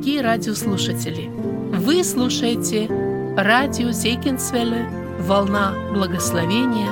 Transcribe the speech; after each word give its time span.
дорогие 0.00 0.22
радиослушатели! 0.22 1.30
Вы 1.76 2.02
слушаете 2.04 2.88
радио 3.36 3.90
Зейкинсвелле 3.90 4.88
«Волна 5.20 5.74
благословения». 5.92 6.90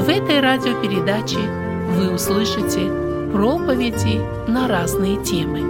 В 0.00 0.08
этой 0.08 0.40
радиопередаче 0.40 1.38
вы 1.96 2.12
услышите 2.12 2.90
проповеди 3.32 4.20
на 4.50 4.66
разные 4.66 5.22
темы. 5.22 5.60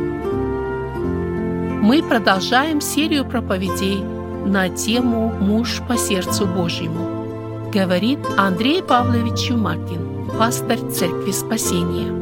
Мы 1.82 2.02
продолжаем 2.02 2.80
серию 2.80 3.27
проповедей 3.27 4.02
на 4.46 4.70
тему 4.70 5.29
«Муж 5.29 5.82
по 5.87 5.98
сердцу 5.98 6.46
Божьему», 6.46 7.68
говорит 7.70 8.20
Андрей 8.38 8.82
Павлович 8.82 9.48
Чумакин, 9.48 10.30
пастор 10.38 10.79
Церкви 10.91 11.32
Спасения. 11.32 12.21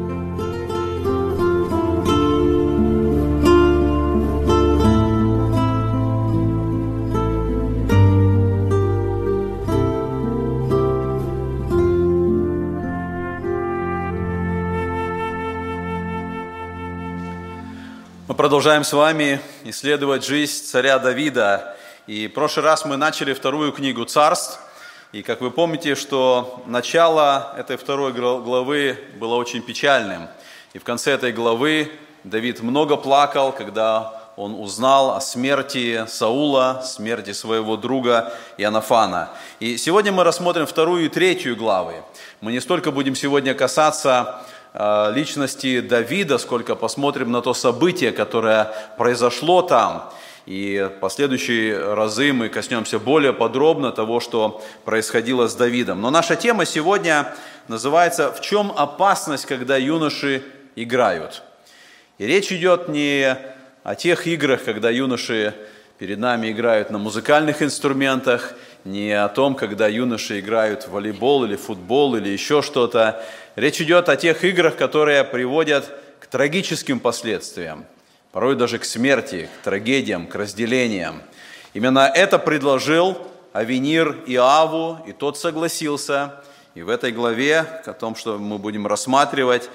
Продолжаем 18.41 18.83
с 18.83 18.91
вами 18.91 19.39
исследовать 19.65 20.25
жизнь 20.25 20.65
царя 20.65 20.97
Давида. 20.97 21.77
И 22.07 22.27
в 22.27 22.33
прошлый 22.33 22.65
раз 22.65 22.85
мы 22.85 22.97
начали 22.97 23.33
вторую 23.33 23.71
книгу 23.71 24.03
«Царств». 24.05 24.59
И 25.11 25.21
как 25.21 25.41
вы 25.41 25.51
помните, 25.51 25.93
что 25.93 26.63
начало 26.65 27.53
этой 27.55 27.77
второй 27.77 28.13
главы 28.13 28.97
было 29.19 29.35
очень 29.35 29.61
печальным. 29.61 30.27
И 30.73 30.79
в 30.79 30.83
конце 30.83 31.11
этой 31.11 31.31
главы 31.31 31.91
Давид 32.23 32.63
много 32.63 32.97
плакал, 32.97 33.51
когда 33.51 34.19
он 34.35 34.55
узнал 34.55 35.11
о 35.11 35.21
смерти 35.21 36.05
Саула, 36.07 36.81
смерти 36.83 37.33
своего 37.33 37.77
друга 37.77 38.33
Иоаннафана. 38.57 39.29
И 39.59 39.77
сегодня 39.77 40.11
мы 40.11 40.23
рассмотрим 40.23 40.65
вторую 40.65 41.05
и 41.05 41.09
третью 41.09 41.55
главы. 41.55 42.01
Мы 42.39 42.53
не 42.53 42.59
столько 42.59 42.89
будем 42.89 43.13
сегодня 43.13 43.53
касаться 43.53 44.41
личности 44.73 45.81
Давида, 45.81 46.37
сколько 46.37 46.75
посмотрим 46.75 47.31
на 47.31 47.41
то 47.41 47.53
событие, 47.53 48.11
которое 48.11 48.73
произошло 48.97 49.61
там. 49.61 50.11
И 50.45 50.89
в 50.89 50.99
последующие 50.99 51.93
разы 51.93 52.33
мы 52.33 52.49
коснемся 52.49 52.97
более 52.97 53.33
подробно 53.33 53.91
того, 53.91 54.19
что 54.19 54.63
происходило 54.85 55.47
с 55.47 55.55
Давидом. 55.55 56.01
Но 56.01 56.09
наша 56.09 56.35
тема 56.35 56.65
сегодня 56.65 57.33
называется 57.67 58.31
«В 58.31 58.41
чем 58.41 58.71
опасность, 58.75 59.45
когда 59.45 59.77
юноши 59.77 60.41
играют?». 60.75 61.43
И 62.17 62.25
речь 62.25 62.51
идет 62.51 62.87
не 62.87 63.37
о 63.83 63.95
тех 63.95 64.25
играх, 64.25 64.63
когда 64.63 64.89
юноши 64.89 65.53
перед 65.97 66.17
нами 66.17 66.51
играют 66.51 66.89
на 66.89 66.97
музыкальных 66.97 67.61
инструментах, 67.61 68.53
не 68.83 69.11
о 69.11 69.29
том, 69.29 69.55
когда 69.55 69.87
юноши 69.87 70.39
играют 70.39 70.83
в 70.83 70.91
волейбол 70.91 71.45
или 71.45 71.55
футбол 71.55 72.15
или 72.15 72.29
еще 72.29 72.61
что-то. 72.61 73.23
Речь 73.55 73.81
идет 73.81 74.09
о 74.09 74.15
тех 74.15 74.43
играх, 74.43 74.75
которые 74.75 75.23
приводят 75.23 75.91
к 76.19 76.27
трагическим 76.27 76.99
последствиям, 76.99 77.85
порой 78.31 78.55
даже 78.55 78.79
к 78.79 78.85
смерти, 78.85 79.49
к 79.59 79.63
трагедиям, 79.63 80.27
к 80.27 80.35
разделениям. 80.35 81.21
Именно 81.73 82.11
это 82.13 82.39
предложил 82.39 83.17
Авенир 83.53 84.17
Иаву, 84.27 84.99
и 85.05 85.11
тот 85.11 85.37
согласился. 85.37 86.35
И 86.73 86.81
в 86.81 86.89
этой 86.89 87.11
главе, 87.11 87.59
о 87.85 87.93
том, 87.93 88.15
что 88.15 88.37
мы 88.37 88.57
будем 88.57 88.87
рассматривать, 88.87 89.69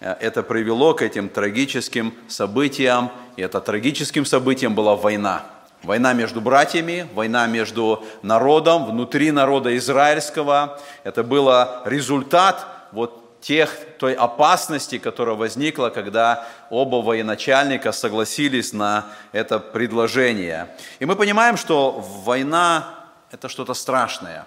э, 0.00 0.14
это 0.20 0.44
привело 0.44 0.94
к 0.94 1.02
этим 1.02 1.28
трагическим 1.28 2.14
событиям. 2.28 3.10
И 3.36 3.42
это 3.42 3.60
трагическим 3.60 4.24
событием 4.24 4.74
была 4.74 4.94
война. 4.94 5.44
Война 5.82 6.14
между 6.14 6.40
братьями, 6.40 7.06
война 7.14 7.46
между 7.46 8.04
народом, 8.22 8.86
внутри 8.86 9.30
народа 9.30 9.76
израильского. 9.76 10.80
Это 11.04 11.22
был 11.22 11.48
результат 11.84 12.66
вот 12.92 13.40
тех, 13.40 13.76
той 13.98 14.14
опасности, 14.14 14.98
которая 14.98 15.36
возникла, 15.36 15.90
когда 15.90 16.46
оба 16.70 16.96
военачальника 16.96 17.92
согласились 17.92 18.72
на 18.72 19.06
это 19.32 19.60
предложение. 19.60 20.68
И 20.98 21.04
мы 21.04 21.14
понимаем, 21.14 21.56
что 21.56 21.92
война– 22.24 22.94
это 23.30 23.48
что-то 23.48 23.74
страшное. 23.74 24.46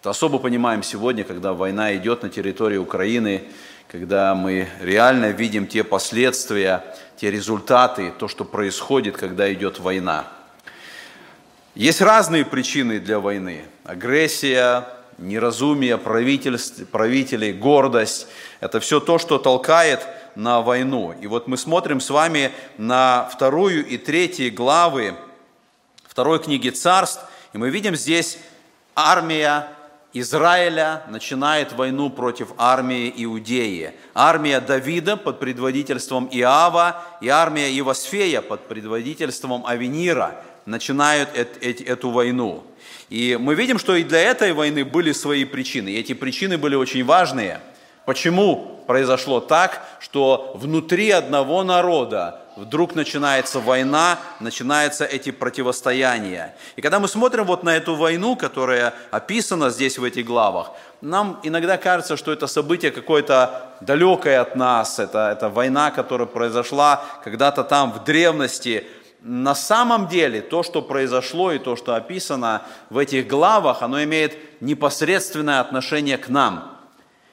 Это 0.00 0.10
особо 0.10 0.38
понимаем 0.38 0.82
сегодня, 0.82 1.24
когда 1.24 1.54
война 1.54 1.96
идет 1.96 2.22
на 2.22 2.28
территории 2.28 2.76
Украины, 2.76 3.44
когда 3.90 4.34
мы 4.34 4.68
реально 4.80 5.30
видим 5.30 5.66
те 5.66 5.82
последствия, 5.82 6.84
те 7.16 7.30
результаты, 7.30 8.12
то, 8.18 8.28
что 8.28 8.44
происходит, 8.44 9.16
когда 9.16 9.50
идет 9.52 9.78
война. 9.80 10.26
Есть 11.78 12.00
разные 12.00 12.44
причины 12.44 12.98
для 12.98 13.20
войны. 13.20 13.64
Агрессия, 13.84 14.88
неразумие 15.16 15.96
правителей, 15.96 17.52
гордость. 17.52 18.26
Это 18.58 18.80
все 18.80 18.98
то, 18.98 19.20
что 19.20 19.38
толкает 19.38 20.04
на 20.34 20.60
войну. 20.60 21.14
И 21.20 21.28
вот 21.28 21.46
мы 21.46 21.56
смотрим 21.56 22.00
с 22.00 22.10
вами 22.10 22.50
на 22.78 23.30
вторую 23.32 23.86
и 23.86 23.96
третью 23.96 24.52
главы 24.52 25.14
второй 26.02 26.40
книги 26.40 26.70
царств, 26.70 27.24
и 27.52 27.58
мы 27.58 27.70
видим 27.70 27.94
здесь 27.94 28.38
армия 28.96 29.68
Израиля 30.12 31.04
начинает 31.10 31.74
войну 31.74 32.10
против 32.10 32.48
армии 32.58 33.12
Иудеи. 33.18 33.94
Армия 34.14 34.60
Давида 34.60 35.16
под 35.16 35.38
предводительством 35.38 36.28
Иава 36.32 37.04
и 37.20 37.28
армия 37.28 37.78
Ивасфея 37.78 38.42
под 38.42 38.66
предводительством 38.66 39.64
Авенира 39.64 40.42
начинают 40.68 41.30
эту 41.34 42.10
войну. 42.10 42.62
И 43.08 43.38
мы 43.40 43.54
видим, 43.54 43.78
что 43.78 43.96
и 43.96 44.04
для 44.04 44.20
этой 44.20 44.52
войны 44.52 44.84
были 44.84 45.12
свои 45.12 45.44
причины. 45.44 45.88
И 45.88 45.98
эти 45.98 46.12
причины 46.12 46.58
были 46.58 46.74
очень 46.74 47.04
важные. 47.04 47.60
Почему 48.04 48.84
произошло 48.86 49.40
так, 49.40 49.82
что 50.00 50.52
внутри 50.54 51.10
одного 51.10 51.62
народа 51.62 52.42
вдруг 52.56 52.94
начинается 52.94 53.60
война, 53.60 54.18
начинаются 54.40 55.04
эти 55.04 55.30
противостояния. 55.30 56.54
И 56.76 56.82
когда 56.82 56.98
мы 56.98 57.08
смотрим 57.08 57.44
вот 57.44 57.62
на 57.62 57.76
эту 57.76 57.94
войну, 57.94 58.36
которая 58.36 58.94
описана 59.10 59.70
здесь 59.70 59.98
в 59.98 60.04
этих 60.04 60.26
главах, 60.26 60.72
нам 61.00 61.38
иногда 61.44 61.76
кажется, 61.76 62.16
что 62.16 62.32
это 62.32 62.46
событие 62.46 62.90
какое-то 62.90 63.70
далекое 63.80 64.40
от 64.40 64.56
нас, 64.56 64.98
это, 64.98 65.30
это 65.32 65.48
война, 65.48 65.90
которая 65.90 66.26
произошла 66.26 67.04
когда-то 67.22 67.62
там 67.62 67.92
в 67.92 68.04
древности, 68.04 68.86
на 69.20 69.54
самом 69.54 70.08
деле 70.08 70.40
то, 70.40 70.62
что 70.62 70.80
произошло 70.80 71.52
и 71.52 71.58
то, 71.58 71.76
что 71.76 71.94
описано 71.94 72.62
в 72.88 72.98
этих 72.98 73.26
главах, 73.26 73.82
оно 73.82 74.02
имеет 74.04 74.60
непосредственное 74.60 75.60
отношение 75.60 76.18
к 76.18 76.28
нам. 76.28 76.78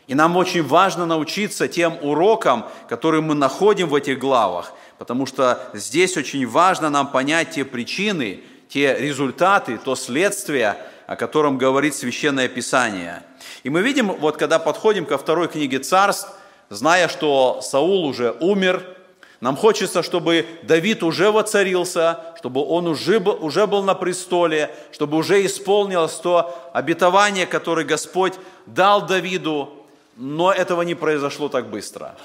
И 0.08 0.16
нам 0.16 0.38
очень 0.38 0.64
важно 0.64 1.06
научиться 1.06 1.68
тем 1.68 1.98
урокам, 2.02 2.66
которые 2.90 3.22
мы 3.22 3.34
находим 3.34 3.88
в 3.88 3.96
этих 3.96 4.20
главах, 4.20 4.74
потому 4.98 5.26
что 5.26 5.60
здесь 5.74 6.16
очень 6.18 6.48
важно 6.48 6.90
нам 6.90 7.08
понять 7.08 7.52
те 7.52 7.66
причины, 7.66 8.42
те 8.70 8.96
результаты, 9.00 9.78
то 9.78 9.96
следствие, 9.96 10.78
о 11.08 11.16
котором 11.16 11.58
говорит 11.58 11.96
Священное 11.96 12.48
Писание. 12.48 13.24
И 13.64 13.70
мы 13.70 13.82
видим, 13.82 14.12
вот 14.12 14.38
когда 14.38 14.60
подходим 14.60 15.06
ко 15.06 15.18
второй 15.18 15.48
книге 15.48 15.80
царств, 15.80 16.30
зная, 16.70 17.08
что 17.08 17.62
Саул 17.62 18.06
уже 18.06 18.36
умер, 18.40 18.95
нам 19.42 19.58
хочется, 19.58 20.02
чтобы 20.02 20.46
Давид 20.64 21.04
уже 21.04 21.32
воцарился, 21.32 22.20
чтобы 22.38 22.66
он 22.66 22.88
уже 22.88 23.20
был, 23.20 23.38
уже 23.44 23.68
был 23.68 23.84
на 23.84 23.94
престоле, 23.94 24.74
чтобы 24.92 25.18
уже 25.18 25.46
исполнилось 25.46 26.16
то 26.16 26.58
обетование, 26.74 27.46
которое 27.46 27.86
Господь 27.86 28.34
дал 28.66 29.06
Давиду, 29.06 29.74
но 30.16 30.52
этого 30.52 30.84
не 30.84 30.96
произошло 30.96 31.50
так 31.50 31.70
быстро. 31.70 32.16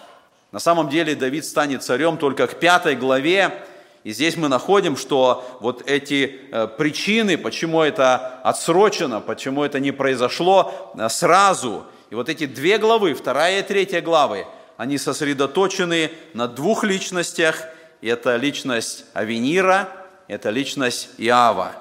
На 0.52 0.60
самом 0.60 0.88
деле 0.88 1.14
Давид 1.14 1.44
станет 1.44 1.82
царем 1.82 2.16
только 2.16 2.46
к 2.46 2.58
пятой 2.58 2.94
главе, 2.94 3.64
и 4.02 4.12
здесь 4.12 4.36
мы 4.36 4.48
находим, 4.48 4.96
что 4.96 5.44
вот 5.60 5.88
эти 5.88 6.40
э, 6.50 6.68
причины, 6.68 7.36
почему 7.36 7.82
это 7.82 8.40
отсрочено, 8.42 9.20
почему 9.20 9.62
это 9.62 9.78
не 9.78 9.92
произошло 9.92 10.92
э, 10.96 11.08
сразу, 11.08 11.84
и 12.08 12.14
вот 12.14 12.28
эти 12.28 12.46
две 12.46 12.78
главы, 12.78 13.14
вторая 13.14 13.60
и 13.60 13.62
третья 13.62 14.00
главы, 14.00 14.46
они 14.80 14.96
сосредоточены 14.96 16.10
на 16.32 16.48
двух 16.48 16.84
личностях. 16.84 17.64
Это 18.00 18.36
личность 18.36 19.04
Авенира, 19.12 19.90
это 20.26 20.48
личность 20.48 21.10
Иава. 21.18 21.72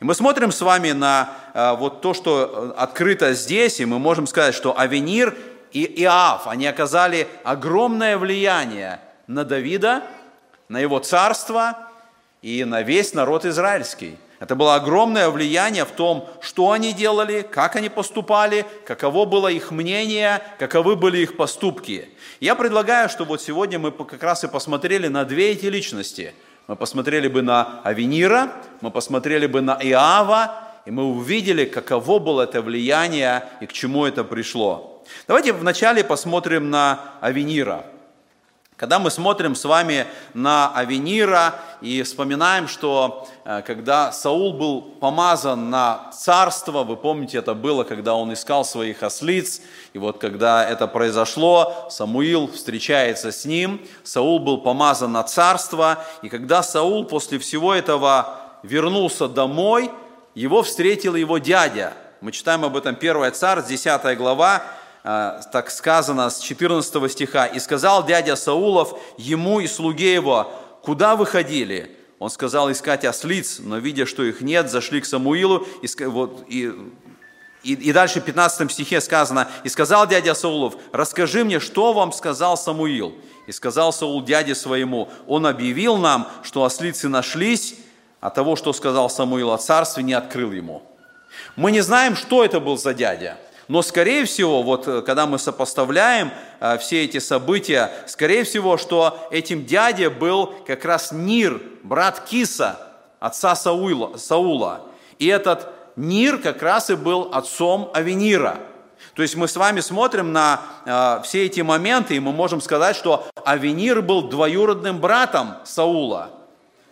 И 0.00 0.04
мы 0.04 0.12
смотрим 0.12 0.50
с 0.50 0.60
вами 0.60 0.90
на 0.90 1.36
э, 1.54 1.76
вот 1.76 2.00
то, 2.00 2.14
что 2.14 2.74
открыто 2.76 3.32
здесь, 3.34 3.78
и 3.78 3.84
мы 3.84 4.00
можем 4.00 4.26
сказать, 4.26 4.56
что 4.56 4.76
Авенир 4.76 5.36
и 5.70 6.02
Иав, 6.02 6.48
они 6.48 6.66
оказали 6.66 7.28
огромное 7.44 8.18
влияние 8.18 8.98
на 9.28 9.44
Давида, 9.44 10.02
на 10.68 10.80
его 10.80 10.98
царство 10.98 11.78
и 12.42 12.64
на 12.64 12.82
весь 12.82 13.14
народ 13.14 13.44
израильский. 13.44 14.18
Это 14.40 14.54
было 14.54 14.76
огромное 14.76 15.30
влияние 15.30 15.84
в 15.84 15.90
том, 15.90 16.28
что 16.40 16.70
они 16.70 16.92
делали, 16.92 17.42
как 17.42 17.74
они 17.74 17.88
поступали, 17.88 18.64
каково 18.86 19.24
было 19.24 19.48
их 19.48 19.72
мнение, 19.72 20.40
каковы 20.58 20.94
были 20.94 21.18
их 21.18 21.36
поступки. 21.36 22.08
Я 22.38 22.54
предлагаю, 22.54 23.08
что 23.08 23.24
вот 23.24 23.42
сегодня 23.42 23.80
мы 23.80 23.90
как 23.90 24.22
раз 24.22 24.44
и 24.44 24.48
посмотрели 24.48 25.08
на 25.08 25.24
две 25.24 25.50
эти 25.50 25.66
личности. 25.66 26.34
Мы 26.68 26.76
посмотрели 26.76 27.26
бы 27.26 27.42
на 27.42 27.80
Авенира, 27.82 28.52
мы 28.80 28.92
посмотрели 28.92 29.46
бы 29.46 29.60
на 29.60 29.76
Иава, 29.82 30.68
и 30.86 30.90
мы 30.92 31.04
увидели, 31.04 31.64
каково 31.64 32.20
было 32.20 32.42
это 32.42 32.62
влияние 32.62 33.44
и 33.60 33.66
к 33.66 33.72
чему 33.72 34.04
это 34.06 34.22
пришло. 34.22 35.02
Давайте 35.26 35.52
вначале 35.52 36.04
посмотрим 36.04 36.70
на 36.70 37.00
Авенира– 37.20 37.86
когда 38.78 39.00
мы 39.00 39.10
смотрим 39.10 39.56
с 39.56 39.64
вами 39.64 40.06
на 40.34 40.72
Авенира 40.72 41.56
и 41.80 42.00
вспоминаем, 42.02 42.68
что 42.68 43.26
э, 43.44 43.60
когда 43.66 44.12
Саул 44.12 44.52
был 44.52 44.82
помазан 44.82 45.68
на 45.68 46.12
царство, 46.12 46.84
вы 46.84 46.96
помните, 46.96 47.38
это 47.38 47.54
было, 47.54 47.82
когда 47.82 48.14
он 48.14 48.32
искал 48.32 48.64
своих 48.64 49.02
ослиц, 49.02 49.62
и 49.94 49.98
вот 49.98 50.18
когда 50.18 50.64
это 50.64 50.86
произошло, 50.86 51.88
Самуил 51.90 52.46
встречается 52.52 53.32
с 53.32 53.44
ним, 53.44 53.84
Саул 54.04 54.38
был 54.38 54.58
помазан 54.58 55.10
на 55.10 55.24
царство, 55.24 56.04
и 56.22 56.28
когда 56.28 56.62
Саул 56.62 57.04
после 57.04 57.40
всего 57.40 57.74
этого 57.74 58.38
вернулся 58.62 59.26
домой, 59.26 59.90
его 60.36 60.62
встретил 60.62 61.16
его 61.16 61.38
дядя. 61.38 61.94
Мы 62.20 62.30
читаем 62.30 62.64
об 62.64 62.76
этом 62.76 62.94
1 62.94 63.32
царь, 63.32 63.64
10 63.66 64.16
глава, 64.16 64.62
так 65.02 65.70
сказано 65.70 66.28
с 66.28 66.40
14 66.40 67.10
стиха, 67.10 67.46
«И 67.46 67.58
сказал 67.58 68.04
дядя 68.04 68.36
Саулов 68.36 68.98
ему 69.16 69.60
и 69.60 69.66
слуге 69.66 70.14
его, 70.14 70.52
куда 70.82 71.16
вы 71.16 71.26
ходили?» 71.26 71.96
Он 72.18 72.30
сказал 72.30 72.70
искать 72.72 73.04
ослиц, 73.04 73.60
но 73.60 73.78
видя, 73.78 74.04
что 74.04 74.24
их 74.24 74.40
нет, 74.40 74.70
зашли 74.70 75.00
к 75.00 75.06
Самуилу, 75.06 75.64
и, 75.82 76.04
вот, 76.04 76.44
и, 76.48 76.72
и, 77.62 77.74
и 77.74 77.92
дальше 77.92 78.20
в 78.20 78.24
15 78.24 78.72
стихе 78.72 79.00
сказано, 79.00 79.48
«И 79.62 79.68
сказал 79.68 80.06
дядя 80.06 80.34
Саулов, 80.34 80.74
расскажи 80.92 81.44
мне, 81.44 81.60
что 81.60 81.92
вам 81.92 82.12
сказал 82.12 82.56
Самуил?» 82.56 83.14
И 83.46 83.52
сказал 83.52 83.92
Саул 83.92 84.22
дяде 84.22 84.54
своему, 84.54 85.08
он 85.26 85.46
объявил 85.46 85.96
нам, 85.96 86.28
что 86.42 86.64
ослицы 86.64 87.08
нашлись, 87.08 87.76
а 88.20 88.30
того, 88.30 88.56
что 88.56 88.72
сказал 88.72 89.08
Самуил 89.08 89.52
о 89.52 89.58
царстве, 89.58 90.02
не 90.02 90.12
открыл 90.12 90.52
ему. 90.52 90.82
Мы 91.54 91.70
не 91.70 91.80
знаем, 91.80 92.16
что 92.16 92.44
это 92.44 92.58
был 92.58 92.76
за 92.76 92.94
дядя– 92.94 93.38
но, 93.68 93.82
скорее 93.82 94.24
всего, 94.24 94.62
вот 94.62 94.88
э, 94.88 95.02
когда 95.02 95.26
мы 95.26 95.38
сопоставляем 95.38 96.32
э, 96.58 96.78
все 96.78 97.04
эти 97.04 97.18
события, 97.18 97.92
скорее 98.06 98.44
всего, 98.44 98.78
что 98.78 99.28
этим 99.30 99.66
дядей 99.66 100.08
был 100.08 100.54
как 100.66 100.86
раз 100.86 101.12
Нир, 101.12 101.60
брат 101.82 102.20
Киса, 102.20 102.80
отца 103.20 103.54
Саула. 103.54 104.16
Саула. 104.16 104.86
И 105.18 105.26
этот 105.26 105.68
Нир 105.96 106.38
как 106.38 106.62
раз 106.62 106.88
и 106.88 106.94
был 106.94 107.28
отцом 107.32 107.90
Авенира. 107.92 108.58
То 109.14 109.22
есть 109.22 109.36
мы 109.36 109.48
с 109.48 109.56
вами 109.56 109.80
смотрим 109.80 110.32
на 110.32 110.62
э, 110.86 111.20
все 111.24 111.44
эти 111.44 111.60
моменты, 111.60 112.16
и 112.16 112.20
мы 112.20 112.32
можем 112.32 112.62
сказать, 112.62 112.96
что 112.96 113.26
Авенир 113.44 114.00
был 114.00 114.22
двоюродным 114.22 114.98
братом 114.98 115.56
Саула. 115.64 116.30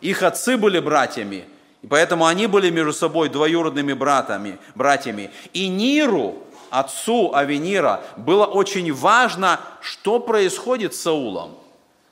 Их 0.02 0.22
отцы 0.22 0.58
были 0.58 0.79
братьями, 0.79 1.46
и 1.81 1.87
поэтому 1.87 2.26
они 2.26 2.46
были 2.46 2.69
между 2.69 2.93
собой 2.93 3.29
двоюродными 3.29 3.93
братами, 3.93 4.58
братьями. 4.75 5.31
И 5.52 5.69
Ниру 5.69 6.45
отцу 6.81 7.32
Авенира 7.34 8.02
было 8.17 8.44
очень 8.44 8.93
важно, 8.93 9.61
что 9.81 10.20
происходит 10.20 10.94
с 10.94 11.02
Саулом. 11.02 11.56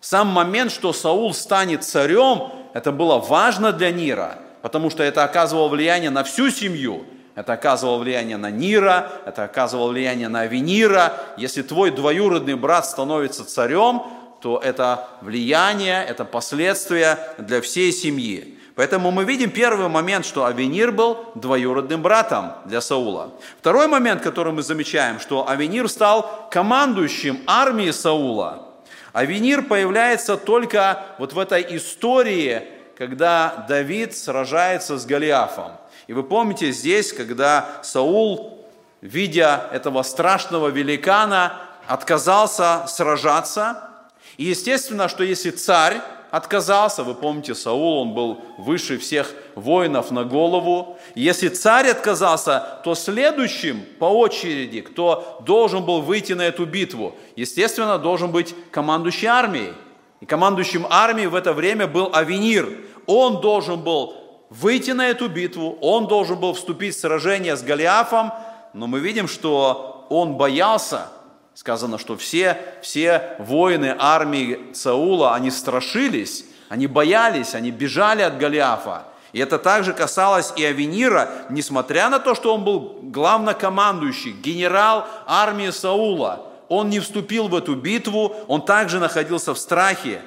Сам 0.01 0.29
момент, 0.29 0.71
что 0.71 0.93
Саул 0.93 1.33
станет 1.35 1.85
царем, 1.85 2.51
это 2.75 2.93
было 2.93 3.19
важно 3.19 3.73
для 3.73 3.91
Нира, 3.91 4.39
потому 4.63 4.91
что 4.91 5.03
это 5.03 5.25
оказывало 5.25 5.69
влияние 5.69 6.11
на 6.11 6.25
всю 6.25 6.51
семью. 6.51 7.05
Это 7.35 7.55
оказывало 7.55 7.99
влияние 7.99 8.37
на 8.37 8.51
Нира, 8.51 9.11
это 9.27 9.45
оказывало 9.45 9.91
влияние 9.91 10.29
на 10.29 10.43
Авенира. 10.43 11.15
Если 11.37 11.63
твой 11.63 11.91
двоюродный 11.91 12.55
брат 12.55 12.87
становится 12.87 13.45
царем, 13.45 14.03
то 14.41 14.61
это 14.63 15.09
влияние, 15.21 16.05
это 16.05 16.25
последствия 16.25 17.19
для 17.39 17.61
всей 17.61 17.93
семьи. 17.93 18.59
Поэтому 18.75 19.13
мы 19.13 19.25
видим 19.25 19.51
первый 19.51 19.89
момент, 19.89 20.27
что 20.27 20.47
Авенир 20.47 20.91
был 20.91 21.31
двоюродным 21.37 22.03
братом 22.03 22.55
для 22.65 22.81
Саула. 22.81 23.31
Второй 23.61 23.87
момент, 23.87 24.23
который 24.23 24.53
мы 24.53 24.63
замечаем, 24.63 25.21
что 25.21 25.49
Авенир 25.49 25.89
стал 25.89 26.49
командующим 26.51 27.41
армией 27.47 27.93
Саула. 27.93 28.69
Авенир 29.13 29.63
появляется 29.63 30.37
только 30.37 31.05
вот 31.19 31.35
в 31.35 31.39
этой 31.39 31.65
истории, 31.77 32.63
когда 32.99 33.65
Давид 33.69 34.17
сражается 34.17 34.99
с 34.99 35.07
Голиафом. 35.07 35.73
И 36.09 36.13
вы 36.13 36.25
помните 36.25 36.73
здесь, 36.73 37.13
когда 37.13 37.81
Саул, 37.85 38.67
видя 39.01 39.69
этого 39.73 40.03
страшного 40.03 40.69
великана, 40.69 41.61
отказался 41.87 42.87
сражаться. 42.89 43.89
И 44.37 44.45
естественно, 44.45 45.09
что 45.09 45.23
если 45.23 45.51
царь 45.51 46.01
отказался. 46.35 47.05
Вы 47.05 47.15
помните, 47.15 47.55
Саул, 47.55 48.03
он 48.03 48.13
был 48.13 48.41
выше 48.59 48.99
всех 48.99 49.33
воинов 49.55 50.11
на 50.11 50.25
голову. 50.25 50.99
Если 51.15 51.47
царь 51.49 51.89
отказался, 51.89 52.81
то 52.83 52.97
следующим 52.97 53.85
по 54.01 54.07
очереди, 54.07 54.81
кто 54.81 55.41
должен 55.47 55.85
был 55.85 56.01
выйти 56.01 56.33
на 56.33 56.43
эту 56.43 56.67
битву, 56.67 57.15
естественно, 57.37 57.99
должен 57.99 58.33
быть 58.33 58.53
командующий 58.73 59.29
армией. 59.29 59.75
И 60.21 60.27
командующим 60.27 60.87
армией 60.91 61.29
в 61.29 61.37
это 61.37 61.53
время 61.53 61.87
был 61.87 62.11
Авенир. 62.13 62.69
Он 63.07 63.41
должен 63.41 63.81
был 63.81 64.15
выйти 64.51 64.91
на 64.91 65.07
эту 65.07 65.29
битву, 65.29 65.79
он 65.81 66.09
должен 66.09 66.41
был 66.41 66.55
вступить 66.55 66.97
в 66.97 67.01
сражение 67.01 67.57
с 67.57 67.63
Голиафом, 67.63 68.33
но 68.73 68.89
мы 68.89 68.99
видим, 68.99 69.29
что 69.29 70.07
он 70.11 70.35
боялся, 70.35 71.09
Сказано, 71.55 71.99
что 71.99 72.17
все, 72.17 72.59
все 72.83 73.37
воины 73.39 73.95
армии 73.99 74.59
Саула, 74.75 75.35
они 75.35 75.51
страшились, 75.51 76.45
они 76.69 76.89
боялись, 76.89 77.55
они 77.55 77.71
бежали 77.71 78.23
от 78.23 78.39
Голиафа. 78.39 79.05
И 79.33 79.39
это 79.39 79.59
также 79.59 79.93
касалось 79.93 80.53
и 80.57 80.65
Авенира, 80.65 81.29
несмотря 81.51 82.09
на 82.09 82.19
то, 82.19 82.35
что 82.35 82.55
он 82.55 82.65
был 82.65 82.99
главнокомандующий, 83.03 84.33
генерал 84.33 85.07
армии 85.27 85.71
Саула. 85.71 86.47
Он 86.69 86.89
не 86.89 87.01
вступил 87.01 87.49
в 87.49 87.55
эту 87.55 87.77
битву, 87.77 88.35
он 88.49 88.65
также 88.65 88.99
находился 88.99 89.55
в 89.55 89.59
страхе. 89.59 90.23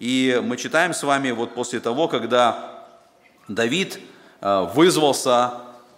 И 0.00 0.40
мы 0.42 0.56
читаем 0.56 0.94
с 0.94 1.02
вами 1.04 1.30
вот 1.30 1.54
после 1.54 1.78
того, 1.78 2.08
когда 2.08 2.86
Давид 3.46 4.00
э, 4.40 4.66
вызвался 4.74 5.52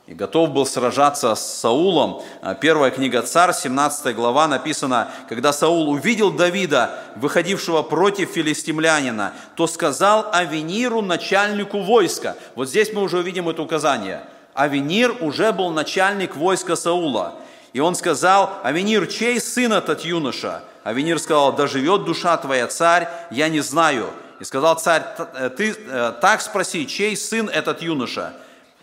и 0.06 0.12
готов 0.12 0.50
был 0.50 0.66
сражаться 0.66 1.34
с 1.34 1.60
Саулом. 1.60 2.22
А, 2.42 2.54
первая 2.54 2.90
книга 2.90 3.22
Царь, 3.22 3.54
17 3.54 4.14
глава 4.14 4.46
написано, 4.46 5.08
когда 5.30 5.52
Саул 5.52 5.88
увидел 5.88 6.30
Давида, 6.30 6.98
выходившего 7.16 7.82
против 7.82 8.30
филистимлянина, 8.30 9.32
то 9.56 9.66
сказал 9.66 10.26
Авениру, 10.30 11.00
начальнику 11.00 11.80
войска. 11.80 12.36
Вот 12.54 12.68
здесь 12.68 12.92
мы 12.92 13.00
уже 13.00 13.18
увидим 13.18 13.48
это 13.48 13.62
указание. 13.62 14.22
Авенир 14.52 15.16
уже 15.20 15.52
был 15.52 15.70
начальник 15.70 16.36
войска 16.36 16.76
Саула. 16.76 17.34
И 17.72 17.80
он 17.80 17.94
сказал, 17.94 18.50
Авенир, 18.62 19.06
чей 19.06 19.40
сын 19.40 19.72
этот 19.72 20.02
юноша? 20.02 20.62
Авенир 20.84 21.18
сказал, 21.18 21.54
да 21.54 21.66
живет 21.66 22.04
душа 22.04 22.36
твоя, 22.36 22.66
царь, 22.66 23.08
я 23.30 23.48
не 23.48 23.60
знаю. 23.60 24.10
И 24.38 24.44
сказал 24.44 24.76
царь, 24.76 25.02
э, 25.34 25.48
ты 25.48 25.74
э, 25.74 26.12
так 26.20 26.42
спроси, 26.42 26.86
чей 26.86 27.16
сын 27.16 27.48
этот 27.48 27.80
юноша? 27.80 28.34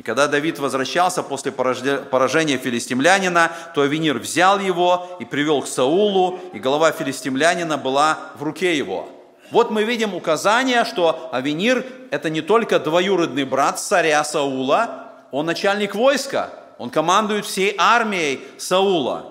И 0.01 0.03
когда 0.03 0.27
Давид 0.27 0.57
возвращался 0.57 1.21
после 1.21 1.51
поражения 1.51 2.57
филистимлянина, 2.57 3.51
то 3.75 3.83
Авенир 3.83 4.17
взял 4.17 4.57
его 4.59 5.15
и 5.19 5.25
привел 5.25 5.61
к 5.61 5.67
Саулу, 5.67 6.39
и 6.53 6.57
голова 6.57 6.91
филистимлянина 6.91 7.77
была 7.77 8.17
в 8.33 8.41
руке 8.41 8.75
его. 8.75 9.07
Вот 9.51 9.69
мы 9.69 9.83
видим 9.83 10.15
указание, 10.15 10.85
что 10.85 11.29
Авенир– 11.31 11.85
это 12.09 12.31
не 12.31 12.41
только 12.41 12.79
двоюродный 12.79 13.43
брат 13.43 13.79
царя 13.79 14.23
Саула, 14.23 15.11
он 15.29 15.45
начальник 15.45 15.93
войска, 15.93 16.49
он 16.79 16.89
командует 16.89 17.45
всей 17.45 17.75
армией 17.77 18.41
Саула. 18.57 19.27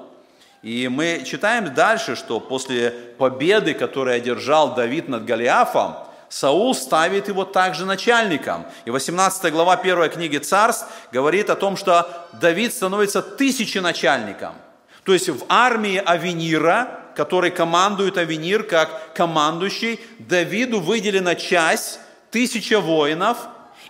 И 0.63 0.87
мы 0.87 1.25
читаем 1.27 1.75
дальше, 1.75 2.15
что 2.15 2.39
после 2.39 2.93
победы, 3.19 3.75
которую 3.75 4.15
одержал 4.15 4.77
Давид 4.77 5.09
над 5.09 5.25
Голиафом, 5.25 5.97
Саул 6.31 6.77
ставит 6.77 7.27
его 7.27 7.45
также 7.45 7.85
начальником. 7.85 8.65
И 8.85 8.91
18 8.91 9.53
глава 9.53 9.75
1 9.75 10.09
книги 10.11 10.39
Царств 10.39 10.87
говорит 11.11 11.51
о 11.51 11.57
том, 11.57 11.77
что 11.77 12.29
Давид 12.41 12.73
становится 12.73 13.21
тысяченачальником. 13.21 14.55
То 15.03 15.13
есть 15.13 15.29
в 15.29 15.45
армии 15.49 15.97
Авенира, 15.97 17.01
который 17.17 17.51
командует 17.51 18.17
Авенир 18.17 18.63
как 18.63 19.13
командующий, 19.13 19.99
Давиду 20.21 20.79
выделена 20.79 21.35
часть, 21.35 21.99
тысяча 22.31 22.81
воинов, 22.81 23.37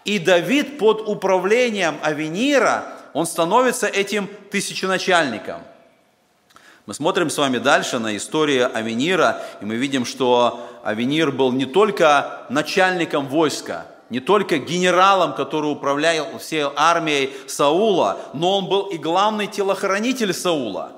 и 0.07 0.19
Давид 0.19 0.79
под 0.79 1.07
управлением 1.07 1.99
Авенира, 2.03 2.87
он 3.13 3.27
становится 3.27 3.87
этим 3.87 4.31
тысяченачальником. 4.51 5.61
Мы 6.87 6.95
смотрим 6.95 7.31
с 7.31 7.39
вами 7.39 7.59
дальше 7.59 7.99
на 7.99 8.17
историю 8.17 8.71
Авенира, 8.75 9.43
и 9.61 9.65
мы 9.65 9.77
видим, 9.77 10.05
что 10.05 10.67
Авенир 10.83 11.31
был 11.31 11.53
не 11.53 11.67
только 11.67 12.47
начальником 12.49 13.27
войска, 13.29 13.87
не 14.09 14.21
только 14.21 14.59
генералом, 14.59 15.35
который 15.35 15.71
управлял 15.71 16.39
всей 16.39 16.65
армией 16.75 17.33
Саула, 17.47 18.19
но 18.33 18.59
он 18.59 18.67
был 18.67 18.87
и 18.87 18.97
главный 18.97 19.47
телохранитель 19.47 20.33
Саула. 20.33 20.93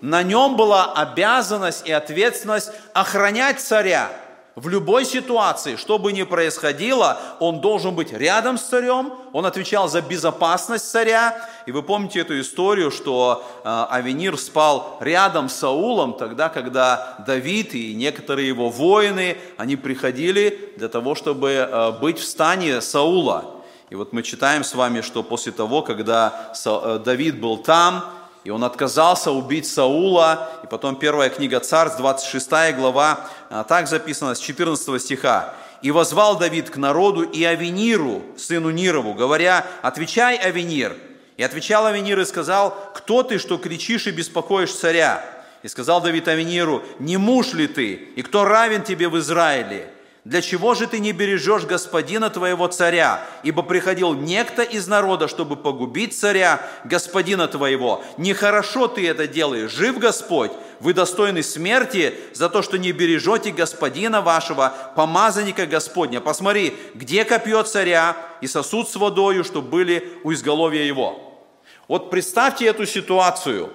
На 0.00 0.22
нем 0.22 0.56
была 0.56 0.92
обязанность 0.92 1.86
и 1.86 1.92
ответственность 1.92 2.70
охранять 2.92 3.60
царя. 3.60 4.10
В 4.56 4.70
любой 4.70 5.04
ситуации, 5.04 5.76
что 5.76 5.98
бы 5.98 6.12
ни 6.12 6.22
происходило, 6.22 7.20
он 7.40 7.60
должен 7.60 7.94
быть 7.94 8.10
рядом 8.10 8.56
с 8.56 8.62
царем, 8.62 9.12
он 9.34 9.44
отвечал 9.44 9.86
за 9.86 10.00
безопасность 10.00 10.90
царя. 10.90 11.46
И 11.66 11.72
вы 11.72 11.82
помните 11.82 12.20
эту 12.20 12.40
историю, 12.40 12.90
что 12.90 13.44
э, 13.62 13.86
Авенир 13.90 14.38
спал 14.38 14.96
рядом 15.00 15.50
с 15.50 15.56
Саулом 15.56 16.14
тогда, 16.14 16.48
когда 16.48 17.16
Давид 17.26 17.74
и 17.74 17.94
некоторые 17.94 18.48
его 18.48 18.70
воины, 18.70 19.36
они 19.58 19.76
приходили 19.76 20.72
для 20.78 20.88
того, 20.88 21.14
чтобы 21.14 21.50
э, 21.50 21.92
быть 22.00 22.18
в 22.18 22.24
стане 22.24 22.80
Саула. 22.80 23.44
И 23.90 23.94
вот 23.94 24.14
мы 24.14 24.22
читаем 24.22 24.64
с 24.64 24.74
вами, 24.74 25.02
что 25.02 25.22
после 25.22 25.52
того, 25.52 25.82
когда 25.82 26.52
э, 26.64 27.00
Давид 27.04 27.38
был 27.38 27.58
там, 27.58 28.06
и 28.46 28.50
он 28.50 28.62
отказался 28.62 29.32
убить 29.32 29.66
Саула. 29.66 30.48
И 30.62 30.68
потом 30.68 30.94
первая 30.94 31.30
книга 31.30 31.58
Царств, 31.58 31.98
26 31.98 32.76
глава, 32.76 33.26
а, 33.50 33.64
так 33.64 33.88
записано 33.88 34.36
с 34.36 34.38
14 34.38 35.02
стиха. 35.02 35.52
«И 35.82 35.90
возвал 35.90 36.38
Давид 36.38 36.70
к 36.70 36.76
народу 36.76 37.22
и 37.22 37.42
Авениру, 37.42 38.22
сыну 38.38 38.70
Нирову, 38.70 39.14
говоря, 39.14 39.66
«Отвечай, 39.82 40.36
Авенир». 40.36 40.96
И 41.36 41.42
отвечал 41.42 41.86
Авенир 41.86 42.20
и 42.20 42.24
сказал, 42.24 42.70
«Кто 42.94 43.24
ты, 43.24 43.38
что 43.38 43.58
кричишь 43.58 44.06
и 44.06 44.12
беспокоишь 44.12 44.72
царя?» 44.72 45.24
И 45.64 45.68
сказал 45.68 46.00
Давид 46.00 46.28
Авениру, 46.28 46.84
«Не 47.00 47.16
муж 47.16 47.52
ли 47.52 47.66
ты, 47.66 47.94
и 47.94 48.22
кто 48.22 48.44
равен 48.44 48.84
тебе 48.84 49.08
в 49.08 49.18
Израиле?» 49.18 49.90
Для 50.26 50.42
чего 50.42 50.74
же 50.74 50.88
ты 50.88 50.98
не 50.98 51.12
бережешь 51.12 51.66
господина 51.66 52.30
твоего 52.30 52.66
царя? 52.66 53.24
Ибо 53.44 53.62
приходил 53.62 54.12
некто 54.12 54.62
из 54.62 54.88
народа, 54.88 55.28
чтобы 55.28 55.54
погубить 55.54 56.18
царя, 56.18 56.60
господина 56.82 57.46
твоего. 57.46 58.02
Нехорошо 58.16 58.88
ты 58.88 59.06
это 59.06 59.28
делаешь. 59.28 59.70
Жив 59.70 60.00
Господь, 60.00 60.50
вы 60.80 60.94
достойны 60.94 61.44
смерти 61.44 62.12
за 62.34 62.48
то, 62.48 62.62
что 62.62 62.76
не 62.76 62.90
бережете 62.90 63.52
господина 63.52 64.20
вашего, 64.20 64.74
помазанника 64.96 65.64
Господня. 65.64 66.20
Посмотри, 66.20 66.76
где 66.96 67.24
копье 67.24 67.62
царя 67.62 68.16
и 68.40 68.48
сосуд 68.48 68.88
с 68.88 68.96
водою, 68.96 69.44
что 69.44 69.62
были 69.62 70.18
у 70.24 70.32
изголовья 70.32 70.82
его. 70.82 71.38
Вот 71.86 72.10
представьте 72.10 72.66
эту 72.66 72.84
ситуацию, 72.84 73.70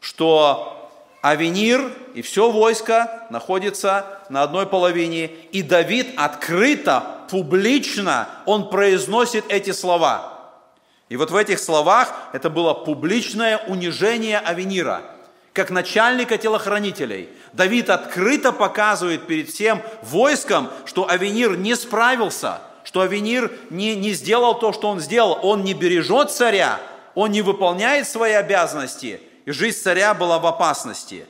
что 0.00 0.81
Авенир 1.22 1.92
и 2.14 2.22
все 2.22 2.50
войско 2.50 3.26
находится 3.30 4.18
на 4.28 4.42
одной 4.42 4.66
половине, 4.66 5.26
и 5.52 5.62
Давид 5.62 6.08
открыто, 6.16 7.04
публично, 7.30 8.28
он 8.44 8.68
произносит 8.68 9.44
эти 9.48 9.70
слова. 9.70 10.32
И 11.08 11.16
вот 11.16 11.30
в 11.30 11.36
этих 11.36 11.60
словах 11.60 12.12
это 12.32 12.50
было 12.50 12.74
публичное 12.74 13.58
унижение 13.68 14.40
Авенира, 14.40 15.02
как 15.52 15.70
начальника 15.70 16.38
телохранителей. 16.38 17.28
Давид 17.52 17.88
открыто 17.88 18.50
показывает 18.50 19.28
перед 19.28 19.48
всем 19.48 19.80
войском, 20.02 20.70
что 20.86 21.08
Авенир 21.08 21.56
не 21.56 21.76
справился, 21.76 22.58
что 22.82 23.00
Авенир 23.00 23.52
не, 23.70 23.94
не 23.94 24.12
сделал 24.12 24.58
то, 24.58 24.72
что 24.72 24.88
он 24.88 24.98
сделал. 24.98 25.38
Он 25.42 25.62
не 25.62 25.74
бережет 25.74 26.32
царя, 26.32 26.80
он 27.14 27.30
не 27.30 27.42
выполняет 27.42 28.08
свои 28.08 28.32
обязанности– 28.32 29.20
и 29.44 29.50
жизнь 29.50 29.78
царя 29.78 30.14
была 30.14 30.38
в 30.38 30.46
опасности. 30.46 31.26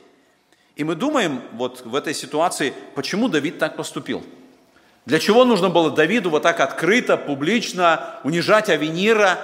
И 0.75 0.83
мы 0.83 0.95
думаем 0.95 1.41
вот 1.53 1.81
в 1.85 1.95
этой 1.95 2.13
ситуации, 2.13 2.73
почему 2.95 3.27
Давид 3.27 3.59
так 3.59 3.75
поступил? 3.75 4.23
Для 5.05 5.19
чего 5.19 5.45
нужно 5.45 5.69
было 5.69 5.91
Давиду 5.91 6.29
вот 6.29 6.43
так 6.43 6.59
открыто, 6.59 7.17
публично 7.17 8.19
унижать 8.23 8.69
Авенира? 8.69 9.39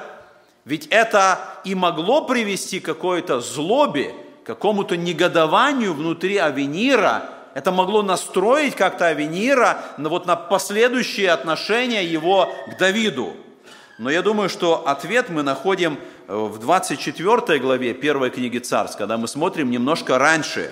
Ведь 0.66 0.88
это 0.88 1.40
и 1.66 1.76
могло 1.76 2.26
привести 2.26 2.80
к 2.80 2.86
какой-то 2.86 3.42
злобе, 3.42 4.14
какому-то 4.46 4.96
негодованию 4.98 5.94
внутри 5.94 6.38
Авенира. 6.38 7.30
Это 7.54 7.72
могло 7.72 8.02
настроить 8.02 8.76
как-то 8.76 9.08
Авенира 9.08 9.82
на, 9.98 10.10
вот 10.10 10.26
на 10.26 10.36
последующие 10.36 11.32
отношения 11.32 12.06
его 12.06 12.54
к 12.68 12.78
Давиду. 12.78 13.36
Но 14.00 14.10
я 14.10 14.22
думаю, 14.22 14.48
что 14.48 14.88
ответ 14.88 15.30
мы 15.30 15.44
находим 15.44 16.00
в 16.28 16.58
24 16.58 17.60
главе 17.60 17.94
первой 17.94 18.30
книги 18.30 18.58
Царств, 18.58 18.98
когда 18.98 19.18
мы 19.18 19.28
смотрим 19.28 19.70
немножко 19.70 20.18
раньше, 20.18 20.72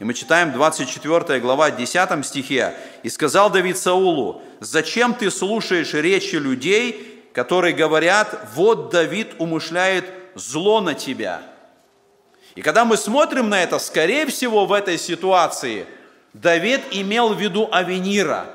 и 0.00 0.04
мы 0.04 0.12
читаем 0.12 0.50
24 0.50 1.38
глава 1.38 1.70
10 1.70 2.26
стихе, 2.26 2.74
«И 3.04 3.10
сказал 3.10 3.48
Давид 3.48 3.78
Саулу, 3.78 4.42
зачем 4.58 5.14
ты 5.14 5.30
слушаешь 5.30 5.94
речи 5.94 6.34
людей, 6.34 7.22
которые 7.32 7.74
говорят, 7.74 8.48
вот 8.56 8.90
Давид 8.90 9.28
умышляет 9.38 10.06
зло 10.34 10.80
на 10.80 10.94
тебя». 10.94 11.42
И 12.56 12.62
когда 12.62 12.84
мы 12.84 12.96
смотрим 12.96 13.50
на 13.50 13.62
это, 13.62 13.78
скорее 13.78 14.26
всего, 14.26 14.66
в 14.66 14.72
этой 14.72 14.98
ситуации 14.98 15.86
Давид 16.32 16.80
имел 16.90 17.34
в 17.34 17.40
виду 17.40 17.68
Авенира. 17.70 18.46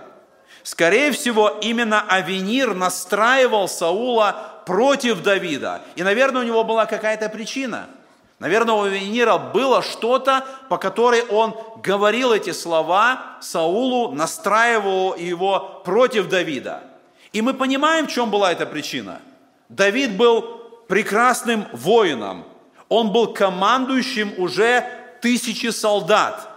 Скорее 0.69 1.11
всего, 1.11 1.57
именно 1.61 2.05
Авенир 2.07 2.75
настраивал 2.75 3.67
Саула 3.67 4.61
против 4.67 5.23
Давида. 5.23 5.81
И, 5.95 6.03
наверное, 6.03 6.43
у 6.43 6.45
него 6.45 6.63
была 6.63 6.85
какая-то 6.85 7.27
причина. 7.27 7.87
Наверное, 8.37 8.75
у 8.75 8.85
Венера 8.85 9.39
было 9.39 9.81
что-то, 9.81 10.45
по 10.69 10.77
которой 10.77 11.23
он 11.23 11.55
говорил 11.81 12.33
эти 12.33 12.51
слова 12.51 13.37
Саулу, 13.41 14.11
настраивал 14.11 15.15
его 15.15 15.81
против 15.83 16.29
Давида. 16.29 16.83
И 17.33 17.41
мы 17.41 17.55
понимаем, 17.55 18.05
в 18.05 18.11
чем 18.11 18.29
была 18.29 18.51
эта 18.51 18.67
причина. 18.67 19.21
Давид 19.69 20.17
был 20.17 20.43
прекрасным 20.87 21.65
воином. 21.73 22.45
Он 22.89 23.11
был 23.11 23.33
командующим 23.33 24.35
уже 24.37 24.85
тысячи 25.19 25.71
солдат. 25.71 26.47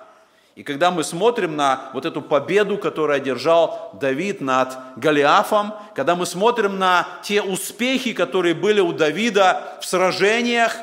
И 0.55 0.63
когда 0.63 0.91
мы 0.91 1.03
смотрим 1.03 1.57
на 1.57 1.91
вот 1.95 2.05
эту 2.05 2.21
победу, 2.21 2.77
которую 2.77 3.17
одержал 3.17 3.91
Давид 3.99 4.43
над 4.43 4.77
Голиафом, 4.97 5.75
когда 5.95 6.15
мы 6.15 6.27
смотрим 6.27 6.79
на 6.79 7.09
те 7.23 7.41
успехи, 7.41 8.13
которые 8.13 8.55
были 8.55 8.81
у 8.81 8.93
Давида 8.93 9.79
в 9.81 9.87
сражениях, 9.87 10.77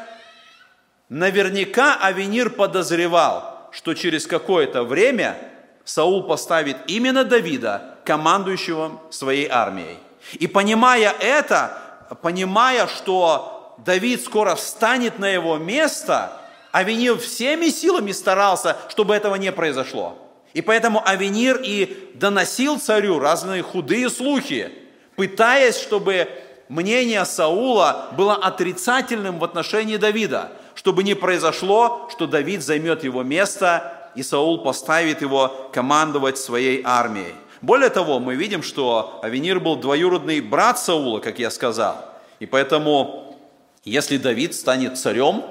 наверняка 1.07 1.97
Авенир 2.01 2.49
подозревал, 2.49 3.69
что 3.71 3.93
через 3.93 4.25
какое-то 4.25 4.83
время 4.83 5.37
Саул 5.85 6.23
поставит 6.23 6.77
именно 6.87 7.23
Давида 7.23 7.97
командующего 8.05 8.99
своей 9.11 9.47
армией. 9.47 9.97
И 10.33 10.47
понимая 10.47 11.13
это, 11.19 11.77
понимая, 12.23 12.87
что 12.87 13.75
Давид 13.85 14.23
скоро 14.23 14.55
встанет 14.55 15.19
на 15.19 15.29
его 15.29 15.57
место– 15.57 16.33
Авенир 16.71 17.17
всеми 17.17 17.69
силами 17.69 18.11
старался, 18.11 18.77
чтобы 18.89 19.15
этого 19.15 19.35
не 19.35 19.51
произошло. 19.51 20.17
И 20.53 20.61
поэтому 20.61 21.01
Авенир 21.05 21.59
и 21.63 22.11
доносил 22.15 22.79
царю 22.79 23.19
разные 23.19 23.61
худые 23.61 24.09
слухи, 24.09 24.71
пытаясь, 25.15 25.79
чтобы 25.79 26.27
мнение 26.69 27.23
Саула 27.25 28.09
было 28.17 28.35
отрицательным 28.35 29.39
в 29.39 29.43
отношении 29.43 29.97
Давида, 29.97 30.51
чтобы 30.75 31.03
не 31.03 31.13
произошло, 31.13 32.07
что 32.11 32.25
Давид 32.25 32.63
займет 32.63 33.03
его 33.03 33.23
место, 33.23 34.11
и 34.15 34.23
Саул 34.23 34.63
поставит 34.63 35.21
его 35.21 35.69
командовать 35.71 36.37
своей 36.37 36.81
армией. 36.83 37.35
Более 37.61 37.89
того, 37.89 38.19
мы 38.19 38.35
видим, 38.35 38.63
что 38.63 39.19
Авенир 39.21 39.59
был 39.59 39.75
двоюродный 39.75 40.39
брат 40.39 40.79
Саула, 40.79 41.19
как 41.19 41.39
я 41.39 41.51
сказал. 41.51 42.05
И 42.39 42.45
поэтому, 42.45 43.37
если 43.83 44.17
Давид 44.17 44.55
станет 44.55 44.97
царем, 44.97 45.43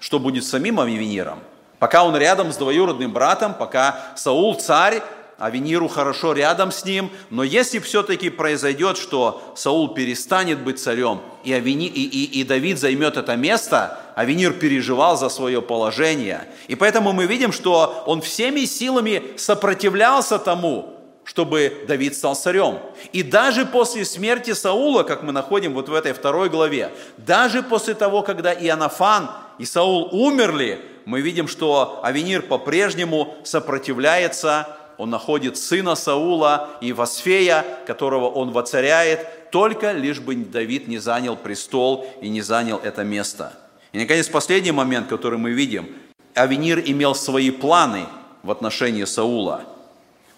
что 0.00 0.18
будет 0.18 0.44
с 0.44 0.50
самим 0.50 0.80
Авениром. 0.80 1.40
Пока 1.78 2.04
он 2.04 2.16
рядом 2.16 2.52
с 2.52 2.56
двоюродным 2.56 3.12
братом, 3.12 3.54
пока 3.54 4.12
Саул 4.16 4.54
царь, 4.54 5.02
Авениру 5.38 5.86
хорошо 5.86 6.32
рядом 6.32 6.72
с 6.72 6.84
ним, 6.84 7.10
но 7.30 7.44
если 7.44 7.78
все-таки 7.78 8.28
произойдет, 8.28 8.98
что 8.98 9.52
Саул 9.54 9.94
перестанет 9.94 10.58
быть 10.58 10.80
царем, 10.80 11.20
и, 11.44 11.52
Авени, 11.52 11.86
и, 11.86 12.02
и, 12.02 12.40
и 12.40 12.44
Давид 12.44 12.80
займет 12.80 13.16
это 13.16 13.36
место, 13.36 14.00
Авенир 14.16 14.54
переживал 14.54 15.16
за 15.16 15.28
свое 15.28 15.62
положение. 15.62 16.48
И 16.66 16.74
поэтому 16.74 17.12
мы 17.12 17.26
видим, 17.26 17.52
что 17.52 18.02
он 18.06 18.20
всеми 18.20 18.64
силами 18.64 19.22
сопротивлялся 19.36 20.40
тому, 20.40 20.96
чтобы 21.22 21.84
Давид 21.86 22.16
стал 22.16 22.34
царем. 22.34 22.80
И 23.12 23.22
даже 23.22 23.64
после 23.64 24.04
смерти 24.04 24.54
Саула, 24.54 25.04
как 25.04 25.22
мы 25.22 25.30
находим 25.30 25.72
вот 25.72 25.88
в 25.88 25.94
этой 25.94 26.14
второй 26.14 26.48
главе, 26.48 26.90
даже 27.16 27.62
после 27.62 27.94
того, 27.94 28.22
когда 28.22 28.52
Иоаннафан 28.52 29.30
и 29.58 29.64
Саул 29.64 30.08
умерли, 30.12 30.80
мы 31.04 31.20
видим, 31.20 31.48
что 31.48 32.00
Авенир 32.02 32.42
по-прежнему 32.42 33.36
сопротивляется, 33.44 34.68
он 34.98 35.10
находит 35.10 35.56
сына 35.56 35.94
Саула 35.94 36.70
и 36.80 36.92
Васфея, 36.92 37.64
которого 37.86 38.28
он 38.28 38.50
воцаряет, 38.50 39.50
только 39.50 39.92
лишь 39.92 40.20
бы 40.20 40.34
Давид 40.34 40.88
не 40.88 40.98
занял 40.98 41.36
престол 41.36 42.06
и 42.20 42.28
не 42.28 42.42
занял 42.42 42.78
это 42.82 43.04
место. 43.04 43.52
И, 43.92 43.98
наконец, 43.98 44.28
последний 44.28 44.72
момент, 44.72 45.08
который 45.08 45.38
мы 45.38 45.52
видим. 45.52 45.88
Авенир 46.34 46.82
имел 46.84 47.14
свои 47.14 47.50
планы 47.50 48.06
в 48.42 48.50
отношении 48.50 49.04
Саула– 49.04 49.62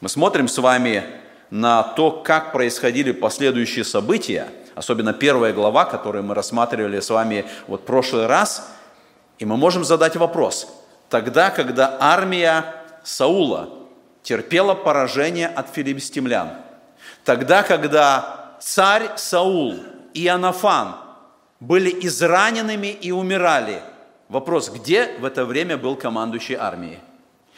мы 0.01 0.09
смотрим 0.09 0.49
с 0.49 0.57
вами 0.57 1.05
на 1.51 1.83
то, 1.83 2.11
как 2.11 2.53
происходили 2.53 3.13
последующие 3.13 3.85
события, 3.85 4.49
особенно 4.75 5.13
первая 5.13 5.53
глава, 5.53 5.85
которую 5.85 6.25
мы 6.25 6.35
рассматривали 6.35 7.01
с 7.01 7.11
вами 7.11 7.45
вот 7.67 7.83
в 7.83 7.85
прошлый 7.85 8.27
раз, 8.27 8.73
и 9.41 9.47
мы 9.47 9.57
можем 9.57 9.85
задать 9.85 10.17
вопрос. 10.17 10.69
Тогда, 11.09 11.51
когда 11.51 11.97
армия 11.99 12.77
Саула 13.03 13.71
терпела 14.23 14.75
поражение 14.75 15.49
от 15.49 15.71
филистимлян. 15.71 16.51
Тогда, 17.25 17.63
когда 17.63 18.57
царь 18.61 19.17
Саул 19.17 19.77
и 20.13 20.29
Анафан 20.29 20.95
были 21.59 21.91
израненными 22.07 22.89
и 22.89 23.11
умирали, 23.11 23.83
вопрос, 24.29 24.69
где 24.69 25.17
в 25.19 25.25
это 25.25 25.47
время 25.47 25.79
был 25.79 25.97
командующий 25.97 26.55
армией? 26.55 26.99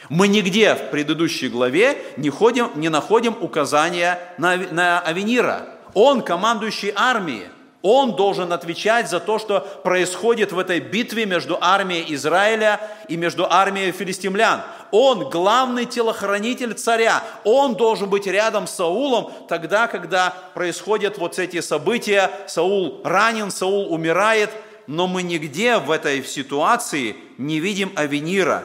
Мы 0.07 0.29
нигде 0.29 0.75
в 0.75 0.89
предыдущей 0.89 1.49
главе 1.49 1.97
не, 2.15 2.29
ходим, 2.29 2.71
не 2.75 2.87
находим 2.87 3.35
указания 3.41 4.19
на, 4.37 4.55
на 4.55 4.99
Авенира. 5.01 5.67
Он 5.93 6.21
командующий 6.21 6.93
армией. 6.95 7.47
Он 7.83 8.15
должен 8.15 8.53
отвечать 8.53 9.09
за 9.09 9.19
то, 9.19 9.37
что 9.37 9.59
происходит 9.83 10.53
в 10.53 10.57
этой 10.57 10.79
битве 10.79 11.25
между 11.25 11.57
армией 11.59 12.13
Израиля 12.15 12.79
и 13.09 13.17
между 13.17 13.45
армией 13.45 13.91
филистимлян. 13.91 14.61
Он 14.91 15.29
главный 15.29 15.85
телохранитель 15.85 16.75
царя. 16.75 17.21
Он 17.43 17.75
должен 17.75 18.09
быть 18.09 18.25
рядом 18.25 18.67
с 18.67 18.75
Саулом 18.75 19.33
тогда, 19.49 19.87
когда 19.87 20.33
происходят 20.53 21.17
вот 21.17 21.37
эти 21.37 21.59
события. 21.59 22.31
Саул 22.47 23.01
ранен, 23.03 23.51
Саул 23.51 23.93
умирает. 23.93 24.49
Но 24.87 25.07
мы 25.07 25.21
нигде 25.21 25.77
в 25.77 25.91
этой 25.91 26.23
ситуации 26.23 27.17
не 27.37 27.59
видим 27.59 27.91
Авенира. 27.95 28.63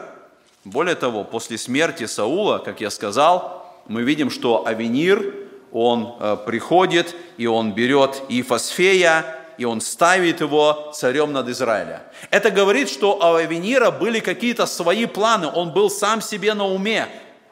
Более 0.65 0.95
того, 0.95 1.25
после 1.25 1.59
смерти 1.59 2.07
Саула, 2.07 2.59
как 2.59 2.81
я 2.81 2.91
сказал, 2.91 3.83
мы 3.89 4.03
видим, 4.03 4.31
что 4.31 4.65
Авенир 4.65 5.48
он 5.73 6.17
э, 6.19 6.37
приходит, 6.47 7.15
и 7.37 7.47
он 7.47 7.73
берет 7.73 8.23
Ифосфея, 8.29 9.25
и 9.59 9.65
он 9.65 9.81
ставит 9.81 10.41
его 10.41 10.93
царем 10.95 11.33
над 11.33 11.49
Израилем. 11.49 12.01
Это 12.31 12.51
говорит, 12.51 12.89
что 12.89 13.17
у 13.17 13.35
Авенира 13.35 13.91
были 13.91 14.21
какие-то 14.21 14.67
свои 14.67 15.07
планы, 15.07 15.49
он 15.49 15.73
был 15.73 15.91
сам 15.91 16.21
себе 16.21 16.55
на 16.55 16.67
уме. 16.67 17.09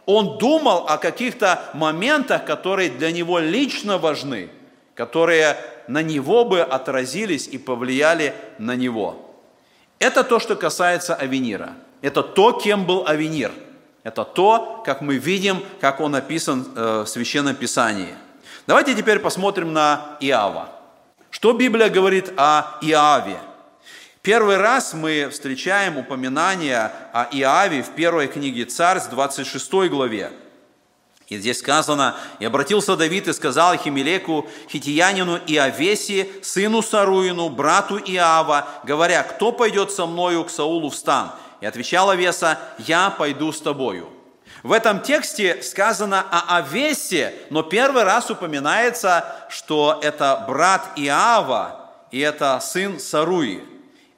Он 0.06 0.38
думал 0.38 0.86
о 0.88 0.98
каких-то 0.98 1.62
моментах, 1.74 2.44
которые 2.44 2.90
для 2.90 3.10
него 3.10 3.40
лично 3.40 3.98
важны, 3.98 4.50
которые 4.94 5.56
на 5.88 6.00
него 6.00 6.44
бы 6.44 6.60
отразились 6.60 7.48
и 7.48 7.58
повлияли 7.58 8.32
на 8.58 8.76
него. 8.76 9.16
Это 9.98 10.22
то, 10.22 10.38
что 10.38 10.54
касается 10.54 11.14
Авенира. 11.14 11.72
Это 12.02 12.22
то, 12.22 12.52
кем 12.52 12.86
был 12.86 13.04
Авенир– 13.06 13.50
это 14.06 14.24
то, 14.24 14.82
как 14.86 15.00
мы 15.00 15.16
видим, 15.16 15.64
как 15.80 15.98
он 15.98 16.14
описан 16.14 16.64
э, 16.76 17.02
в 17.04 17.08
Священном 17.08 17.56
Писании. 17.56 18.14
Давайте 18.68 18.94
теперь 18.94 19.18
посмотрим 19.18 19.72
на 19.72 20.16
Иава. 20.20 20.68
Что 21.30 21.52
Библия 21.52 21.88
говорит 21.88 22.32
о 22.36 22.78
Иаве? 22.82 23.36
Первый 24.22 24.58
раз 24.58 24.94
мы 24.94 25.28
встречаем 25.32 25.98
упоминание 25.98 26.92
о 27.12 27.26
Иаве 27.32 27.82
в 27.82 27.96
первой 27.96 28.28
книге 28.28 28.66
Царств, 28.66 29.10
26 29.10 29.72
главе. 29.90 30.30
И 31.26 31.38
здесь 31.38 31.58
сказано, 31.58 32.14
«И 32.38 32.44
обратился 32.44 32.96
Давид 32.96 33.26
и 33.26 33.32
сказал 33.32 33.76
Химелеку, 33.76 34.48
хитиянину 34.70 35.40
Иавеси, 35.48 36.30
сыну 36.44 36.80
Саруину, 36.80 37.48
брату 37.48 37.98
Иава, 37.98 38.68
говоря, 38.84 39.24
кто 39.24 39.50
пойдет 39.50 39.90
со 39.90 40.06
мною 40.06 40.44
к 40.44 40.50
Саулу 40.50 40.90
в 40.90 40.94
стан?» 40.94 41.32
И 41.60 41.66
отвечал 41.66 42.10
Авеса, 42.10 42.58
«Я 42.78 43.10
пойду 43.10 43.52
с 43.52 43.60
тобою». 43.60 44.10
В 44.62 44.72
этом 44.72 45.00
тексте 45.00 45.62
сказано 45.62 46.24
о 46.30 46.56
Авесе, 46.58 47.34
но 47.50 47.62
первый 47.62 48.04
раз 48.04 48.30
упоминается, 48.30 49.24
что 49.48 49.98
это 50.02 50.44
брат 50.48 50.90
Иава 50.96 51.90
и 52.10 52.20
это 52.20 52.58
сын 52.60 52.98
Саруи. 52.98 53.62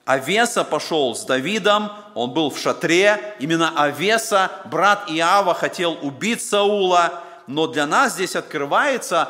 Авеса 0.04 0.64
пошел 0.64 1.14
с 1.14 1.24
Давидом, 1.24 1.92
он 2.14 2.30
был 2.30 2.50
в 2.50 2.58
шатре. 2.58 3.34
Именно 3.40 3.74
Авеса, 3.76 4.50
брат 4.64 5.04
Иава, 5.08 5.54
хотел 5.54 5.98
убить 6.00 6.42
Саула. 6.42 7.20
Но 7.46 7.66
для 7.66 7.86
нас 7.86 8.14
здесь 8.14 8.34
открываются 8.34 9.28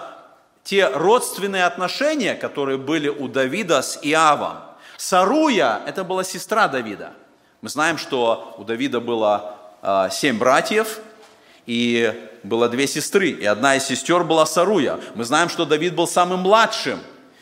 те 0.62 0.88
родственные 0.88 1.64
отношения, 1.64 2.34
которые 2.34 2.78
были 2.78 3.08
у 3.08 3.26
Давида 3.26 3.82
с 3.82 3.98
Иавом. 4.02 4.58
Саруя– 4.96 5.80
это 5.86 6.04
была 6.04 6.22
сестра 6.22 6.68
Давида– 6.68 7.12
мы 7.60 7.68
знаем, 7.68 7.98
что 7.98 8.54
у 8.58 8.64
Давида 8.64 9.00
было 9.00 9.56
а, 9.82 10.10
семь 10.10 10.38
братьев, 10.38 11.00
и 11.66 12.30
было 12.44 12.68
две 12.68 12.86
сестры, 12.86 13.30
и 13.30 13.44
одна 13.44 13.74
из 13.74 13.84
сестер 13.84 14.22
была 14.22 14.46
Саруя. 14.46 15.00
Мы 15.16 15.24
знаем, 15.24 15.48
что 15.48 15.64
Давид 15.64 15.94
был 15.96 16.06
самым 16.06 16.40
младшим, 16.40 17.00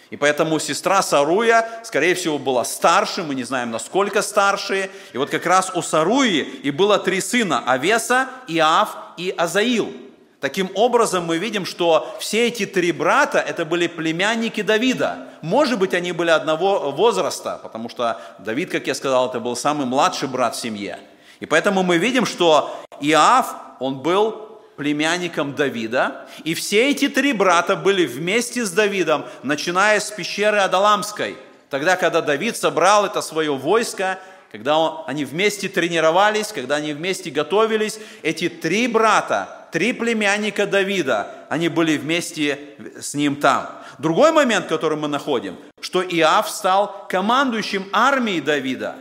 и 0.09 0.17
поэтому 0.17 0.59
сестра 0.59 1.03
Саруя, 1.03 1.69
скорее 1.85 2.15
всего, 2.15 2.39
была 2.39 2.65
старше, 2.65 3.25
мы 3.25 3.35
не 3.35 3.45
знаем, 3.45 3.71
насколько 3.71 4.23
старше. 4.23 4.91
И 5.13 5.19
вот 5.19 5.29
как 5.29 5.45
раз 5.45 5.71
у 5.75 5.83
Саруи 5.83 6.39
и 6.63 6.71
было 6.71 6.99
три 6.99 7.21
сына, 7.21 7.63
Авеса, 7.67 8.29
Иав 8.49 8.97
и 9.19 9.35
Азаил– 9.37 9.93
Таким 10.41 10.71
образом, 10.75 11.25
мы 11.25 11.39
видим, 11.39 11.65
что 11.65 12.15
все 12.21 12.49
эти 12.49 12.67
три 12.67 12.93
брата– 12.93 13.39
это 13.49 13.65
были 13.65 13.87
племянники 13.87 14.61
Давида. 14.61 15.29
Может 15.41 15.79
быть, 15.79 15.95
они 15.95 16.13
были 16.13 16.31
одного 16.31 16.91
возраста, 16.93 17.59
потому 17.63 17.89
что 17.89 18.21
Давид, 18.39 18.71
как 18.71 18.87
я 18.87 18.95
сказал, 18.95 19.31
это 19.31 19.41
был 19.41 19.57
самый 19.57 19.87
младший 19.87 20.29
брат 20.29 20.55
в 20.55 20.61
семье. 20.61 20.99
И 21.41 21.47
поэтому 21.47 21.83
мы 21.83 21.97
видим, 21.97 22.27
что 22.27 22.79
Иав, 23.01 23.55
он 23.81 24.01
был 24.01 24.61
племянником 24.77 25.55
Давида, 25.55 26.27
и 26.45 26.53
все 26.53 26.91
эти 26.91 27.09
три 27.09 27.33
брата 27.33 27.75
были 27.75 28.05
вместе 28.05 28.67
с 28.67 28.71
Давидом, 28.71 29.25
начиная 29.43 30.01
с 30.01 30.11
пещеры 30.11 30.59
Адаламской. 30.59 31.39
Тогда, 31.71 31.97
когда 31.97 32.21
Давид 32.21 32.59
собрал 32.59 33.07
это 33.07 33.23
свое 33.23 33.55
войско, 33.55 34.19
когда 34.53 34.79
он, 34.79 35.05
они 35.07 35.25
вместе 35.25 35.69
тренировались, 35.69 36.49
когда 36.49 36.77
они 36.77 36.93
вместе 36.93 37.31
готовились, 37.31 37.99
эти 38.23 38.49
три 38.49 38.87
брата, 38.87 39.66
три 39.73 39.93
племянника 39.93 40.67
Давида, 40.67 41.47
они 41.49 41.69
были 41.69 41.97
вместе 41.97 42.59
с 43.01 43.15
ним 43.15 43.37
там. 43.37 43.69
Другой 43.99 44.33
момент, 44.33 44.67
который 44.67 44.99
мы 44.99 45.09
находим, 45.09 45.57
что 45.81 46.03
Иав 46.03 46.49
стал 46.49 47.07
командующим 47.09 47.87
армией 47.93 48.41
Давида. 48.41 48.97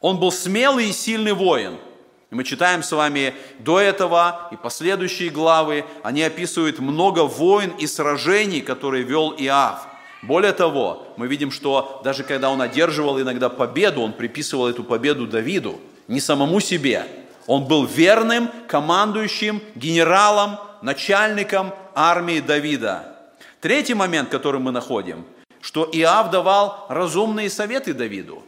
Он 0.00 0.18
был 0.18 0.30
смелый 0.30 0.90
и 0.90 0.92
сильный 0.92 1.32
воин. 1.32 1.78
И 2.30 2.34
мы 2.34 2.44
читаем 2.44 2.82
с 2.82 2.90
вами 2.92 3.34
до 3.60 3.78
этого 3.78 4.48
и 4.50 4.56
последующие 4.56 5.30
главы, 5.30 5.84
они 6.02 6.22
описывают 6.22 6.80
много 6.80 7.20
войн 7.20 7.72
и 7.78 7.86
сражений, 7.86 8.60
которые 8.60 9.04
вел 9.04 9.34
Иав. 9.38 9.86
Более 10.22 10.52
того, 10.52 11.06
мы 11.16 11.28
видим, 11.28 11.50
что 11.52 12.00
даже 12.02 12.24
когда 12.24 12.50
он 12.50 12.60
одерживал 12.60 13.20
иногда 13.20 13.48
победу, 13.48 14.00
он 14.00 14.12
приписывал 14.12 14.66
эту 14.66 14.82
победу 14.82 15.26
Давиду, 15.26 15.80
не 16.08 16.20
самому 16.20 16.58
себе, 16.58 17.06
он 17.46 17.64
был 17.64 17.84
верным 17.84 18.50
командующим, 18.68 19.62
генералом, 19.74 20.58
начальником 20.82 21.72
армии 21.94 22.40
Давида. 22.40 23.16
Третий 23.60 23.94
момент, 23.94 24.28
который 24.28 24.60
мы 24.60 24.72
находим, 24.72 25.24
что 25.60 25.88
Иав 25.92 26.30
давал 26.30 26.86
разумные 26.88 27.50
советы 27.50 27.94
Давиду. 27.94 28.42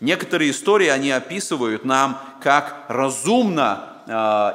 Некоторые 0.00 0.50
истории, 0.50 0.88
они 0.88 1.10
описывают 1.10 1.84
нам, 1.84 2.20
как 2.42 2.84
разумно 2.88 3.84
э, 4.06 4.10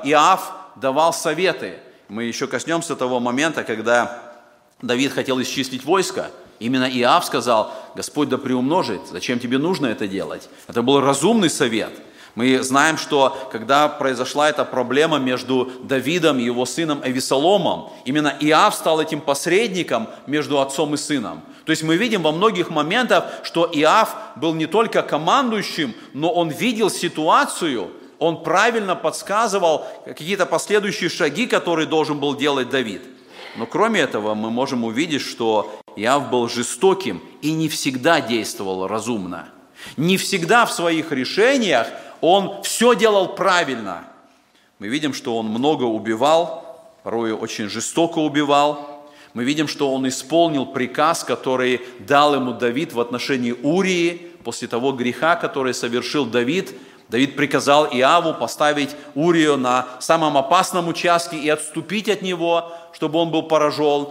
Иав 0.10 0.52
давал 0.76 1.14
советы. 1.14 1.80
Мы 2.08 2.24
еще 2.24 2.48
коснемся 2.48 2.96
того 2.96 3.20
момента, 3.20 3.64
когда 3.64 4.22
Давид 4.82 5.14
хотел 5.14 5.42
исчислить 5.42 5.86
войско. 5.86 6.32
Именно 6.60 6.90
Иав 6.90 7.24
сказал, 7.24 7.74
Господь 7.96 8.28
да 8.30 8.38
приумножит, 8.38 9.02
зачем 9.10 9.40
тебе 9.40 9.58
нужно 9.58 9.88
это 9.88 10.08
делать? 10.08 10.50
Это 10.68 10.82
был 10.82 11.00
разумный 11.00 11.50
совет– 11.50 11.92
мы 12.36 12.62
знаем, 12.64 12.98
что 12.98 13.50
когда 13.52 13.88
произошла 13.88 14.50
эта 14.50 14.66
проблема 14.66 15.18
между 15.18 15.72
Давидом 15.84 16.40
и 16.40 16.44
его 16.44 16.66
сыном 16.66 17.02
Эвисоломом, 17.04 17.92
именно 18.06 18.34
Иав 18.40 18.76
стал 18.76 19.02
этим 19.02 19.22
посредником 19.22 20.08
между 20.28 20.62
отцом 20.62 20.94
и 20.94 20.98
сыном. 20.98 21.42
То 21.66 21.72
есть 21.72 21.84
мы 21.84 21.98
видим 21.98 22.24
во 22.24 22.32
многих 22.32 22.70
моментах, 22.70 23.26
что 23.44 23.70
Иав 23.74 24.16
был 24.36 24.54
не 24.54 24.66
только 24.66 25.02
командующим, 25.02 25.94
но 26.14 26.32
он 26.32 26.50
видел 26.50 26.90
ситуацию, 26.90 27.92
он 28.20 28.44
правильно 28.44 28.96
подсказывал 28.96 29.86
какие-то 30.06 30.46
последующие 30.46 31.10
шаги, 31.10 31.48
которые 31.48 31.88
должен 31.88 32.20
был 32.20 32.36
делать 32.36 32.70
Давид. 32.70 33.02
Но 33.56 33.66
кроме 33.66 34.02
этого 34.02 34.36
мы 34.36 34.52
можем 34.52 34.84
увидеть, 34.84 35.22
что 35.22 35.80
Иав 35.96 36.30
был 36.30 36.48
жестоким 36.50 37.22
и 37.42 37.52
не 37.52 37.70
всегда 37.70 38.22
действовал 38.22 38.88
разумно. 38.88 39.50
Не 39.98 40.18
всегда 40.18 40.66
в 40.66 40.72
своих 40.72 41.12
решениях 41.12 41.88
он 42.22 42.62
все 42.64 42.96
делал 42.96 43.30
правильно. 43.30 44.04
Мы 44.80 44.88
видим, 44.88 45.14
что 45.14 45.38
он 45.38 45.48
много 45.48 45.84
убивал, 45.84 46.92
порой 47.04 47.34
очень 47.34 47.70
жестоко 47.70 48.20
убивал. 48.20 49.06
Мы 49.34 49.44
видим, 49.44 49.68
что 49.68 49.94
он 49.94 50.08
исполнил 50.08 50.66
приказ, 50.66 51.24
который 51.24 51.82
дал 52.00 52.36
ему 52.36 52.54
Давид 52.54 52.94
в 52.94 53.00
отношении 53.00 53.52
Урии 53.52 54.32
после 54.44 54.68
того 54.68 54.92
греха, 54.94 55.36
который 55.36 55.74
совершил 55.74 56.26
Давид. 56.26 56.76
Давид 57.10 57.36
приказал 57.36 57.88
Иаву 57.88 58.34
поставить 58.34 58.96
Урию 59.16 59.58
на 59.58 59.88
самом 60.00 60.38
опасном 60.38 60.88
участке 60.88 61.38
и 61.38 61.50
отступить 61.50 62.08
от 62.08 62.22
него, 62.22 62.72
чтобы 62.94 63.20
он 63.20 63.32
был 63.32 63.44
поражен. 63.44 64.08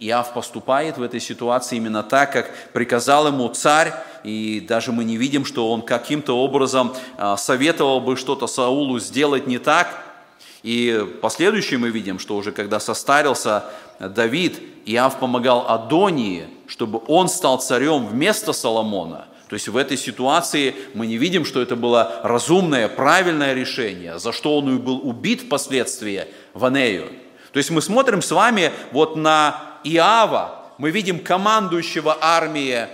Иав 0.00 0.32
поступает 0.32 0.96
в 0.96 1.02
этой 1.02 1.20
ситуации 1.20 1.76
именно 1.76 2.02
так, 2.02 2.32
как 2.32 2.50
приказал 2.72 3.26
ему 3.26 3.46
царь, 3.50 3.92
и 4.24 4.64
даже 4.66 4.92
мы 4.92 5.04
не 5.04 5.18
видим, 5.18 5.44
что 5.44 5.70
он 5.70 5.82
каким-то 5.82 6.38
образом 6.38 6.94
а, 7.18 7.36
советовал 7.36 8.00
бы 8.00 8.16
что-то 8.16 8.46
Саулу 8.46 8.98
сделать 8.98 9.46
не 9.46 9.58
так. 9.58 10.02
И 10.62 11.06
последующее 11.20 11.78
мы 11.78 11.90
видим, 11.90 12.18
что 12.18 12.36
уже 12.36 12.50
когда 12.50 12.80
состарился 12.80 13.64
Давид, 13.98 14.58
Иав 14.86 15.18
помогал 15.18 15.66
Адонии, 15.68 16.48
чтобы 16.66 17.02
он 17.06 17.28
стал 17.28 17.58
царем 17.60 18.06
вместо 18.06 18.54
Соломона. 18.54 19.26
То 19.48 19.54
есть 19.54 19.68
в 19.68 19.76
этой 19.76 19.98
ситуации 19.98 20.74
мы 20.94 21.06
не 21.06 21.18
видим, 21.18 21.44
что 21.44 21.60
это 21.60 21.76
было 21.76 22.20
разумное, 22.22 22.88
правильное 22.88 23.52
решение, 23.52 24.18
за 24.18 24.32
что 24.32 24.56
он 24.56 24.76
и 24.76 24.78
был 24.78 25.06
убит 25.06 25.42
впоследствии 25.42 26.26
в 26.54 26.64
Анею. 26.64 27.08
То 27.52 27.58
есть 27.58 27.70
мы 27.70 27.82
смотрим 27.82 28.22
с 28.22 28.30
вами 28.30 28.70
вот 28.92 29.16
на 29.16 29.69
Иава, 29.84 30.66
мы 30.78 30.90
видим 30.90 31.18
командующего 31.18 32.18
армией 32.20 32.86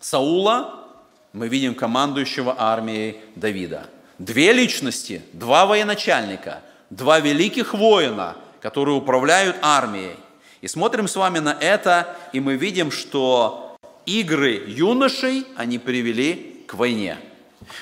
Саула, 0.00 0.86
мы 1.32 1.48
видим 1.48 1.74
командующего 1.74 2.56
армией 2.58 3.16
Давида. 3.36 3.86
Две 4.18 4.52
личности, 4.52 5.22
два 5.32 5.66
военачальника, 5.66 6.60
два 6.90 7.20
великих 7.20 7.74
воина, 7.74 8.36
которые 8.60 8.96
управляют 8.96 9.56
армией. 9.62 10.16
И 10.60 10.68
смотрим 10.68 11.08
с 11.08 11.16
вами 11.16 11.38
на 11.38 11.56
это, 11.58 12.16
и 12.32 12.40
мы 12.40 12.56
видим, 12.56 12.90
что 12.90 13.76
игры 14.04 14.62
юношей, 14.66 15.46
они 15.56 15.78
привели 15.78 16.64
к 16.66 16.74
войне. 16.74 17.16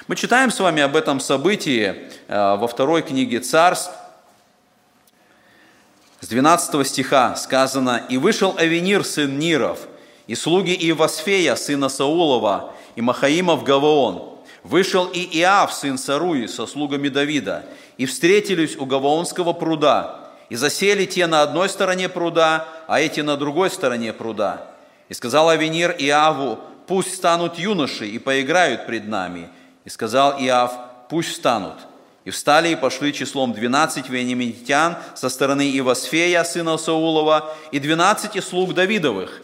Мы 0.06 0.16
читаем 0.16 0.50
с 0.50 0.60
вами 0.60 0.82
об 0.82 0.94
этом 0.96 1.18
событии 1.20 2.10
э, 2.28 2.56
во 2.56 2.68
второй 2.68 3.02
книге 3.02 3.40
Царств, 3.40 3.90
с 6.28 6.30
12 6.30 6.86
стиха 6.86 7.36
сказано, 7.36 8.02
«И 8.10 8.18
вышел 8.18 8.54
Авенир, 8.58 9.02
сын 9.02 9.38
Ниров, 9.38 9.78
и 10.26 10.34
слуги 10.34 10.74
Иевосфея, 10.74 11.54
сына 11.54 11.88
Саулова, 11.88 12.74
и 12.96 13.00
Махаима 13.00 13.56
в 13.56 13.64
Гаваон. 13.64 14.38
Вышел 14.62 15.06
и 15.06 15.20
Иав, 15.38 15.72
сын 15.72 15.96
Саруи, 15.96 16.44
со 16.44 16.66
слугами 16.66 17.08
Давида, 17.08 17.64
и 17.96 18.04
встретились 18.04 18.76
у 18.76 18.84
Гаваонского 18.84 19.54
пруда, 19.54 20.28
и 20.50 20.56
засели 20.56 21.06
те 21.06 21.26
на 21.26 21.40
одной 21.40 21.70
стороне 21.70 22.10
пруда, 22.10 22.68
а 22.88 23.00
эти 23.00 23.22
на 23.22 23.38
другой 23.38 23.70
стороне 23.70 24.12
пруда. 24.12 24.66
И 25.08 25.14
сказал 25.14 25.48
Авенир 25.48 25.96
Иаву, 25.98 26.58
пусть 26.86 27.14
станут 27.14 27.58
юноши 27.58 28.06
и 28.06 28.18
поиграют 28.18 28.84
пред 28.84 29.08
нами. 29.08 29.48
И 29.86 29.88
сказал 29.88 30.38
Иав, 30.38 30.74
пусть 31.08 31.30
встанут. 31.30 31.87
И 32.28 32.30
встали 32.30 32.68
и 32.68 32.76
пошли 32.76 33.14
числом 33.14 33.54
двенадцать 33.54 34.10
вениаминитян 34.10 34.98
со 35.14 35.30
стороны 35.30 35.70
Ивасфея, 35.78 36.44
сына 36.44 36.76
Саулова, 36.76 37.54
и 37.72 37.78
двенадцати 37.78 38.42
слуг 38.42 38.74
Давидовых. 38.74 39.40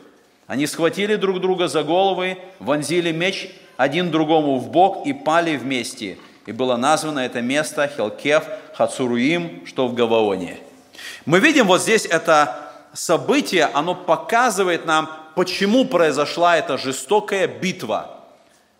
Они 0.47 0.67
схватили 0.67 1.17
друг 1.17 1.41
друга 1.41 1.69
за 1.69 1.83
головы, 1.83 2.37
вонзили 2.59 3.11
меч 3.11 3.49
один 3.79 4.11
другому 4.11 4.59
в 4.59 4.69
бок 4.69 5.07
и 5.07 5.15
пали 5.15 5.57
вместе. 5.57 6.19
И 6.45 6.53
было 6.53 6.77
названо 6.77 7.21
это 7.21 7.41
место 7.41 7.89
Хелкев 7.89 8.45
Хацуруим, 8.75 9.65
что 9.65 9.89
в 9.89 9.95
Гаваоне. 9.95 10.59
Мы 11.25 11.41
видим 11.41 11.67
вот 11.67 11.81
здесь 11.81 12.05
это 12.05 12.71
событие, 12.93 13.65
оно 13.65 13.95
показывает 13.95 14.85
нам, 14.85 15.09
почему 15.35 15.87
произошла 15.87 16.59
эта 16.59 16.77
жестокая 16.77 17.49
битва 17.49 18.21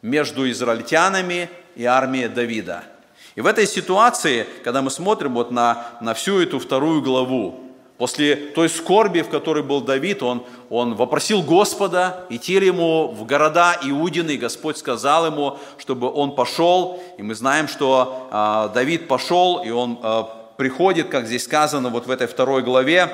между 0.03 0.51
израильтянами 0.51 1.49
и 1.75 1.87
армией 1.87 2.29
Давида– 2.29 2.85
и 3.35 3.41
в 3.41 3.47
этой 3.47 3.67
ситуации, 3.67 4.47
когда 4.63 4.81
мы 4.81 4.91
смотрим 4.91 5.35
вот 5.35 5.51
на, 5.51 5.87
на 6.01 6.15
всю 6.15 6.41
эту 6.41 6.59
вторую 6.61 7.03
главу, 7.03 7.61
после 7.99 8.37
той 8.37 8.69
скорби, 8.69 9.23
в 9.23 9.29
которой 9.29 9.63
был 9.63 9.81
Давид, 9.81 10.23
он, 10.23 10.45
он 10.71 10.95
вопросил 10.95 11.43
Господа 11.43 12.27
идти 12.29 12.59
ли 12.59 12.67
ему 12.67 13.09
в 13.09 13.25
города 13.25 13.77
Иудины, 13.83 14.33
и 14.33 14.37
Господь 14.37 14.77
сказал 14.77 15.27
ему, 15.27 15.59
чтобы 15.79 16.13
он 16.13 16.35
пошел, 16.35 17.03
и 17.19 17.23
мы 17.23 17.35
знаем, 17.35 17.69
что 17.69 18.29
э, 18.31 18.75
Давид 18.75 19.09
пошел, 19.09 19.63
и 19.65 19.71
он 19.71 19.99
э, 20.03 20.23
приходит, 20.57 21.09
как 21.09 21.27
здесь 21.27 21.45
сказано 21.45 21.89
вот 21.89 22.07
в 22.07 22.11
этой 22.11 22.27
второй 22.27 22.63
главе, 22.63 23.11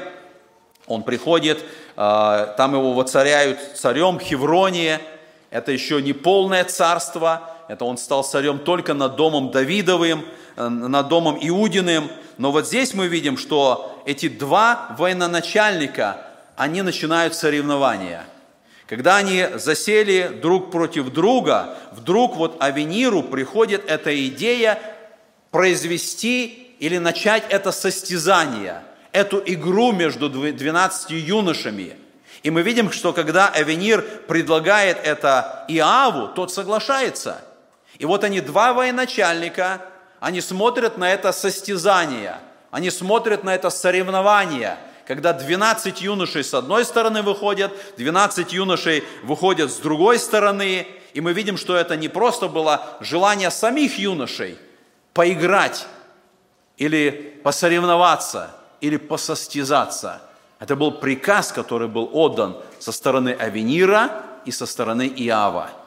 он 0.87 1.03
приходит, 1.03 1.63
э, 1.97 2.55
там 2.57 2.75
его 2.75 2.93
воцаряют 2.93 3.59
царем 3.75 4.19
Хеврония, 4.19 5.01
это 5.51 5.73
еще 5.73 6.01
не 6.01 6.13
полное 6.13 6.65
царство, 6.65 7.51
это 7.69 7.85
он 7.85 7.99
стал 7.99 8.25
царем 8.25 8.61
только 8.61 8.95
над 8.95 9.17
домом 9.17 9.51
Давидовым, 9.51 10.25
э, 10.57 10.69
над 10.69 11.09
домом 11.09 11.39
Иудиным. 11.41 12.09
Но 12.39 12.53
вот 12.53 12.67
здесь 12.67 12.95
мы 12.95 13.09
видим, 13.09 13.37
что 13.37 14.03
эти 14.07 14.29
два 14.29 14.95
военачальника, 14.99 16.27
они 16.57 16.83
начинают 16.83 17.35
соревнования. 17.35 18.25
Когда 18.87 19.17
они 19.17 19.47
засели 19.55 20.29
друг 20.43 20.71
против 20.73 21.13
друга, 21.13 21.77
вдруг 21.93 22.37
вот 22.37 22.57
Авениру 22.61 23.23
приходит 23.23 23.89
эта 23.89 24.27
идея 24.27 24.81
произвести 25.51 26.75
или 26.81 26.99
начать 26.99 27.45
это 27.51 27.73
состязание, 27.73 28.83
эту 29.13 29.41
игру 29.47 29.93
между 29.93 30.29
12 30.29 31.11
юношами. 31.11 31.97
И 32.43 32.51
мы 32.51 32.63
видим, 32.63 32.91
что 32.91 33.13
когда 33.13 33.49
Авенир 33.49 34.03
предлагает 34.27 34.99
это 35.05 35.65
Иаву, 35.69 36.29
тот 36.29 36.53
соглашается– 36.53 37.43
и 38.01 38.07
вот 38.07 38.25
они, 38.25 38.41
два 38.41 38.73
военачальника, 38.73 39.83
они 40.21 40.41
смотрят 40.41 40.97
на 40.97 41.13
это 41.13 41.33
состязание, 41.33 42.39
они 42.71 42.91
смотрят 42.91 43.45
на 43.45 43.55
это 43.55 43.69
соревнование, 43.69 44.79
когда 45.07 45.35
12 45.35 46.01
юношей 46.01 46.43
с 46.43 46.55
одной 46.55 46.87
стороны 46.87 47.21
выходят, 47.21 47.73
12 47.99 48.55
юношей 48.55 49.05
выходят 49.23 49.71
с 49.71 49.77
другой 49.77 50.19
стороны, 50.19 50.87
и 51.13 51.21
мы 51.21 51.35
видим, 51.35 51.59
что 51.59 51.77
это 51.77 51.95
не 51.95 52.09
просто 52.09 52.49
было 52.49 52.97
желание 53.01 53.51
самих 53.51 53.99
юношей 53.99 54.57
поиграть 55.13 55.87
или 56.79 57.39
посоревноваться, 57.45 58.57
или 58.81 58.97
посостязаться. 58.97 60.23
Это 60.61 60.77
был 60.77 60.93
приказ, 60.93 61.51
который 61.51 61.89
был 61.89 62.09
отдан 62.13 62.57
со 62.79 62.93
стороны 62.93 63.31
Авенира 63.31 64.23
и 64.45 64.53
со 64.53 64.67
стороны 64.67 65.13
Иава– 65.17 65.71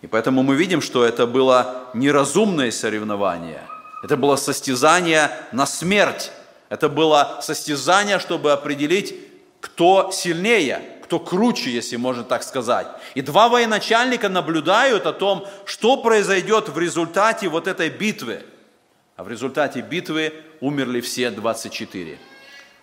и 0.00 0.06
поэтому 0.06 0.42
мы 0.42 0.54
видим, 0.54 0.80
что 0.80 1.04
это 1.04 1.26
было 1.26 1.88
неразумное 1.94 2.70
соревнование. 2.70 3.62
Это 4.02 4.16
было 4.16 4.36
состязание 4.36 5.30
на 5.52 5.66
смерть. 5.66 6.30
Это 6.68 6.88
было 6.88 7.40
состязание, 7.42 8.18
чтобы 8.20 8.52
определить, 8.52 9.14
кто 9.60 10.10
сильнее, 10.12 10.82
кто 11.02 11.18
круче, 11.18 11.70
если 11.70 11.96
можно 11.96 12.22
так 12.22 12.44
сказать. 12.44 12.86
И 13.14 13.22
два 13.22 13.48
военачальника 13.48 14.28
наблюдают 14.28 15.06
о 15.06 15.12
том, 15.12 15.46
что 15.64 15.96
произойдет 15.96 16.68
в 16.68 16.78
результате 16.78 17.48
вот 17.48 17.66
этой 17.66 17.90
битвы. 17.90 18.42
А 19.16 19.24
в 19.24 19.28
результате 19.28 19.80
битвы 19.80 20.32
умерли 20.60 21.00
все 21.00 21.30
24. 21.30 22.18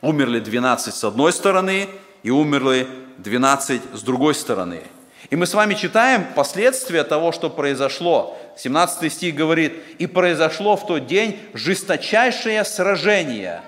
Умерли 0.05 0.39
12 0.39 0.93
с 0.93 1.03
одной 1.03 1.33
стороны 1.33 1.89
и 2.21 2.29
умерли 2.29 2.87
12 3.17 3.81
с 3.95 4.01
другой 4.03 4.35
стороны– 4.35 4.83
и 5.31 5.35
мы 5.35 5.47
с 5.47 5.55
вами 5.55 5.73
читаем 5.73 6.27
последствия 6.35 7.03
того, 7.03 7.31
что 7.31 7.49
произошло. 7.49 8.37
17 8.57 9.11
стих 9.11 9.33
говорит, 9.33 9.73
«И 9.97 10.05
произошло 10.05 10.77
в 10.77 10.85
тот 10.85 11.07
день 11.07 11.39
жесточайшее 11.55 12.63
сражение, 12.63 13.61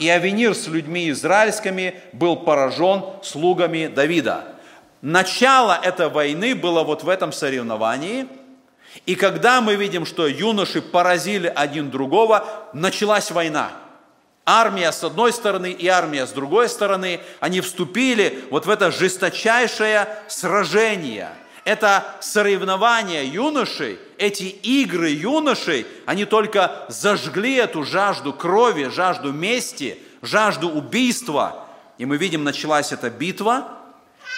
и 0.00 0.08
Авенир 0.08 0.56
с 0.56 0.66
людьми 0.66 1.08
израильскими 1.10 1.94
был 2.12 2.34
поражен 2.34 3.04
слугами 3.22 3.86
Давида». 3.86 4.44
Начало 5.02 5.78
этой 5.80 6.08
войны 6.08 6.56
было 6.56 6.82
вот 6.82 7.04
в 7.04 7.08
этом 7.08 7.30
соревновании, 7.30 8.26
и 9.06 9.14
когда 9.14 9.60
мы 9.60 9.76
видим, 9.76 10.06
что 10.06 10.26
юноши 10.26 10.82
поразили 10.82 11.52
один 11.54 11.90
другого, 11.90 12.44
началась 12.72 13.30
война– 13.30 13.70
Армия 14.46 14.92
с 14.92 15.02
одной 15.02 15.32
стороны 15.32 15.72
и 15.72 15.86
армия 15.86 16.26
с 16.26 16.32
другой 16.32 16.68
стороны, 16.68 17.20
они 17.40 17.62
вступили 17.62 18.44
вот 18.50 18.66
в 18.66 18.70
это 18.70 18.90
жесточайшее 18.90 20.06
сражение. 20.28 21.30
Это 21.64 22.04
соревнование 22.20 23.26
юношей, 23.26 23.98
эти 24.18 24.44
игры 24.44 25.08
юношей, 25.08 25.86
они 26.04 26.26
только 26.26 26.84
зажгли 26.90 27.54
эту 27.54 27.84
жажду 27.84 28.34
крови, 28.34 28.90
жажду 28.90 29.32
мести, 29.32 29.98
жажду 30.20 30.68
убийства. 30.68 31.66
И 31.96 32.04
мы 32.04 32.18
видим, 32.18 32.44
началась 32.44 32.92
эта 32.92 33.08
битва, 33.08 33.78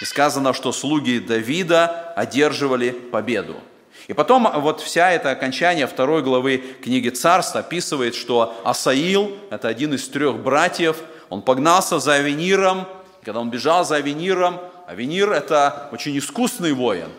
и 0.01 0.05
сказано, 0.05 0.53
что 0.53 0.71
слуги 0.71 1.19
Давида 1.19 2.13
одерживали 2.15 2.91
победу. 2.91 3.61
И 4.07 4.13
потом 4.13 4.49
вот 4.61 4.79
вся 4.79 5.11
это 5.11 5.31
окончание 5.31 5.85
второй 5.85 6.23
главы 6.23 6.63
книги 6.81 7.09
Царств 7.09 7.55
описывает, 7.55 8.15
что 8.15 8.55
Асаил, 8.63 9.31
это 9.49 9.67
один 9.67 9.93
из 9.93 10.07
трех 10.07 10.37
братьев, 10.37 10.97
он 11.29 11.41
погнался 11.41 11.99
за 11.99 12.13
Авениром, 12.13 12.87
когда 13.21 13.41
он 13.41 13.49
бежал 13.49 13.83
за 13.83 13.97
Авениром, 13.97 14.59
Авенир– 14.87 15.31
это 15.33 15.89
очень 15.91 16.17
искусный 16.17 16.71
воин, 16.71 17.09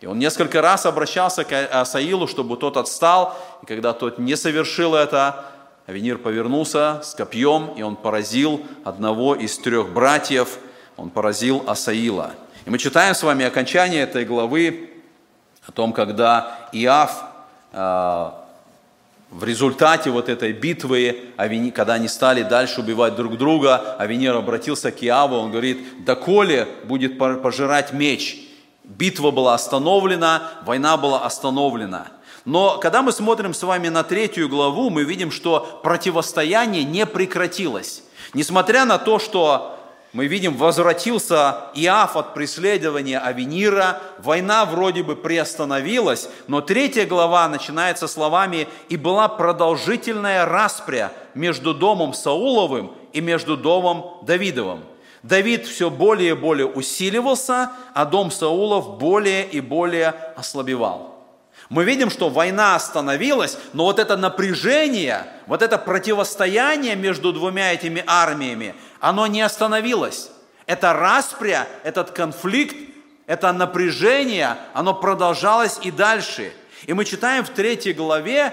и 0.00 0.06
он 0.06 0.20
несколько 0.20 0.62
раз 0.62 0.86
обращался 0.86 1.42
к 1.42 1.52
Асаилу, 1.52 2.28
чтобы 2.28 2.56
тот 2.56 2.76
отстал, 2.76 3.36
и 3.64 3.66
когда 3.66 3.92
тот 3.92 4.18
не 4.18 4.36
совершил 4.36 4.94
это, 4.94 5.44
Авенир 5.86 6.18
повернулся 6.18 7.00
с 7.02 7.14
копьем, 7.14 7.74
и 7.76 7.82
он 7.82 7.96
поразил 7.96 8.64
одного 8.84 9.34
из 9.34 9.58
трех 9.58 9.88
братьев, 9.88 10.58
он 10.96 11.10
поразил 11.10 11.64
Асаила. 11.66 12.30
И 12.64 12.70
мы 12.70 12.78
читаем 12.78 13.16
с 13.16 13.22
вами 13.24 13.44
окончание 13.44 14.02
этой 14.02 14.24
главы, 14.24 14.89
о 15.66 15.72
том, 15.72 15.92
когда 15.92 16.68
Иав 16.72 17.22
э, 17.72 18.30
в 19.30 19.44
результате 19.44 20.10
вот 20.10 20.28
этой 20.28 20.52
битвы, 20.52 21.32
когда 21.74 21.94
они 21.94 22.08
стали 22.08 22.42
дальше 22.42 22.80
убивать 22.80 23.14
друг 23.14 23.38
друга, 23.38 23.96
Авенир 23.98 24.36
обратился 24.36 24.90
к 24.90 25.04
Иаву, 25.04 25.36
он 25.36 25.52
говорит, 25.52 26.04
доколе 26.04 26.66
будет 26.84 27.16
пожирать 27.18 27.92
меч. 27.92 28.48
Битва 28.82 29.30
была 29.30 29.54
остановлена, 29.54 30.42
война 30.66 30.96
была 30.96 31.24
остановлена. 31.24 32.08
Но 32.44 32.78
когда 32.78 33.02
мы 33.02 33.12
смотрим 33.12 33.54
с 33.54 33.62
вами 33.62 33.88
на 33.88 34.02
третью 34.02 34.48
главу, 34.48 34.90
мы 34.90 35.04
видим, 35.04 35.30
что 35.30 35.80
противостояние 35.84 36.82
не 36.82 37.06
прекратилось. 37.06 38.02
Несмотря 38.34 38.84
на 38.84 38.98
то, 38.98 39.18
что 39.18 39.79
мы 40.12 40.26
видим, 40.26 40.56
возвратился 40.56 41.66
Иав 41.74 42.16
от 42.16 42.34
преследования 42.34 43.20
Авенира, 43.20 44.00
война 44.18 44.64
вроде 44.64 45.04
бы 45.04 45.14
приостановилась, 45.14 46.28
но 46.48 46.60
третья 46.60 47.06
глава 47.06 47.48
начинается 47.48 48.08
словами 48.08 48.66
«И 48.88 48.96
была 48.96 49.28
продолжительная 49.28 50.46
распря 50.46 51.12
между 51.34 51.74
домом 51.74 52.12
Сауловым 52.12 52.92
и 53.12 53.20
между 53.20 53.56
домом 53.56 54.24
Давидовым». 54.26 54.82
Давид 55.22 55.66
все 55.66 55.90
более 55.90 56.30
и 56.30 56.34
более 56.34 56.66
усиливался, 56.66 57.70
а 57.94 58.04
дом 58.04 58.32
Саулов 58.32 58.98
более 58.98 59.46
и 59.46 59.60
более 59.60 60.08
ослабевал. 60.34 61.19
Мы 61.70 61.84
видим, 61.84 62.10
что 62.10 62.30
война 62.30 62.74
остановилась, 62.74 63.56
но 63.74 63.84
вот 63.84 64.00
это 64.00 64.16
напряжение, 64.16 65.24
вот 65.46 65.62
это 65.62 65.78
противостояние 65.78 66.96
между 66.96 67.32
двумя 67.32 67.72
этими 67.72 68.02
армиями, 68.08 68.74
оно 68.98 69.28
не 69.28 69.40
остановилось. 69.40 70.30
Это 70.66 70.92
распря, 70.92 71.68
этот 71.84 72.10
конфликт, 72.10 72.74
это 73.28 73.52
напряжение, 73.52 74.56
оно 74.74 74.94
продолжалось 74.94 75.78
и 75.82 75.92
дальше. 75.92 76.52
И 76.86 76.92
мы 76.92 77.04
читаем 77.04 77.44
в 77.44 77.50
третьей 77.50 77.92
главе, 77.92 78.52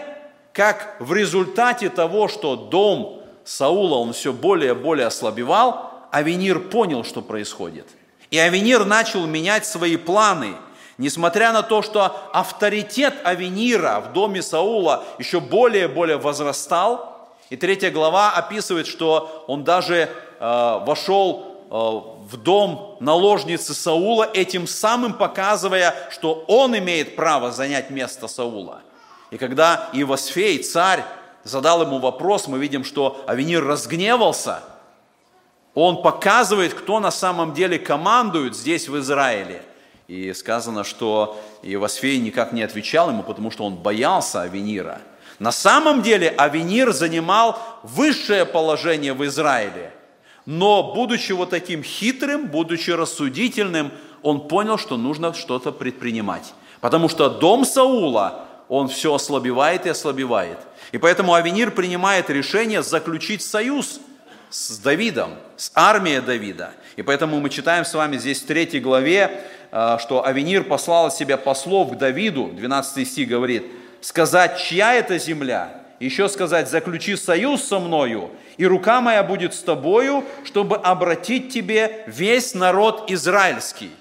как 0.53 0.95
в 0.99 1.11
результате 1.11 1.89
того, 1.89 2.27
что 2.27 2.55
дом 2.55 3.23
Саула, 3.43 3.95
он 3.95 4.13
все 4.13 4.31
более 4.31 4.71
и 4.71 4.75
более 4.75 5.07
ослабевал, 5.07 6.07
Авенир 6.11 6.59
понял, 6.59 7.03
что 7.03 7.23
происходит. 7.23 7.87
И 8.29 8.37
Авенир 8.37 8.85
начал 8.85 9.25
менять 9.25 9.65
свои 9.65 9.97
планы– 9.97 10.53
Несмотря 10.97 11.53
на 11.53 11.61
то, 11.61 11.81
что 11.81 12.29
авторитет 12.33 13.13
Авенира 13.23 13.99
в 13.99 14.13
доме 14.13 14.41
Саула 14.41 15.03
еще 15.19 15.39
более 15.39 15.85
и 15.85 15.87
более 15.87 16.17
возрастал, 16.17 17.29
и 17.49 17.55
третья 17.55 17.91
глава 17.91 18.31
описывает, 18.31 18.87
что 18.87 19.45
он 19.47 19.63
даже 19.63 20.09
э, 20.39 20.79
вошел 20.85 21.61
э, 21.69 21.75
в 21.75 22.37
дом 22.37 22.97
наложницы 22.99 23.73
Саула, 23.73 24.27
этим 24.33 24.65
самым 24.67 25.13
показывая, 25.13 25.93
что 26.09 26.43
он 26.47 26.77
имеет 26.77 27.15
право 27.15 27.51
занять 27.51 27.89
место 27.91 28.27
Саула. 28.27 28.81
И 29.29 29.37
когда 29.37 29.89
Ивосфей, 29.93 30.63
царь, 30.63 31.03
задал 31.43 31.83
ему 31.83 31.99
вопрос, 31.99 32.47
мы 32.47 32.57
видим, 32.57 32.83
что 32.83 33.23
Авенир 33.27 33.63
разгневался. 33.63 34.61
Он 35.73 36.01
показывает, 36.01 36.73
кто 36.73 36.99
на 36.99 37.11
самом 37.11 37.53
деле 37.53 37.77
командует 37.77 38.55
здесь 38.55 38.89
в 38.89 38.97
Израиле. 38.97 39.63
И 40.07 40.33
сказано, 40.33 40.83
что 40.83 41.37
Иосфей 41.63 42.19
никак 42.19 42.53
не 42.53 42.63
отвечал 42.63 43.09
ему, 43.09 43.23
потому 43.23 43.51
что 43.51 43.65
он 43.65 43.75
боялся 43.75 44.41
Авенира. 44.41 45.01
На 45.39 45.51
самом 45.51 46.01
деле 46.01 46.29
Авенир 46.29 46.93
занимал 46.93 47.59
высшее 47.83 48.45
положение 48.45 49.13
в 49.13 49.25
Израиле. 49.25 49.91
Но, 50.45 50.93
будучи 50.93 51.33
вот 51.33 51.49
таким 51.49 51.83
хитрым, 51.83 52.47
будучи 52.47 52.89
рассудительным, 52.91 53.91
он 54.21 54.47
понял, 54.47 54.77
что 54.77 54.95
нужно 54.95 55.33
что-то 55.33 55.73
предпринимать. 55.73 56.53
Потому 56.79 57.09
что 57.09 57.29
дом 57.29 57.65
Саула, 57.65 58.45
он 58.69 58.87
все 58.87 59.13
ослабевает 59.13 59.85
и 59.85 59.89
ослабевает. 59.89 60.57
И 60.93 60.97
поэтому 60.97 61.33
Авенир 61.33 61.71
принимает 61.71 62.29
решение 62.29 62.81
заключить 62.81 63.41
союз 63.41 63.99
с 64.49 64.77
Давидом, 64.79 65.31
с 65.57 65.71
армией 65.75 66.21
Давида. 66.21 66.71
И 66.95 67.01
поэтому 67.01 67.39
мы 67.39 67.49
читаем 67.49 67.85
с 67.85 67.93
вами 67.93 68.17
здесь 68.17 68.41
в 68.41 68.45
третьей 68.45 68.79
главе, 68.79 69.43
что 69.71 70.25
Авенир 70.25 70.63
послал 70.63 71.11
себя 71.11 71.37
послов 71.37 71.91
к 71.91 71.97
Давиду, 71.97 72.51
12 72.53 73.07
стих 73.07 73.27
говорит, 73.27 73.65
сказать, 74.01 74.59
чья 74.59 74.93
это 74.93 75.17
земля, 75.17 75.81
еще 75.99 76.29
сказать, 76.29 76.69
заключи 76.69 77.15
союз 77.15 77.63
со 77.63 77.79
мною, 77.79 78.31
и 78.57 78.65
рука 78.65 79.01
моя 79.01 79.23
будет 79.23 79.53
с 79.53 79.59
тобою, 79.59 80.23
чтобы 80.45 80.77
обратить 80.77 81.51
тебе 81.51 82.03
весь 82.07 82.53
народ 82.53 83.11
израильский. 83.11 83.91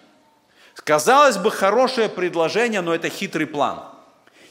Казалось 0.84 1.36
бы, 1.36 1.50
хорошее 1.50 2.08
предложение, 2.08 2.80
но 2.80 2.94
это 2.94 3.08
хитрый 3.08 3.46
план. 3.46 3.80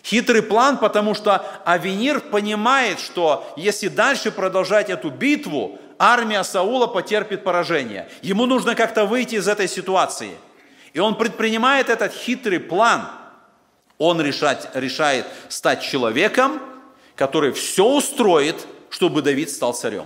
Хитрый 0.03 0.43
план, 0.43 0.77
потому 0.77 1.13
что 1.13 1.45
Авенир 1.63 2.19
понимает, 2.19 2.99
что 2.99 3.51
если 3.55 3.87
дальше 3.87 4.31
продолжать 4.31 4.89
эту 4.89 5.09
битву, 5.09 5.79
армия 5.97 6.43
Саула 6.43 6.87
потерпит 6.87 7.43
поражение. 7.43 8.09
Ему 8.21 8.45
нужно 8.45 8.75
как-то 8.75 9.05
выйти 9.05 9.35
из 9.35 9.47
этой 9.47 9.67
ситуации– 9.67 10.31
и 10.95 10.99
он 10.99 11.15
предпринимает 11.15 11.89
этот 11.89 12.13
хитрый 12.13 12.59
план. 12.61 13.09
Он 13.97 14.21
решать, 14.21 14.69
решает 14.73 15.27
стать 15.49 15.83
человеком, 15.83 16.61
который 17.17 17.51
все 17.51 17.85
устроит, 17.85 18.65
чтобы 18.89 19.21
Давид 19.21 19.49
стал 19.49 19.73
царем. 19.73 20.05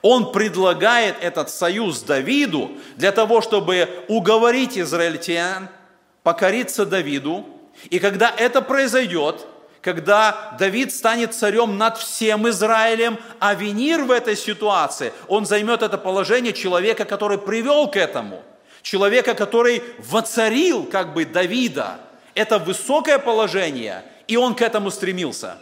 Он 0.00 0.32
предлагает 0.32 1.16
этот 1.20 1.50
союз 1.50 2.00
Давиду 2.00 2.70
для 2.96 3.12
того, 3.12 3.42
чтобы 3.42 3.90
уговорить 4.08 4.78
израильтян 4.78 5.68
покориться 6.22 6.86
Давиду. 6.86 7.44
И 7.90 7.98
когда 7.98 8.32
это 8.34 8.62
произойдет, 8.62 9.46
когда 9.82 10.56
Давид 10.58 10.94
станет 10.94 11.34
царем 11.34 11.76
над 11.76 11.98
всем 11.98 12.48
Израилем, 12.48 13.18
а 13.38 13.52
Венир 13.52 14.04
в 14.04 14.10
этой 14.10 14.34
ситуации, 14.34 15.12
он 15.28 15.44
займет 15.44 15.82
это 15.82 15.98
положение 15.98 16.54
человека, 16.54 17.04
который 17.04 17.36
привел 17.36 17.90
к 17.90 17.96
этому– 17.96 18.42
человека, 18.86 19.34
который 19.34 19.82
воцарил 19.98 20.84
как 20.84 21.12
бы 21.12 21.24
Давида. 21.24 21.98
Это 22.34 22.60
высокое 22.60 23.18
положение, 23.18 24.04
и 24.28 24.36
он 24.36 24.54
к 24.54 24.62
этому 24.62 24.92
стремился. 24.92 25.58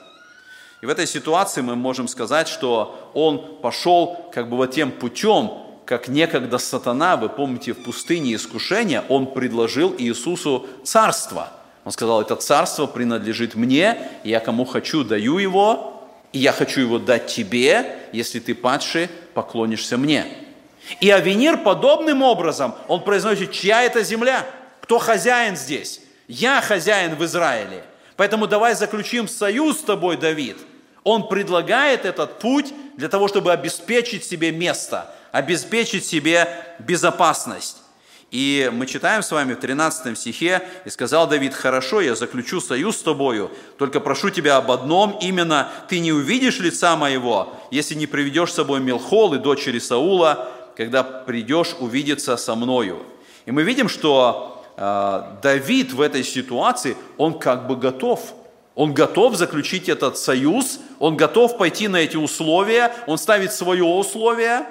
И 0.83 0.87
в 0.87 0.91
этой 0.91 1.07
ситуации 1.07 1.63
мы 1.63 1.75
можем 1.75 2.07
сказать, 2.07 2.49
что 2.49 3.11
он 3.15 3.61
пошел 3.63 4.29
как 4.31 4.51
бы 4.51 4.59
вот 4.59 4.73
тем 4.73 4.93
путем, 4.93 5.53
как 5.87 6.09
некогда 6.09 6.59
сатана, 6.59 7.17
вы 7.17 7.31
помните, 7.31 7.73
в 7.73 7.83
пустыне 7.83 8.35
искушения, 8.35 9.03
он 9.09 9.33
предложил 9.33 9.95
Иисусу 9.97 10.67
царство. 10.85 11.49
Он 11.87 11.93
сказал, 11.93 12.21
это 12.21 12.37
царство 12.37 12.87
принадлежит 12.87 13.55
мне, 13.55 14.07
я 14.23 14.41
кому 14.41 14.67
хочу 14.67 15.03
даю 15.03 15.39
его, 15.39 16.07
и 16.35 16.41
я 16.41 16.53
хочу 16.53 16.83
его 16.83 16.99
дать 16.99 17.27
тебе, 17.29 17.97
если 18.13 18.39
ты, 18.39 18.55
падший, 18.55 19.09
поклонишься 19.33 19.97
мне. 19.97 20.44
И 21.01 21.11
Авенир 21.11 21.59
подобным 21.59 22.23
образом, 22.23 22.75
он 22.89 23.03
произносит, 23.03 23.53
чья 23.53 23.83
это 23.83 24.03
земля? 24.03 24.47
Кто 24.83 24.99
хозяин 24.99 25.57
здесь? 25.57 26.01
Я 26.29 26.61
хозяин 26.61 27.17
в 27.17 27.25
Израиле. 27.25 27.85
Поэтому 28.17 28.47
давай 28.47 28.75
заключим 28.75 29.29
союз 29.29 29.79
с 29.79 29.83
тобой, 29.83 30.17
Давид. 30.17 30.57
Он 31.03 31.29
предлагает 31.29 32.05
этот 32.05 32.39
путь 32.39 32.73
для 32.97 33.09
того, 33.09 33.29
чтобы 33.29 33.53
обеспечить 33.53 34.25
себе 34.25 34.53
место, 34.53 35.15
обеспечить 35.33 36.07
себе 36.07 36.49
безопасность. 36.79 37.79
И 38.31 38.69
мы 38.73 38.87
читаем 38.87 39.23
с 39.23 39.31
вами 39.31 39.55
в 39.55 39.61
13 39.61 40.19
стихе, 40.19 40.61
«И 40.85 40.91
сказал 40.91 41.29
Давид, 41.29 41.55
хорошо, 41.55 42.01
я 42.01 42.17
заключу 42.17 42.61
союз 42.61 42.97
с 42.97 43.03
тобою, 43.03 43.51
только 43.79 44.01
прошу 44.01 44.31
тебя 44.31 44.57
об 44.57 44.73
одном, 44.73 45.19
именно 45.21 45.71
ты 45.89 46.01
не 46.01 46.13
увидишь 46.13 46.59
лица 46.59 46.97
моего, 46.97 47.53
если 47.71 47.95
не 47.95 48.07
приведешь 48.09 48.51
с 48.51 48.57
собой 48.57 48.81
Милхол 48.81 49.35
и 49.35 49.39
дочери 49.39 49.79
Саула, 49.79 50.49
когда 50.77 51.03
придешь 51.03 51.75
увидеться 51.79 52.37
со 52.37 52.55
мною. 52.55 53.03
И 53.47 53.53
мы 53.53 53.63
видим, 53.63 53.89
что 53.89 54.65
э, 54.77 55.23
Давид 55.43 55.93
в 55.93 56.01
этой 56.01 56.25
ситуации, 56.25 56.97
он 57.17 57.39
как 57.39 57.67
бы 57.67 57.77
готов. 57.77 58.35
Он 58.75 58.93
готов 58.93 59.37
заключить 59.37 59.89
этот 59.89 60.19
союз, 60.19 60.81
он 60.99 61.17
готов 61.17 61.59
пойти 61.59 61.87
на 61.87 61.99
эти 61.99 62.17
условия, 62.17 62.93
он 63.07 63.19
ставит 63.19 63.53
свое 63.53 63.85
условие, 63.85 64.67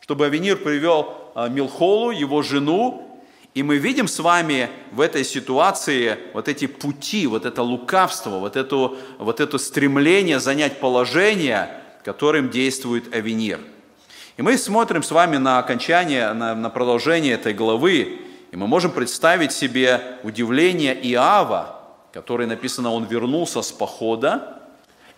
чтобы 0.00 0.26
Авенир 0.26 0.56
привел 0.56 1.30
э, 1.36 1.48
Милхолу, 1.50 2.10
его 2.10 2.42
жену, 2.42 3.20
и 3.54 3.62
мы 3.62 3.76
видим 3.76 4.08
с 4.08 4.18
вами 4.18 4.68
в 4.90 5.00
этой 5.00 5.24
ситуации 5.24 6.18
вот 6.32 6.48
эти 6.48 6.66
пути, 6.66 7.28
вот 7.28 7.46
это 7.46 7.62
лукавство, 7.62 8.40
вот, 8.40 8.56
эту, 8.56 8.96
вот 9.18 9.38
это 9.38 9.58
стремление 9.58 10.40
занять 10.40 10.80
положение, 10.80 11.80
которым 12.02 12.50
действует 12.50 13.14
Авенир– 13.14 13.60
и 14.36 14.42
мы 14.42 14.58
смотрим 14.58 15.02
с 15.02 15.10
вами 15.10 15.36
на 15.36 15.58
окончание, 15.58 16.32
на, 16.32 16.54
на 16.54 16.70
продолжение 16.70 17.34
этой 17.34 17.54
главы, 17.54 18.20
и 18.50 18.56
мы 18.56 18.66
можем 18.66 18.90
представить 18.90 19.52
себе 19.52 20.18
удивление 20.24 20.94
Иава, 21.12 21.80
который 22.12 22.46
написано, 22.46 22.92
он 22.92 23.04
вернулся 23.04 23.62
с 23.62 23.70
похода, 23.70 24.60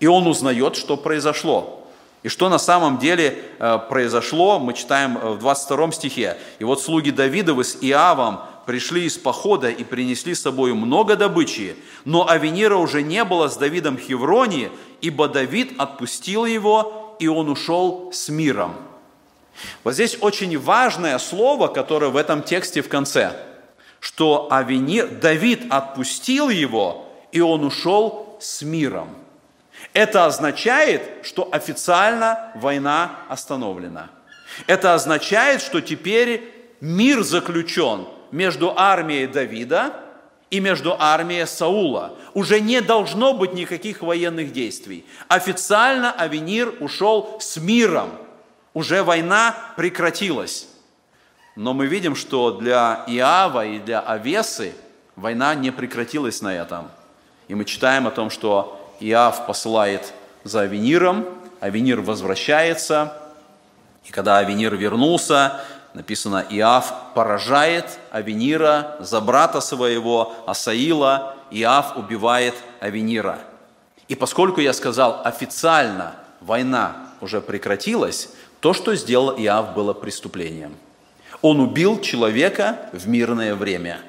и 0.00 0.06
он 0.06 0.26
узнает, 0.26 0.76
что 0.76 0.96
произошло. 0.96 1.86
И 2.22 2.28
что 2.28 2.48
на 2.48 2.58
самом 2.58 2.98
деле 2.98 3.38
э, 3.58 3.78
произошло, 3.88 4.58
мы 4.58 4.74
читаем 4.74 5.16
э, 5.16 5.30
в 5.32 5.38
22 5.38 5.92
стихе. 5.92 6.36
«И 6.58 6.64
вот 6.64 6.82
слуги 6.82 7.10
Давидовы 7.10 7.62
с 7.64 7.78
Иавом 7.82 8.40
пришли 8.66 9.04
из 9.04 9.16
похода 9.16 9.70
и 9.70 9.84
принесли 9.84 10.34
с 10.34 10.42
собой 10.42 10.74
много 10.74 11.16
добычи, 11.16 11.76
но 12.04 12.28
Авенира 12.28 12.76
уже 12.76 13.02
не 13.02 13.24
было 13.24 13.48
с 13.48 13.56
Давидом 13.56 13.96
в 13.96 14.00
Хевроне, 14.00 14.70
ибо 15.00 15.28
Давид 15.28 15.74
отпустил 15.78 16.44
его, 16.46 17.16
и 17.20 17.28
он 17.28 17.48
ушел 17.48 18.10
с 18.12 18.28
миром. 18.28 18.74
Вот 19.84 19.94
здесь 19.94 20.18
очень 20.20 20.58
важное 20.58 21.18
слово, 21.18 21.68
которое 21.68 22.10
в 22.10 22.16
этом 22.16 22.42
тексте 22.42 22.82
в 22.82 22.88
конце, 22.88 23.32
что 24.00 24.48
Авенир, 24.50 25.08
Давид 25.08 25.62
отпустил 25.70 26.48
его, 26.48 27.06
и 27.32 27.40
он 27.40 27.64
ушел 27.64 28.36
с 28.40 28.62
миром. 28.62 29.08
Это 29.92 30.26
означает, 30.26 31.02
что 31.22 31.48
официально 31.50 32.52
война 32.54 33.20
остановлена. 33.28 34.10
Это 34.66 34.94
означает, 34.94 35.62
что 35.62 35.80
теперь 35.80 36.52
мир 36.80 37.22
заключен 37.22 38.06
между 38.30 38.72
армией 38.76 39.26
Давида 39.26 39.94
и 40.50 40.60
между 40.60 40.96
армией 40.98 41.46
Саула. 41.46 42.16
Уже 42.34 42.60
не 42.60 42.80
должно 42.80 43.32
быть 43.32 43.54
никаких 43.54 44.02
военных 44.02 44.52
действий. 44.52 45.04
Официально 45.28 46.12
Авенир 46.12 46.74
ушел 46.80 47.38
с 47.40 47.56
миром. 47.56 48.10
Уже 48.76 49.02
война 49.02 49.56
прекратилась. 49.78 50.68
Но 51.54 51.72
мы 51.72 51.86
видим, 51.86 52.14
что 52.14 52.50
для 52.50 53.04
Иава 53.06 53.64
и 53.64 53.78
для 53.78 54.00
Авесы 54.00 54.74
война 55.16 55.54
не 55.54 55.70
прекратилась 55.70 56.42
на 56.42 56.54
этом. 56.54 56.90
И 57.48 57.54
мы 57.54 57.64
читаем 57.64 58.06
о 58.06 58.10
том, 58.10 58.28
что 58.28 58.94
Иав 59.00 59.46
посылает 59.46 60.12
за 60.44 60.60
Авениром, 60.60 61.24
Авенир 61.58 62.02
возвращается, 62.02 63.16
и 64.04 64.12
когда 64.12 64.36
Авенир 64.36 64.76
вернулся, 64.76 65.58
написано, 65.94 66.44
Иав 66.50 67.14
поражает 67.14 67.98
Авенира 68.10 68.96
за 69.00 69.22
брата 69.22 69.62
своего 69.62 70.34
Асаила, 70.46 71.34
Иав 71.50 71.96
убивает 71.96 72.54
Авенира. 72.80 73.38
И 74.08 74.14
поскольку 74.14 74.60
я 74.60 74.74
сказал 74.74 75.22
официально, 75.24 76.16
война 76.42 77.06
уже 77.22 77.40
прекратилась, 77.40 78.28
то, 78.60 78.72
что 78.72 78.94
сделал 78.94 79.34
Иав, 79.38 79.74
было 79.74 79.92
преступлением. 79.92 80.74
Он 81.42 81.60
убил 81.60 82.00
человека 82.00 82.88
в 82.92 83.08
мирное 83.08 83.54
время. 83.54 84.00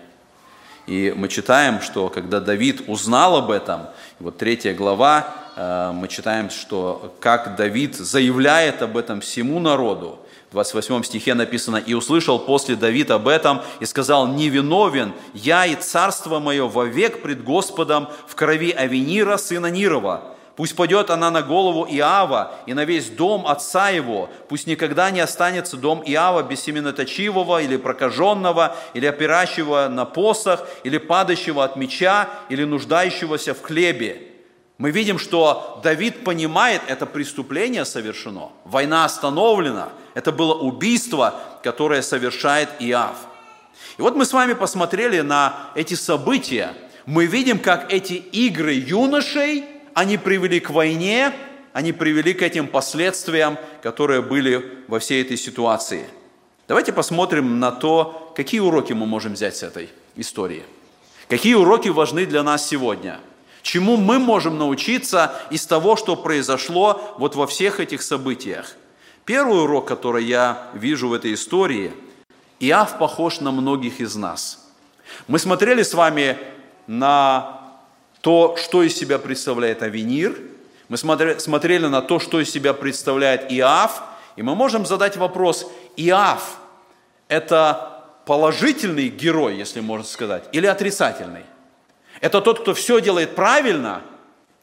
И 0.87 1.13
мы 1.15 1.27
читаем, 1.27 1.81
что 1.81 2.07
когда 2.07 2.39
Давид 2.39 2.83
узнал 2.87 3.35
об 3.35 3.51
этом, 3.51 3.87
вот 4.19 4.37
третья 4.37 4.73
глава, 4.73 5.35
э, 5.55 5.91
мы 5.93 6.07
читаем, 6.07 6.49
что 6.49 7.13
как 7.19 7.57
Давид 7.57 7.95
заявляет 7.95 8.81
об 8.81 8.95
этом 8.95 9.19
всему 9.19 9.59
народу, 9.59 10.19
в 10.49 10.53
28 10.53 11.03
стихе 11.03 11.33
написано, 11.33 11.75
«И 11.75 11.93
услышал 11.93 12.39
после 12.39 12.77
Давид 12.77 13.11
об 13.11 13.27
этом, 13.27 13.61
и 13.81 13.85
сказал, 13.85 14.27
невиновен 14.27 15.11
я 15.33 15.65
и 15.65 15.75
царство 15.75 16.39
мое 16.39 16.65
вовек 16.65 17.21
пред 17.21 17.43
Господом 17.43 18.07
в 18.25 18.35
крови 18.35 18.71
Авенира, 18.71 19.35
сына 19.35 19.67
Нирова. 19.67 20.36
Пусть 20.57 20.75
пойдет 20.75 21.11
она 21.11 21.29
на 21.29 21.43
голову 21.43 21.85
Иава 21.87 22.55
и 22.65 22.73
на 22.73 22.83
весь 22.83 23.09
дом 23.09 23.45
отца 23.45 23.89
его. 23.89 24.27
Пусть 24.49 24.65
никогда 24.65 25.11
не 25.11 25.19
останется 25.19 25.77
дом 25.77 26.01
Иава 26.03 26.41
без 26.41 26.61
семеноточивого 26.61 27.61
или 27.61 27.77
прокаженного, 27.77 28.75
или 28.95 29.05
опирающего 29.05 29.87
на 29.87 30.05
посох, 30.05 30.67
или 30.83 30.97
падающего 30.97 31.63
от 31.63 31.75
меча, 31.75 32.27
или 32.49 32.63
нуждающегося 32.63 33.53
в 33.53 33.61
хлебе. 33.61 34.23
Мы 34.79 34.89
видим, 34.89 35.19
что 35.19 35.79
Давид 35.83 36.23
понимает, 36.23 36.81
это 36.87 37.05
преступление 37.05 37.85
совершено, 37.85 38.49
война 38.63 39.05
остановлена, 39.05 39.89
это 40.15 40.31
было 40.31 40.55
убийство, 40.55 41.35
которое 41.61 42.01
совершает 42.01 42.69
Иав. 42.79 43.17
И 43.99 44.01
вот 44.01 44.15
мы 44.15 44.25
с 44.25 44.33
вами 44.33 44.53
посмотрели 44.53 45.21
на 45.21 45.69
эти 45.75 45.93
события. 45.93 46.73
Мы 47.05 47.27
видим, 47.27 47.59
как 47.59 47.93
эти 47.93 48.13
игры 48.13 48.73
юношей, 48.73 49.76
они 49.97 50.19
привели 50.19 50.59
к 50.59 50.69
войне, 50.69 51.33
они 51.73 51.91
привели 51.91 52.35
к 52.35 52.43
этим 52.43 52.67
последствиям, 52.67 53.57
которые 53.81 54.21
были 54.21 54.83
во 54.87 54.99
всей 54.99 55.23
этой 55.23 55.37
ситуации. 55.37 56.05
Давайте 56.67 56.93
посмотрим 56.93 57.59
на 57.59 57.71
то, 57.71 58.31
какие 58.35 58.59
уроки 58.59 58.93
мы 58.93 59.07
можем 59.07 59.33
взять 59.33 59.57
с 59.57 59.63
этой 59.63 59.89
истории. 60.15 60.61
Какие 61.27 61.55
уроки 61.55 61.89
важны 61.89 62.27
для 62.27 62.43
нас 62.43 62.67
сегодня– 62.67 63.19
Чему 63.63 63.97
мы 63.97 64.17
можем 64.17 64.57
научиться 64.57 65.33
из 65.49 65.65
того, 65.65 65.97
что 65.97 66.15
произошло 66.15 67.15
вот 67.17 67.35
во 67.35 67.45
всех 67.47 67.81
этих 67.81 68.01
событиях? 68.01 68.77
Первый 69.25 69.61
урок, 69.61 69.89
который 69.89 70.23
я 70.23 70.69
вижу 70.73 71.09
в 71.09 71.13
этой 71.13 71.33
истории, 71.33 71.91
Иав 72.61 72.97
похож 72.97 73.41
на 73.41 73.51
многих 73.51 73.99
из 73.99 74.15
нас. 74.15 74.71
Мы 75.27 75.37
смотрели 75.37 75.83
с 75.83 75.93
вами 75.93 76.37
на 76.87 77.56
то, 78.21 78.55
что 78.57 78.83
из 78.83 78.95
себя 78.95 79.19
представляет 79.19 79.83
Авенир, 79.83 80.37
мы 80.89 80.97
смотрели 80.97 81.87
на 81.87 82.01
то, 82.01 82.19
что 82.19 82.39
из 82.39 82.49
себя 82.49 82.73
представляет 82.73 83.51
Иав, 83.51 84.03
и 84.35 84.41
мы 84.41 84.55
можем 84.55 84.85
задать 84.85 85.17
вопрос, 85.17 85.69
Иав– 85.95 86.57
это 87.27 88.05
положительный 88.25 89.09
герой, 89.09 89.55
если 89.57 89.79
можно 89.79 90.05
сказать, 90.05 90.45
или 90.51 90.65
отрицательный? 90.65 91.43
Это 92.21 92.41
тот, 92.41 92.61
кто 92.61 92.73
все 92.73 92.99
делает 92.99 93.35
правильно, 93.35 94.01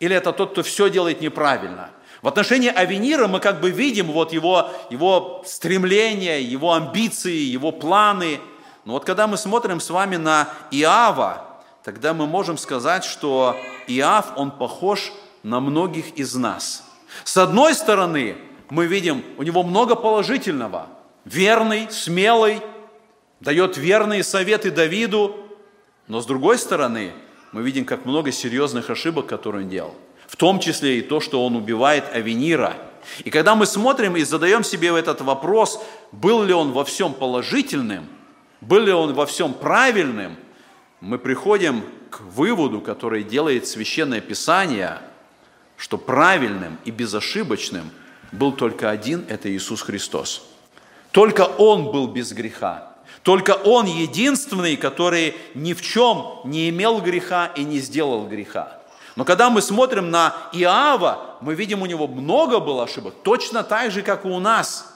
или 0.01 0.14
это 0.14 0.33
тот, 0.33 0.53
кто 0.53 0.62
все 0.62 0.90
делает 0.90 1.21
неправильно? 1.21 1.90
В 2.23 2.29
отношении 2.29 2.71
Авенира 2.71 3.29
мы 3.29 3.38
как 3.38 3.61
бы 3.61 3.71
видим 3.71 4.11
вот 4.11 4.33
его, 4.33 4.71
его 4.88 5.43
стремления, 5.47 6.40
его 6.40 6.73
амбиции, 6.73 7.37
его 7.37 7.71
планы. 7.71 8.40
Но 8.87 8.95
вот 8.95 9.05
когда 9.05 9.27
мы 9.27 9.37
смотрим 9.37 9.79
с 9.79 9.90
вами 9.90 10.17
на 10.17 10.49
Иава, 10.71 11.45
тогда 11.85 12.14
мы 12.14 12.27
можем 12.27 12.57
сказать, 12.57 13.05
что 13.05 13.57
Иав, 13.87 14.33
он 14.37 14.51
похож 14.51 15.12
на 15.42 15.61
многих 15.61 16.14
из 16.18 16.35
нас. 16.35 16.83
С 17.23 17.37
одной 17.37 17.75
стороны, 17.75 18.37
мы 18.70 18.87
видим, 18.87 19.23
у 19.37 19.42
него 19.42 19.62
много 19.62 19.94
положительного. 19.94 20.88
Верный, 21.27 21.90
смелый, 21.90 22.61
дает 23.40 23.77
верные 23.77 24.25
советы 24.25 24.70
Давиду. 24.70 25.37
Но 26.09 26.20
с 26.20 26.27
другой 26.27 26.59
стороны, 26.59 27.12
мы 27.53 27.62
видим, 27.62 27.85
как 27.85 28.07
много 28.07 28.33
серьезных 28.33 28.90
ошибок, 28.90 29.27
которые 29.27 29.64
он 29.64 29.70
делал. 29.70 29.94
В 30.27 30.37
том 30.37 30.59
числе 30.59 30.99
и 30.99 31.03
то, 31.03 31.20
что 31.20 31.44
он 31.44 31.55
убивает 31.55 32.05
Авенира. 32.12 32.75
И 33.25 33.31
когда 33.31 33.55
мы 33.55 33.66
смотрим 33.66 34.16
и 34.16 34.25
задаем 34.25 34.64
себе 34.64 34.88
этот 34.88 35.20
вопрос, 35.20 35.83
был 36.11 36.42
ли 36.42 36.55
он 36.55 36.73
во 36.73 36.85
всем 36.85 37.12
положительным, 37.12 38.09
был 38.62 38.81
ли 38.81 38.92
он 38.92 39.12
во 39.12 39.27
всем 39.27 39.53
правильным, 39.53 40.37
мы 41.05 41.19
приходим 41.19 41.85
к 42.09 42.21
выводу, 42.21 42.81
который 42.81 43.25
делает 43.25 43.67
Священное 43.67 44.23
Писание, 44.23 45.01
что 45.77 45.99
правильным 45.99 46.79
и 46.87 46.90
безошибочным 46.90 47.90
был 48.33 48.53
только 48.53 48.88
один– 48.88 49.27
это 49.29 49.55
Иисус 49.55 49.83
Христос. 49.83 50.47
Только 51.11 51.43
Он 51.43 51.93
был 51.93 52.09
без 52.09 52.33
греха. 52.33 52.95
Только 53.23 53.51
Он 53.51 53.85
единственный, 53.85 54.77
который 54.77 55.37
ни 55.55 55.75
в 55.75 55.83
чем 55.83 56.40
не 56.45 56.71
имел 56.71 57.03
греха 57.03 57.53
и 57.55 57.64
не 57.64 57.81
сделал 57.81 58.27
греха. 58.27 58.81
Но 59.14 59.27
когда 59.27 59.51
мы 59.51 59.61
смотрим 59.61 60.11
на 60.11 60.35
Иава, 60.55 61.37
мы 61.43 61.55
видим, 61.55 61.83
у 61.83 61.87
него 61.87 62.09
много 62.09 62.61
было 62.61 62.85
ошибок, 62.85 63.14
точно 63.23 63.62
так 63.62 63.90
же, 63.90 64.01
как 64.01 64.25
и 64.25 64.29
у 64.29 64.40
нас. 64.40 64.90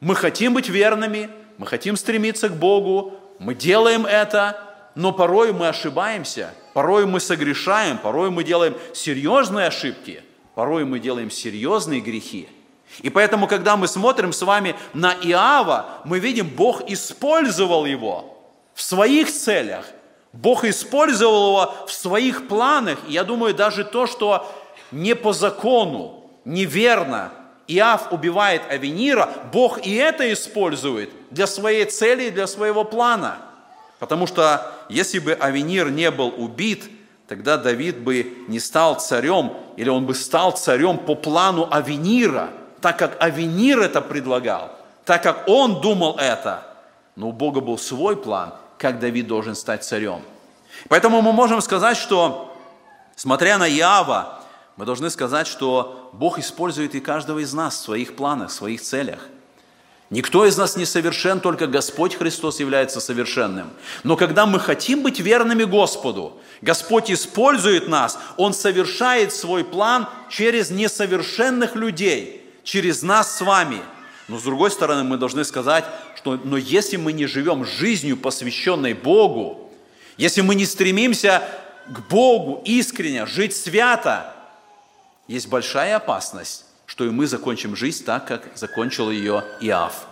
Мы 0.00 0.14
хотим 0.14 0.52
быть 0.52 0.68
верными, 0.68 1.30
мы 1.56 1.66
хотим 1.66 1.96
стремиться 1.96 2.50
к 2.50 2.56
Богу, 2.56 3.14
мы 3.38 3.54
делаем 3.54 4.04
это, 4.04 4.67
но 4.98 5.12
порой 5.12 5.54
мы 5.54 5.68
ошибаемся, 5.68 6.52
порой 6.74 7.06
мы 7.06 7.20
согрешаем, 7.20 7.96
порой 7.96 8.30
мы 8.30 8.44
делаем 8.44 8.76
серьезные 8.92 9.68
ошибки, 9.68 10.22
порой 10.54 10.84
мы 10.84 10.98
делаем 10.98 11.30
серьезные 11.30 12.00
грехи– 12.00 12.48
и 13.02 13.10
поэтому, 13.10 13.46
когда 13.46 13.76
мы 13.76 13.86
смотрим 13.86 14.32
с 14.32 14.42
вами 14.42 14.74
на 14.94 15.12
Иава, 15.12 16.00
мы 16.04 16.18
видим, 16.18 16.48
Бог 16.48 16.82
использовал 16.90 17.84
его 17.84 18.38
в 18.74 18.82
своих 18.82 19.30
целях. 19.30 19.86
Бог 20.32 20.64
использовал 20.64 21.48
его 21.50 21.74
в 21.86 21.92
своих 21.92 22.48
планах. 22.48 22.98
И 23.06 23.12
я 23.12 23.24
думаю, 23.24 23.54
даже 23.54 23.84
то, 23.84 24.06
что 24.06 24.50
не 24.90 25.14
по 25.14 25.32
закону, 25.32 26.30
неверно, 26.44 27.32
Иав 27.66 28.12
убивает 28.12 28.62
Авенира, 28.70 29.28
Бог 29.52 29.86
и 29.86 29.94
это 29.94 30.32
использует 30.32 31.10
для 31.30 31.46
своей 31.46 31.84
цели 31.84 32.24
и 32.24 32.30
для 32.30 32.46
своего 32.46 32.84
плана. 32.84 33.38
Потому 33.98 34.26
что 34.26 34.72
если 34.88 35.18
бы 35.18 35.32
Авенир 35.32 35.90
не 35.90 36.10
был 36.10 36.32
убит, 36.36 36.84
тогда 37.26 37.56
Давид 37.56 37.98
бы 37.98 38.44
не 38.48 38.60
стал 38.60 39.00
царем, 39.00 39.52
или 39.76 39.88
он 39.88 40.06
бы 40.06 40.14
стал 40.14 40.52
царем 40.52 40.98
по 40.98 41.14
плану 41.14 41.68
Авенира– 41.70 42.50
так 42.80 42.98
как 42.98 43.16
Авенир 43.22 43.80
это 43.80 44.00
предлагал, 44.00 44.70
так 45.04 45.22
как 45.22 45.48
он 45.48 45.80
думал 45.80 46.16
это. 46.18 46.62
Но 47.16 47.28
у 47.28 47.32
Бога 47.32 47.60
был 47.60 47.78
свой 47.78 48.16
план, 48.16 48.54
как 48.78 49.00
Давид 49.00 49.26
должен 49.26 49.54
стать 49.54 49.84
царем. 49.84 50.22
Поэтому 50.88 51.20
мы 51.20 51.32
можем 51.32 51.60
сказать, 51.60 51.96
что, 51.96 52.56
смотря 53.16 53.58
на 53.58 53.68
Иава, 53.68 54.40
мы 54.76 54.84
должны 54.84 55.10
сказать, 55.10 55.48
что 55.48 56.10
Бог 56.12 56.38
использует 56.38 56.94
и 56.94 57.00
каждого 57.00 57.40
из 57.40 57.52
нас 57.52 57.74
в 57.74 57.80
своих 57.80 58.14
планах, 58.14 58.50
в 58.50 58.52
своих 58.52 58.80
целях. 58.80 59.26
Никто 60.10 60.46
из 60.46 60.56
нас 60.56 60.76
не 60.76 60.86
совершен, 60.86 61.40
только 61.40 61.66
Господь 61.66 62.14
Христос 62.14 62.60
является 62.60 62.98
совершенным. 62.98 63.70
Но 64.04 64.16
когда 64.16 64.46
мы 64.46 64.58
хотим 64.58 65.02
быть 65.02 65.20
верными 65.20 65.64
Господу, 65.64 66.40
Господь 66.62 67.10
использует 67.10 67.88
нас, 67.88 68.18
Он 68.38 68.54
совершает 68.54 69.34
свой 69.34 69.64
план 69.64 70.08
через 70.30 70.70
несовершенных 70.70 71.76
людей, 71.76 72.42
через 72.64 73.02
нас 73.02 73.36
с 73.36 73.42
вами. 73.42 73.82
Но 74.28 74.38
с 74.38 74.42
другой 74.42 74.70
стороны, 74.70 75.04
мы 75.04 75.18
должны 75.18 75.44
сказать, 75.44 75.84
что 76.16 76.38
но 76.42 76.56
если 76.56 76.96
мы 76.96 77.12
не 77.12 77.26
живем 77.26 77.66
жизнью, 77.66 78.16
посвященной 78.16 78.94
Богу, 78.94 79.70
если 80.16 80.40
мы 80.40 80.54
не 80.54 80.64
стремимся 80.64 81.42
к 81.86 82.00
Богу 82.08 82.62
искренне, 82.64 83.26
жить 83.26 83.54
свято, 83.54 84.34
есть 85.26 85.48
большая 85.48 85.96
опасность, 85.96 86.64
что 86.98 87.04
и 87.04 87.10
мы 87.10 87.28
закончим 87.28 87.76
жизнь 87.76 88.04
так, 88.04 88.26
как 88.26 88.48
закончил 88.56 89.08
ее 89.08 89.44
Иав, 89.60 90.08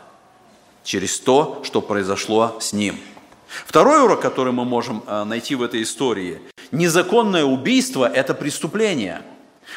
через 0.85 1.19
то, 1.19 1.63
что 1.65 1.83
произошло 1.83 2.59
с 2.61 2.73
ним. 2.73 3.01
Второй 3.67 4.05
урок, 4.05 4.21
который 4.21 4.53
мы 4.53 4.65
можем 4.65 5.03
э, 5.05 5.25
найти 5.25 5.57
в 5.57 5.65
этой 5.65 5.83
истории. 5.83 6.41
Незаконное 6.71 7.43
убийство– 7.43 8.09
это 8.15 8.35
преступление. 8.35 9.23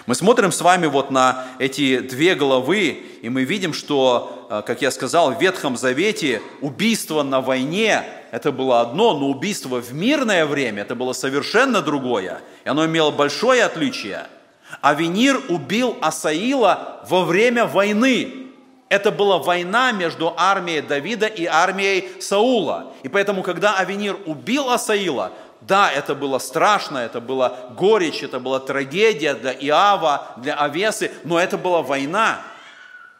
Мы 0.05 0.13
смотрим 0.13 0.51
с 0.51 0.61
вами 0.61 0.85
вот 0.85 1.09
на 1.09 1.47
эти 1.57 1.97
две 1.97 2.35
главы, 2.35 3.01
и 3.23 3.29
мы 3.29 3.43
видим, 3.43 3.73
что, 3.73 4.45
э, 4.51 4.61
как 4.63 4.83
я 4.83 4.91
сказал, 4.91 5.33
в 5.33 5.41
Ветхом 5.41 5.77
Завете 5.77 6.43
убийство 6.61 7.23
на 7.23 7.41
войне– 7.41 8.03
это 8.31 8.51
было 8.51 8.81
одно, 8.81 9.17
но 9.17 9.29
убийство 9.29 9.81
в 9.81 9.95
мирное 9.95 10.45
время– 10.45 10.81
это 10.83 10.93
было 10.93 11.13
совершенно 11.13 11.81
другое. 11.81 12.41
И 12.65 12.69
оно 12.69 12.85
имело 12.85 13.09
большое 13.09 13.63
отличие– 13.63 14.27
Авенир 14.81 15.41
убил 15.49 15.97
Асаила 16.01 17.01
во 17.07 17.23
время 17.23 17.65
войны. 17.65 18.47
Это 18.89 19.11
была 19.11 19.37
война 19.37 19.91
между 19.91 20.33
армией 20.35 20.81
Давида 20.81 21.27
и 21.27 21.45
армией 21.45 22.21
Саула. 22.21 22.93
И 23.03 23.07
поэтому, 23.07 23.43
когда 23.43 23.75
Авенир 23.75 24.17
убил 24.25 24.69
Асаила, 24.69 25.31
да, 25.61 25.91
это 25.91 26.15
было 26.15 26.39
страшно, 26.39 26.99
это 26.99 27.19
была 27.19 27.55
горечь, 27.77 28.23
это 28.23 28.39
была 28.39 28.59
трагедия 28.59 29.33
для 29.33 29.51
Иава, 29.51 30.27
для 30.37 30.55
Авесы, 30.55 31.11
но 31.23 31.39
это 31.39 31.57
была 31.57 31.81
война. 31.81 32.41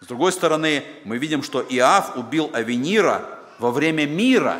С 0.02 0.08
другой 0.08 0.32
стороны, 0.32 0.84
мы 1.04 1.18
видим, 1.18 1.43
что 1.43 1.62
Иав 1.62 2.16
убил 2.16 2.50
Авенира 2.54 3.26
во 3.60 3.72
время 3.72 4.08
мира, 4.08 4.58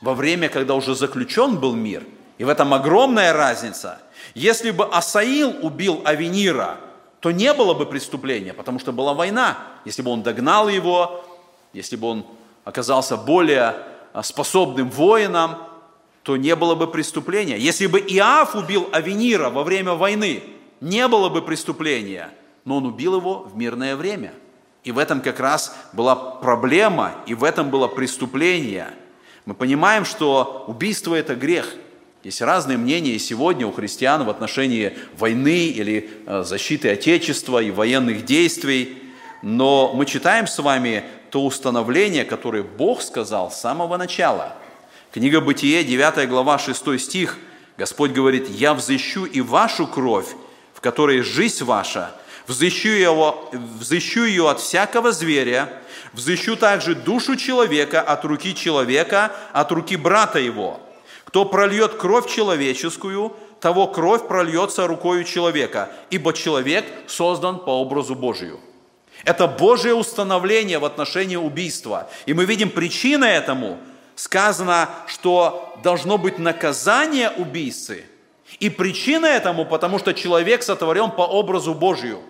во 0.00 0.14
время, 0.14 0.48
когда 0.48 0.74
уже 0.74 0.94
заключен 0.94 1.58
был 1.58 1.74
мир. 1.74 2.04
И 2.40 2.44
в 2.44 2.48
этом 2.48 2.72
огромная 2.72 3.32
разница– 3.34 4.00
если 4.34 4.70
бы 4.70 4.84
Асаил 4.84 5.54
убил 5.62 6.02
Авенира, 6.04 6.78
то 7.20 7.30
не 7.30 7.52
было 7.52 7.74
бы 7.74 7.86
преступления, 7.86 8.54
потому 8.54 8.78
что 8.78 8.92
была 8.92 9.14
война. 9.14 9.58
Если 9.84 10.02
бы 10.02 10.10
он 10.10 10.22
догнал 10.22 10.68
его, 10.68 11.24
если 11.72 11.96
бы 11.96 12.06
он 12.06 12.26
оказался 12.64 13.16
более 13.16 13.76
а, 14.12 14.22
способным 14.22 14.90
воином, 14.90 15.56
то 16.22 16.36
не 16.36 16.54
было 16.54 16.74
бы 16.74 16.86
преступления. 16.86 17.58
Если 17.58 17.86
бы 17.86 17.98
Иав 17.98 18.54
убил 18.54 18.88
Авенира 18.92 19.50
во 19.50 19.64
время 19.64 19.94
войны, 19.94 20.42
не 20.80 21.08
было 21.08 21.28
бы 21.28 21.42
преступления, 21.42 22.30
но 22.64 22.76
он 22.76 22.86
убил 22.86 23.16
его 23.16 23.40
в 23.40 23.56
мирное 23.56 23.96
время. 23.96 24.32
И 24.84 24.92
в 24.92 24.98
этом 24.98 25.20
как 25.20 25.40
раз 25.40 25.76
была 25.92 26.14
проблема, 26.14 27.12
и 27.26 27.34
в 27.34 27.44
этом 27.44 27.70
было 27.70 27.86
преступление. 27.86 28.94
Мы 29.44 29.54
понимаем, 29.54 30.04
что 30.04 30.64
убийство– 30.68 31.14
это 31.16 31.34
грех– 31.34 31.74
есть 32.22 32.42
разные 32.42 32.76
мнения 32.76 33.18
сегодня 33.18 33.66
у 33.66 33.72
христиан 33.72 34.24
в 34.24 34.30
отношении 34.30 34.92
войны 35.16 35.68
или 35.68 36.10
э, 36.26 36.42
защиты 36.44 36.90
Отечества 36.90 37.62
и 37.62 37.70
военных 37.70 38.26
действий, 38.26 39.02
но 39.40 39.92
мы 39.94 40.04
читаем 40.04 40.46
с 40.46 40.58
вами 40.58 41.02
то 41.30 41.46
установление, 41.46 42.26
которое 42.26 42.62
Бог 42.62 43.00
сказал 43.00 43.50
с 43.50 43.58
самого 43.58 43.96
начала. 43.96 44.54
Книга 45.12 45.40
Бытие, 45.40 45.82
9 45.82 46.28
глава, 46.28 46.58
6 46.58 47.00
стих. 47.00 47.38
Господь 47.78 48.10
говорит, 48.10 48.50
«Я 48.50 48.74
взыщу 48.74 49.24
и 49.24 49.40
вашу 49.40 49.86
кровь, 49.86 50.28
в 50.74 50.82
которой 50.82 51.22
жизнь 51.22 51.64
ваша, 51.64 52.14
взыщу, 52.46 52.90
его, 52.90 53.50
взыщу 53.52 54.24
ее 54.24 54.50
от 54.50 54.60
всякого 54.60 55.12
зверя, 55.12 55.72
взыщу 56.12 56.56
также 56.56 56.94
душу 56.94 57.36
человека 57.36 58.02
от 58.02 58.26
руки 58.26 58.54
человека, 58.54 59.32
от 59.54 59.72
руки 59.72 59.96
брата 59.96 60.38
его». 60.38 60.80
Кто 61.30 61.44
прольет 61.44 61.94
кровь 61.94 62.28
человеческую, 62.28 63.36
того 63.60 63.86
кровь 63.86 64.26
прольется 64.26 64.88
рукою 64.88 65.22
человека, 65.22 65.88
ибо 66.10 66.32
человек 66.32 66.84
создан 67.06 67.60
по 67.60 67.70
образу 67.70 68.16
Божию. 68.16 68.58
Это 69.24 69.46
Божье 69.46 69.94
установление 69.94 70.80
в 70.80 70.84
отношении 70.84 71.36
убийства. 71.36 72.10
И 72.26 72.34
мы 72.34 72.46
видим 72.46 72.68
причина 72.68 73.26
этому. 73.26 73.78
Сказано, 74.16 74.90
что 75.06 75.72
должно 75.84 76.18
быть 76.18 76.40
наказание 76.40 77.30
убийцы. 77.30 78.06
И 78.58 78.68
причина 78.68 79.26
этому, 79.26 79.64
потому 79.64 80.00
что 80.00 80.12
человек 80.12 80.64
сотворен 80.64 81.12
по 81.12 81.22
образу 81.22 81.74
Божию. 81.74 82.22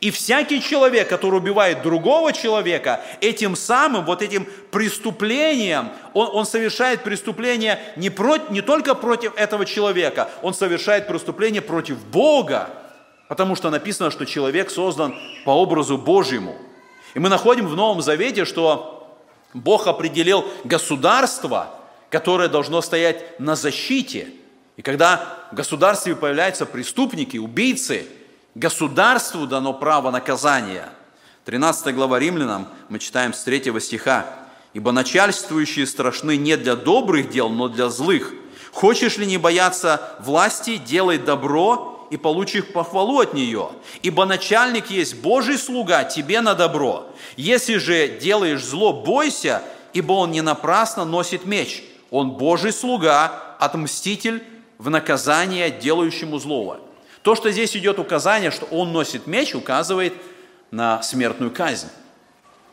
И 0.00 0.12
всякий 0.12 0.62
человек, 0.62 1.08
который 1.08 1.38
убивает 1.38 1.82
другого 1.82 2.32
человека, 2.32 3.00
этим 3.20 3.56
самым, 3.56 4.04
вот 4.04 4.22
этим 4.22 4.46
преступлением, 4.70 5.90
он, 6.14 6.28
он 6.32 6.46
совершает 6.46 7.02
преступление 7.02 7.80
не, 7.96 8.08
против, 8.08 8.50
не 8.50 8.62
только 8.62 8.94
против 8.94 9.36
этого 9.36 9.66
человека, 9.66 10.30
он 10.42 10.54
совершает 10.54 11.08
преступление 11.08 11.62
против 11.62 11.98
Бога, 12.06 12.70
потому 13.26 13.56
что 13.56 13.70
написано, 13.70 14.12
что 14.12 14.24
человек 14.24 14.70
создан 14.70 15.16
по 15.44 15.50
образу 15.50 15.98
Божьему. 15.98 16.56
И 17.14 17.18
мы 17.18 17.28
находим 17.28 17.66
в 17.66 17.74
Новом 17.74 18.00
Завете, 18.00 18.44
что 18.44 19.18
Бог 19.52 19.88
определил 19.88 20.44
государство, 20.62 21.74
которое 22.08 22.48
должно 22.48 22.82
стоять 22.82 23.40
на 23.40 23.56
защите. 23.56 24.28
И 24.76 24.82
когда 24.82 25.38
в 25.50 25.56
государстве 25.56 26.14
появляются 26.14 26.66
преступники, 26.66 27.36
убийцы– 27.36 28.06
Государству 28.54 29.46
дано 29.46 29.74
право 29.74 30.10
наказания. 30.10 30.88
13 31.44 31.94
глава 31.94 32.18
Римлянам 32.18 32.68
мы 32.88 32.98
читаем 32.98 33.32
с 33.32 33.42
3 33.44 33.78
стиха. 33.80 34.26
«Ибо 34.74 34.92
начальствующие 34.92 35.86
страшны 35.86 36.36
не 36.36 36.56
для 36.56 36.76
добрых 36.76 37.30
дел, 37.30 37.48
но 37.48 37.68
для 37.68 37.88
злых. 37.88 38.32
Хочешь 38.72 39.16
ли 39.16 39.26
не 39.26 39.38
бояться 39.38 40.16
власти, 40.20 40.76
делай 40.76 41.18
добро 41.18 42.06
и 42.10 42.16
получишь 42.16 42.66
похвалу 42.66 43.20
от 43.20 43.34
нее. 43.34 43.70
Ибо 44.02 44.24
начальник 44.24 44.90
есть 44.90 45.20
Божий 45.20 45.58
слуга 45.58 46.04
тебе 46.04 46.40
на 46.40 46.54
добро. 46.54 47.06
Если 47.36 47.76
же 47.76 48.08
делаешь 48.08 48.64
зло, 48.64 48.92
бойся, 48.92 49.62
ибо 49.92 50.12
он 50.12 50.30
не 50.30 50.42
напрасно 50.42 51.04
носит 51.04 51.44
меч. 51.44 51.82
Он 52.10 52.32
Божий 52.32 52.72
слуга, 52.72 53.56
отмститель 53.58 54.42
в 54.78 54.90
наказание 54.90 55.70
делающему 55.70 56.38
злого. 56.38 56.80
То, 57.22 57.34
что 57.34 57.50
здесь 57.50 57.76
идет 57.76 57.98
указание, 57.98 58.50
что 58.50 58.66
он 58.66 58.92
носит 58.92 59.26
меч, 59.26 59.54
указывает 59.54 60.14
на 60.70 61.02
смертную 61.02 61.50
казнь. 61.50 61.88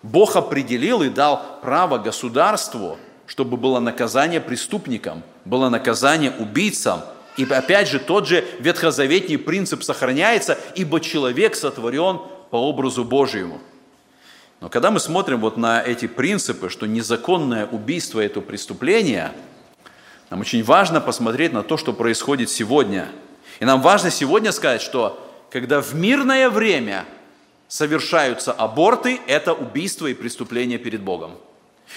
Бог 0.04 0.36
определил 0.36 1.02
и 1.02 1.10
дал 1.10 1.60
право 1.62 1.98
государству, 1.98 3.00
чтобы 3.26 3.58
было 3.58 3.80
наказание 3.80 4.40
преступникам, 4.40 5.24
было 5.46 5.70
наказание 5.70 6.32
убийцам. 6.32 7.02
И 7.38 7.44
опять 7.44 7.90
же, 7.90 8.00
тот 8.00 8.28
же 8.28 8.46
ветхозаветний 8.60 9.38
принцип 9.38 9.84
сохраняется, 9.84 10.58
ибо 10.76 11.02
человек 11.02 11.56
сотворен 11.56 12.22
по 12.52 12.58
образу 12.58 13.04
Божьему. 13.04 13.60
Но 14.62 14.70
когда 14.70 14.92
мы 14.92 15.00
смотрим 15.00 15.42
вот 15.42 15.58
на 15.58 15.82
эти 15.82 16.06
принципы, 16.06 16.70
что 16.70 16.86
незаконное 16.86 17.66
убийство– 17.66 18.20
это 18.22 18.42
преступление, 18.42 19.32
нам 20.30 20.42
очень 20.42 20.64
важно 20.64 21.02
посмотреть 21.02 21.52
на 21.52 21.64
то, 21.64 21.78
что 21.78 21.94
происходит 21.94 22.50
сегодня– 22.52 23.10
и 23.60 23.66
нам 23.66 23.82
важно 23.82 24.12
сегодня 24.12 24.52
сказать, 24.52 24.82
что 24.82 25.20
когда 25.50 25.82
в 25.82 25.94
мирное 25.96 26.50
время 26.50 27.06
совершаются 27.68 28.52
аборты, 28.52 29.20
это 29.28 29.54
убийство 29.54 30.08
и 30.08 30.14
преступление 30.14 30.78
перед 30.78 31.02
Богом. 31.02 31.32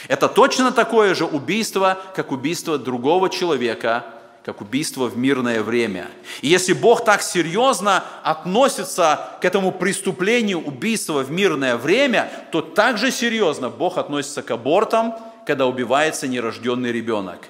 Это 0.06 0.28
точно 0.28 0.70
такое 0.70 1.14
же 1.14 1.24
убийство, 1.24 1.98
как 2.14 2.30
убийство 2.30 2.78
другого 2.78 3.30
человека, 3.30 4.04
как 4.44 4.61
убийство 4.61 5.09
в 5.09 5.18
мирное 5.18 5.62
время. 5.62 6.09
И 6.40 6.48
если 6.48 6.72
Бог 6.72 7.04
так 7.04 7.22
серьезно 7.22 8.04
относится 8.22 9.38
к 9.40 9.44
этому 9.44 9.72
преступлению 9.72 10.61
убийства 10.61 11.22
в 11.22 11.30
мирное 11.30 11.76
время, 11.76 12.30
то 12.52 12.62
также 12.62 13.11
серьезно 13.11 13.68
Бог 13.68 13.98
относится 13.98 14.42
к 14.42 14.50
абортам, 14.50 15.16
когда 15.46 15.66
убивается 15.66 16.28
нерожденный 16.28 16.92
ребенок. 16.92 17.40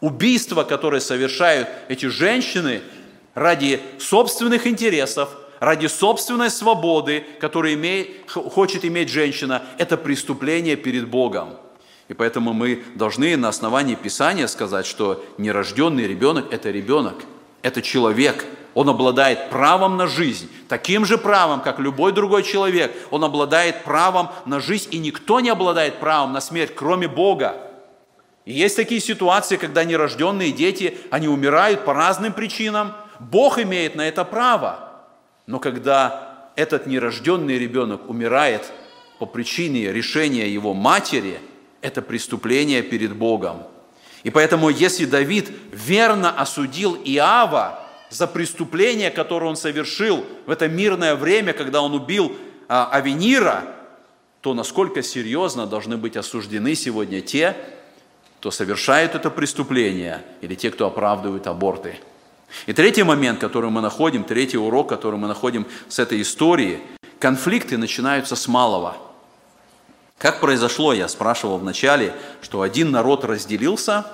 Убийство, 0.00 0.62
которое 0.62 1.00
совершают 1.00 1.68
эти 1.88 2.06
женщины, 2.06 2.82
ради 3.38 3.80
собственных 3.98 4.66
интересов, 4.66 5.30
ради 5.60 5.86
собственной 5.86 6.50
свободы, 6.50 7.24
которую 7.40 7.74
имеет, 7.74 8.30
хочет 8.30 8.84
иметь 8.84 9.08
женщина, 9.08 9.62
это 9.78 9.96
преступление 9.96 10.76
перед 10.76 11.08
Богом. 11.08 11.50
И 12.08 12.14
поэтому 12.14 12.52
мы 12.52 12.82
должны 12.94 13.36
на 13.36 13.48
основании 13.48 13.94
Писания 13.94 14.46
сказать, 14.46 14.86
что 14.86 15.24
нерожденный 15.36 16.06
ребенок– 16.06 16.46
это 16.52 16.70
ребенок, 16.70 17.24
это 17.62 17.82
человек, 17.82 18.46
Он 18.74 18.88
обладает 18.88 19.50
правом 19.50 19.96
на 19.96 20.06
жизнь, 20.06 20.48
таким 20.68 21.04
же 21.04 21.18
правом, 21.18 21.60
как 21.60 21.78
любой 21.78 22.12
другой 22.12 22.44
человек. 22.44 22.94
Он 23.10 23.24
обладает 23.24 23.82
правом 23.82 24.30
на 24.46 24.60
жизнь, 24.60 24.88
и 24.92 24.98
никто 24.98 25.40
не 25.40 25.50
обладает 25.50 25.98
правом 25.98 26.32
на 26.32 26.40
смерть, 26.40 26.72
кроме 26.74 27.08
Бога. 27.08 27.56
И 28.44 28.52
есть 28.52 28.76
такие 28.76 29.00
ситуации, 29.00 29.56
когда 29.56 29.84
нерожденные 29.84 30.52
дети, 30.52 30.96
они 31.10 31.28
умирают 31.28 31.84
по 31.84 31.92
разным 31.92 32.32
причинам. 32.32 32.94
Бог 33.20 33.58
имеет 33.58 33.94
на 33.94 34.08
это 34.08 34.24
право. 34.24 34.90
Но 35.46 35.58
когда 35.58 36.50
этот 36.56 36.86
нерожденный 36.86 37.58
ребенок 37.58 38.08
умирает 38.08 38.72
по 39.18 39.26
причине 39.26 39.92
решения 39.92 40.48
его 40.48 40.74
матери, 40.74 41.40
это 41.80 42.02
преступление 42.02 42.82
перед 42.82 43.14
Богом. 43.14 43.62
И 44.24 44.30
поэтому, 44.30 44.68
если 44.68 45.04
Давид 45.04 45.50
верно 45.72 46.30
осудил 46.30 46.96
Иава, 47.04 47.88
за 48.10 48.26
преступление, 48.26 49.10
которое 49.10 49.46
он 49.46 49.56
совершил 49.56 50.24
в 50.46 50.50
это 50.50 50.68
мирное 50.68 51.14
время, 51.14 51.52
когда 51.52 51.82
он 51.82 51.94
убил 51.94 52.32
а, 52.68 52.88
Авенира, 52.90 53.64
то 54.40 54.54
насколько 54.54 55.02
серьезно 55.02 55.66
должны 55.66 55.96
быть 55.96 56.16
осуждены 56.16 56.74
сегодня 56.74 57.20
те, 57.20 57.56
кто 58.40 58.50
совершает 58.50 59.14
это 59.14 59.30
преступление, 59.30 60.22
или 60.40 60.54
те, 60.54 60.70
кто 60.70 60.86
оправдывают 60.86 61.46
аборты. 61.46 61.96
И 62.66 62.72
третий 62.72 63.02
момент, 63.02 63.40
который 63.40 63.70
мы 63.70 63.80
находим, 63.80 64.24
третий 64.24 64.58
урок, 64.58 64.88
который 64.88 65.18
мы 65.18 65.28
находим 65.28 65.66
с 65.88 65.98
этой 65.98 66.22
истории, 66.22 66.80
конфликты 67.18 67.76
начинаются 67.76 68.36
с 68.36 68.48
малого. 68.48 68.96
Как 70.18 70.40
произошло, 70.40 70.92
я 70.92 71.08
спрашивал 71.08 71.58
вначале, 71.58 72.14
что 72.42 72.62
один 72.62 72.90
народ 72.90 73.24
разделился, 73.24 74.04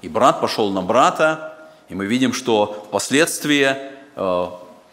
и 0.00 0.08
брат 0.08 0.40
пошел 0.40 0.70
на 0.70 0.82
брата, 0.82 1.58
и 1.88 1.94
мы 1.94 2.06
видим, 2.06 2.32
что 2.32 2.86
впоследствии 2.88 3.76
э, 4.14 4.46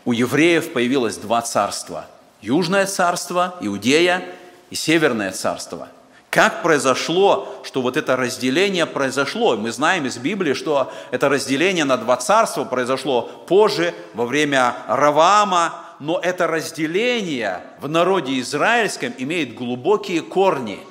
у 0.06 0.12
евреев 0.12 0.74
появилось 0.74 1.18
два 1.18 1.42
царства. 1.42 2.08
Южное 2.42 2.86
царство, 2.86 3.56
Иудея, 3.62 4.24
и 4.70 4.76
Северное 4.76 5.32
царство. 5.32 5.90
Как 6.30 6.62
произошло, 6.62 7.62
что 7.64 7.82
вот 7.82 7.98
это 7.98 8.16
разделение 8.16 8.86
произошло? 8.86 9.58
Мы 9.58 9.72
знаем 9.72 10.06
из 10.06 10.18
Библии, 10.18 10.54
что 10.54 10.92
это 11.10 11.28
разделение 11.28 11.86
на 11.86 11.98
два 11.98 12.18
царства 12.18 12.66
произошло 12.66 13.24
позже, 13.48 13.96
во 14.14 14.26
время 14.26 14.76
Раваама, 14.88 15.74
но 16.00 16.20
это 16.20 16.46
разделение 16.46 17.62
в 17.82 17.90
народе 17.90 18.40
израильском 18.40 19.14
имеет 19.18 19.56
глубокие 19.56 20.22
корни– 20.22 20.80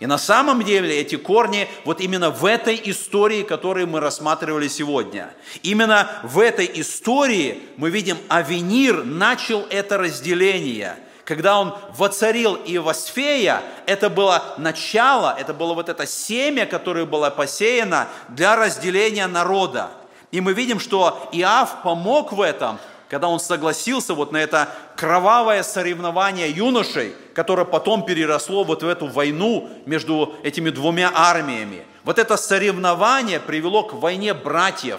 и 0.00 0.06
на 0.06 0.16
самом 0.16 0.64
деле 0.64 0.98
эти 0.98 1.16
корни 1.16 1.68
вот 1.84 2.00
именно 2.00 2.30
в 2.30 2.46
этой 2.46 2.80
истории, 2.84 3.42
которую 3.42 3.86
мы 3.86 4.00
рассматривали 4.00 4.66
сегодня. 4.66 5.30
Именно 5.62 6.08
в 6.22 6.40
этой 6.40 6.68
истории 6.80 7.60
мы 7.76 7.90
видим, 7.90 8.16
Авенир 8.28 9.04
начал 9.04 9.66
это 9.68 9.98
разделение. 9.98 10.96
Когда 11.30 11.60
он 11.60 11.76
воцарил 11.96 12.56
Иосфея, 12.56 13.62
это 13.86 14.10
было 14.10 14.42
начало, 14.58 15.36
это 15.38 15.54
было 15.54 15.74
вот 15.74 15.88
это 15.88 16.04
семя, 16.04 16.66
которое 16.66 17.06
было 17.06 17.30
посеяно 17.30 18.08
для 18.30 18.56
разделения 18.56 19.28
народа. 19.28 19.90
И 20.32 20.40
мы 20.40 20.54
видим, 20.54 20.80
что 20.80 21.28
Иав 21.30 21.84
помог 21.84 22.32
в 22.32 22.40
этом, 22.40 22.80
когда 23.08 23.28
он 23.28 23.38
согласился 23.38 24.14
вот 24.14 24.32
на 24.32 24.38
это 24.38 24.70
кровавое 24.96 25.62
соревнование 25.62 26.50
юношей, 26.50 27.14
которое 27.32 27.64
потом 27.64 28.04
переросло 28.04 28.64
вот 28.64 28.82
в 28.82 28.88
эту 28.88 29.06
войну 29.06 29.70
между 29.86 30.34
этими 30.42 30.70
двумя 30.70 31.12
армиями. 31.14 31.86
Вот 32.02 32.18
это 32.18 32.36
соревнование 32.36 33.38
привело 33.38 33.84
к 33.84 33.92
войне 33.92 34.34
братьев. 34.34 34.98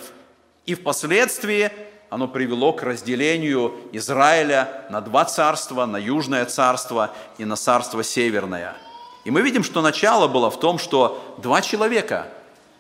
И 0.66 0.76
впоследствии 0.76 1.72
оно 2.12 2.28
привело 2.28 2.74
к 2.74 2.84
разделению 2.84 3.74
Израиля 3.94 4.86
на 4.90 5.00
два 5.00 5.24
царства, 5.24 5.86
на 5.86 5.96
Южное 5.96 6.46
царство 6.46 7.12
и 7.38 7.46
на 7.46 7.56
царство 7.56 8.04
Северное. 8.04 8.76
И 9.24 9.32
мы 9.32 9.42
видим, 9.42 9.64
что 9.64 9.82
начало 9.82 10.28
было 10.28 10.52
в 10.52 10.60
том, 10.60 10.78
что 10.78 11.38
два 11.42 11.62
человека, 11.62 12.28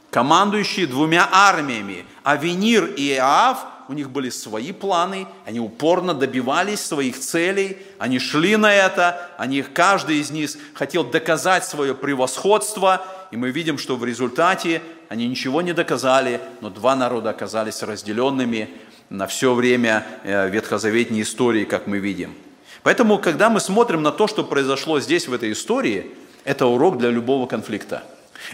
командующие 0.09 0.85
двумя 0.85 1.29
армиями, 1.31 2.05
Авенир 2.23 2.87
и 2.87 3.13
Иав, 3.13 3.59
у 3.87 3.93
них 3.93 4.09
были 4.09 4.29
свои 4.29 4.73
планы, 4.73 5.27
они 5.45 5.61
упорно 5.61 6.13
добивались 6.13 6.81
своих 6.81 7.17
целей, 7.17 7.77
они 7.99 8.19
шли 8.19 8.57
на 8.57 8.73
это, 8.73 9.29
они, 9.37 9.61
каждый 9.61 10.17
из 10.17 10.29
них 10.31 10.51
хотел 10.73 11.05
доказать 11.05 11.63
свое 11.63 11.95
превосходство, 11.95 13.01
и 13.31 13.37
мы 13.37 13.51
видим, 13.51 13.77
что 13.77 13.95
в 13.95 14.03
результате 14.03 14.81
они 15.07 15.25
ничего 15.29 15.61
не 15.61 15.71
доказали, 15.71 16.41
но 16.59 16.69
два 16.69 16.97
народа 16.97 17.29
оказались 17.29 17.81
разделенными 17.81 18.69
на 19.11 19.27
все 19.27 19.53
время 19.53 20.05
э, 20.23 20.49
ветхозаветней 20.49 21.21
истории, 21.21 21.65
как 21.65 21.85
мы 21.85 21.99
видим. 21.99 22.33
Поэтому, 22.81 23.19
когда 23.19 23.49
мы 23.49 23.59
смотрим 23.59 24.01
на 24.01 24.11
то, 24.11 24.25
что 24.25 24.43
произошло 24.43 25.01
здесь, 25.01 25.27
в 25.27 25.33
этой 25.33 25.51
истории, 25.51 26.11
это 26.45 26.65
урок 26.65 26.97
для 26.97 27.09
любого 27.09 27.45
конфликта. 27.45 28.03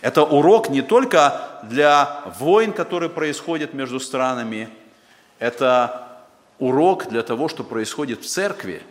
Это 0.01 0.23
урок 0.23 0.69
не 0.69 0.81
только 0.81 1.61
для 1.63 2.23
войн, 2.39 2.73
которые 2.73 3.09
происходят 3.09 3.73
между 3.73 3.99
странами, 3.99 4.67
это 5.37 6.07
урок 6.57 7.07
для 7.07 7.21
того, 7.21 7.47
что 7.49 7.63
происходит 7.63 8.23
в 8.23 8.25
церкви. 8.25 8.81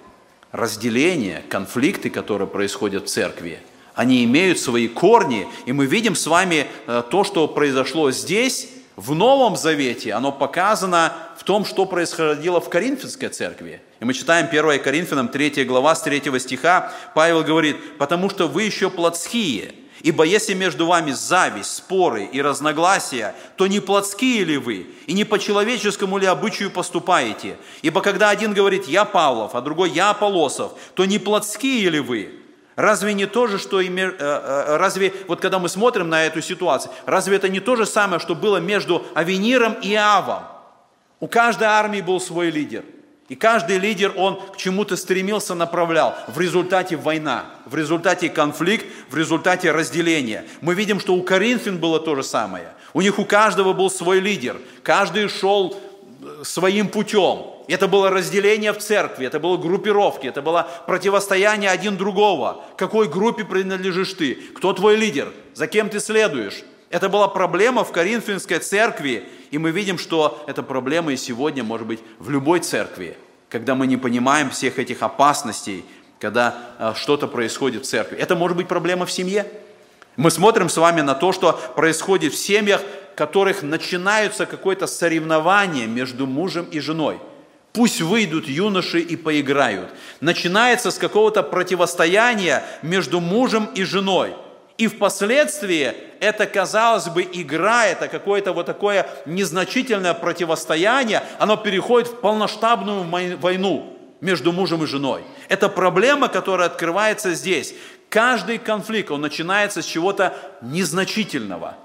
Разделение, 0.53 1.43
конфликты, 1.51 2.11
которые 2.11 2.47
происходят 2.47 3.07
в 3.07 3.09
церкви, 3.09 3.59
они 3.95 4.25
имеют 4.25 4.61
свои 4.61 4.87
корни, 4.87 5.49
и 5.67 5.73
мы 5.73 5.87
видим 5.87 6.15
с 6.15 6.29
вами 6.29 6.69
э, 6.87 7.03
то, 7.11 7.25
что 7.25 7.49
произошло 7.49 8.13
здесь, 8.13 8.69
в 8.95 9.15
Новом 9.15 9.57
Завете, 9.57 10.15
оно 10.15 10.33
показано 10.33 11.13
том, 11.47 11.65
что 11.65 11.87
происходило 11.87 12.61
в 12.61 12.69
Коринфянской 12.69 13.29
церкви. 13.29 13.81
И 14.01 14.05
мы 14.05 14.13
читаем 14.13 14.47
1 14.47 14.83
Коринфянам 14.83 15.29
3 15.29 15.65
глава 15.65 15.95
с 15.95 16.03
3 16.03 16.39
стиха, 16.41 16.93
Павел 17.15 17.43
говорит, 17.45 17.77
«Потому 17.99 18.29
что 18.29 18.49
вы 18.49 18.65
еще 18.65 18.91
плотские, 18.91 19.75
Ибо 20.03 20.25
если 20.25 20.53
между 20.53 20.87
вами 20.87 21.13
зависть, 21.13 21.75
споры 21.75 22.27
и 22.27 22.43
разногласия, 22.43 23.35
то 23.57 23.67
не 23.67 23.81
плотские 23.81 24.45
ли 24.45 24.59
вы, 24.59 24.89
и 25.07 25.15
не 25.15 25.25
по 25.25 25.39
человеческому 25.39 26.19
ли 26.19 26.27
обычаю 26.27 26.71
поступаете? 26.71 27.57
Ибо 27.81 28.03
когда 28.03 28.29
один 28.29 28.53
говорит 28.53 28.87
«я 28.87 29.05
Павлов», 29.05 29.55
а 29.55 29.63
другой 29.63 29.91
«я 29.91 30.11
Аполосов», 30.11 30.73
то 30.95 31.07
не 31.07 31.19
плотские 31.19 31.89
ли 31.89 32.01
вы? 32.01 32.41
Разве 32.77 33.15
не 33.15 33.27
то 33.27 33.47
же, 33.47 33.59
что 33.59 33.81
и... 33.81 33.89
Э, 33.89 34.13
э, 34.19 34.77
разве, 34.77 35.15
вот 35.29 35.41
когда 35.41 35.59
мы 35.59 35.69
смотрим 35.69 36.11
на 36.11 36.27
эту 36.27 36.43
ситуацию, 36.43 36.93
разве 37.07 37.37
это 37.37 37.49
не 37.49 37.61
то 37.61 37.75
же 37.75 37.87
самое, 37.87 38.21
что 38.21 38.35
было 38.35 38.59
между 38.59 39.05
Авениром 39.15 39.73
и 39.83 39.95
Авом? 39.95 40.56
У 41.21 41.29
каждой 41.29 41.69
армии 41.69 42.01
был 42.01 42.21
свой 42.21 42.51
лидер– 42.51 42.85
и 43.29 43.35
каждый 43.35 43.79
лидер, 43.79 44.13
он 44.17 44.41
к 44.53 44.57
чему-то 44.57 44.97
стремился, 44.97 45.55
направлял. 45.55 46.15
В 46.29 46.39
результате 46.39 46.97
война, 46.97 47.47
в 47.65 47.75
результате 47.75 48.29
конфликт, 48.29 48.87
в 49.11 49.17
результате 49.17 49.73
разделения. 49.73 50.45
Мы 50.61 50.75
видим, 50.75 51.01
что 51.01 51.15
у 51.15 51.23
Коринфян 51.23 51.79
было 51.79 51.99
то 51.99 52.15
же 52.15 52.23
самое. 52.23 52.69
У 52.95 53.01
них 53.01 53.19
у 53.19 53.25
каждого 53.25 53.73
был 53.73 53.91
свой 53.91 54.21
лидер. 54.21 54.59
Каждый 54.85 55.29
шел 55.29 55.77
э, 56.23 56.45
своим 56.45 56.89
путем. 56.89 57.47
Это 57.67 57.89
было 57.89 58.11
разделение 58.11 58.73
в 58.73 58.79
церкви, 58.79 59.27
это 59.27 59.41
было 59.41 59.57
группировки, 59.57 60.29
это 60.29 60.41
было 60.41 60.69
противостояние 60.87 61.69
один 61.69 61.97
другого. 61.97 62.65
Какой 62.77 63.09
группе 63.09 63.45
принадлежишь 63.45 64.13
ты? 64.13 64.35
Кто 64.55 64.73
твой 64.73 64.95
лидер? 64.95 65.33
За 65.53 65.67
кем 65.67 65.89
ты 65.89 65.99
следуешь? 65.99 66.63
Это 66.91 67.09
была 67.09 67.27
проблема 67.27 67.83
в 67.83 67.91
Коринфянской 67.91 68.61
церкви, 68.61 69.29
и 69.57 69.59
мы 69.59 69.71
видим, 69.71 69.97
что 69.97 70.45
эта 70.47 70.63
проблема 70.63 71.15
и 71.15 71.17
сегодня 71.17 71.65
может 71.65 71.87
быть 71.87 72.01
в 72.19 72.29
любой 72.29 72.61
церкви, 72.61 73.17
когда 73.49 73.75
мы 73.75 73.87
не 73.87 73.97
понимаем 73.97 74.51
всех 74.51 74.79
этих 74.79 75.03
опасностей, 75.03 75.83
когда 76.21 76.55
э, 76.79 76.93
что-то 76.95 77.27
происходит 77.27 77.87
в 77.87 77.89
церкви. 77.89 78.19
Это 78.19 78.37
может 78.37 78.55
быть 78.59 78.69
проблема 78.69 79.07
в 79.07 79.11
семье. 79.11 79.51
Мы 80.17 80.31
смотрим 80.31 80.69
с 80.69 80.77
вами 80.77 81.01
на 81.01 81.15
то, 81.15 81.33
что 81.33 81.59
происходит 81.75 82.35
в 82.35 82.37
семьях, 82.37 82.83
в 83.15 83.17
которых 83.17 83.63
начинаются 83.63 84.45
какое-то 84.45 84.87
соревнование 84.87 85.87
между 85.87 86.27
мужем 86.27 86.67
и 86.71 86.79
женой. 86.79 87.19
Пусть 87.73 88.03
выйдут 88.03 88.49
юноши 88.49 89.01
и 89.01 89.17
поиграют. 89.17 89.89
Начинается 90.21 90.91
с 90.91 90.99
какого-то 90.99 91.43
противостояния 91.43 92.63
между 92.83 93.21
мужем 93.21 93.71
и 93.75 93.85
женой– 93.85 94.37
и 94.79 94.89
впоследствии 94.89 95.95
это, 96.21 96.47
казалось 96.47 97.09
бы, 97.09 97.23
игра, 97.23 97.87
это 97.87 98.09
какое-то 98.09 98.53
вот 98.53 98.67
такое 98.67 99.07
незначительное 99.25 100.15
противостояние, 100.15 101.23
оно 101.39 101.57
переходит 101.57 102.09
в 102.09 102.21
полномасштабную 102.21 103.39
войну 103.39 103.97
между 104.21 104.53
мужем 104.53 104.83
и 104.85 104.87
женой. 104.87 105.25
Это 105.49 105.69
проблема, 105.69 106.29
которая 106.29 106.69
открывается 106.69 107.33
здесь. 107.35 107.75
Каждый 108.09 108.59
конфликт, 108.59 109.11
он 109.11 109.21
начинается 109.23 109.83
с 109.83 109.87
чего-то 109.87 110.35
незначительного, 110.61 111.77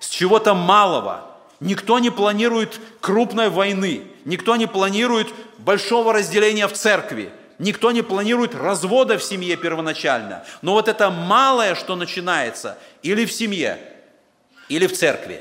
с 0.00 0.08
чего-то 0.08 0.54
малого. 0.54 1.24
Никто 1.60 1.98
не 1.98 2.10
планирует 2.10 2.80
крупной 3.00 3.48
войны, 3.48 4.04
никто 4.24 4.56
не 4.56 4.66
планирует 4.66 5.28
большого 5.58 6.12
разделения 6.12 6.66
в 6.66 6.72
церкви. 6.72 7.30
Никто 7.58 7.90
не 7.90 8.02
планирует 8.02 8.54
развода 8.54 9.18
в 9.18 9.22
семье 9.22 9.56
первоначально. 9.56 10.44
Но 10.62 10.74
вот 10.74 10.88
это 10.88 11.10
малое, 11.10 11.74
что 11.74 11.96
начинается 11.96 12.78
или 13.02 13.24
в 13.24 13.32
семье, 13.32 13.78
или 14.68 14.86
в 14.86 14.96
церкви, 14.96 15.40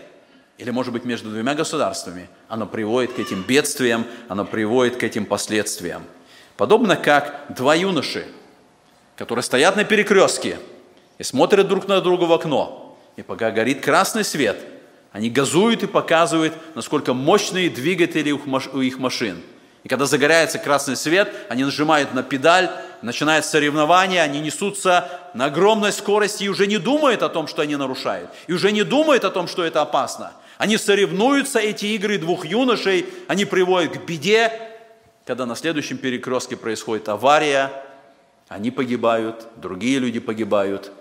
или, 0.57 0.71
может 0.71 0.93
быть, 0.93 1.05
между 1.05 1.29
двумя 1.29 1.53
государствами, 1.53 2.27
оно 2.47 2.65
приводит 2.65 3.13
к 3.13 3.19
этим 3.19 3.43
бедствиям, 3.43 4.05
оно 4.27 4.45
приводит 4.45 4.97
к 4.97 5.03
этим 5.03 5.25
последствиям. 5.25 6.03
Подобно 6.55 6.95
как 6.95 7.45
два 7.49 7.75
юноши, 7.75 8.25
которые 9.15 9.43
стоят 9.43 9.75
на 9.75 9.83
перекрестке 9.83 10.57
и 11.19 11.23
смотрят 11.23 11.67
друг 11.67 11.87
на 11.87 12.01
друга 12.01 12.23
в 12.23 12.33
окно, 12.33 12.97
и 13.15 13.21
пока 13.21 13.51
горит 13.51 13.83
красный 13.83 14.23
свет, 14.23 14.57
они 15.11 15.29
газуют 15.29 15.83
и 15.83 15.87
показывают, 15.87 16.53
насколько 16.73 17.13
мощные 17.13 17.69
двигатели 17.69 18.31
у 18.31 18.81
их 18.81 18.97
машин. 18.97 19.41
И 19.87 19.89
когда 19.89 20.05
загорается 20.05 20.59
красный 20.59 20.97
свет, 20.97 21.33
они 21.47 21.63
нажимают 21.63 22.13
на 22.13 22.21
педаль, 22.21 22.69
начинается 23.01 23.51
соревнование, 23.51 24.21
они 24.21 24.41
несутся 24.41 25.09
на 25.33 25.45
огромной 25.45 25.93
скорости 25.93 26.43
и 26.43 26.49
уже 26.49 26.67
не 26.67 26.77
думают 26.77 27.23
о 27.23 27.29
том, 27.29 27.47
что 27.47 27.61
они 27.61 27.77
нарушают, 27.77 28.29
и 28.47 28.51
уже 28.51 28.73
не 28.73 28.83
думают 28.83 29.23
о 29.23 29.31
том, 29.31 29.47
что 29.47 29.63
это 29.63 29.81
опасно. 29.81 30.33
Они 30.57 30.77
соревнуются, 30.77 31.59
эти 31.59 31.85
игры 31.85 32.17
двух 32.17 32.45
юношей, 32.45 33.05
они 33.29 33.45
приводят 33.45 33.93
к 33.93 34.03
беде, 34.03 34.51
когда 35.25 35.45
на 35.45 35.55
следующем 35.55 35.97
перекрестке 35.97 36.57
происходит 36.57 37.07
авария, 37.07 37.71
они 38.49 38.71
погибают, 38.71 39.47
другие 39.55 39.99
люди 39.99 40.19
погибают. 40.19 40.91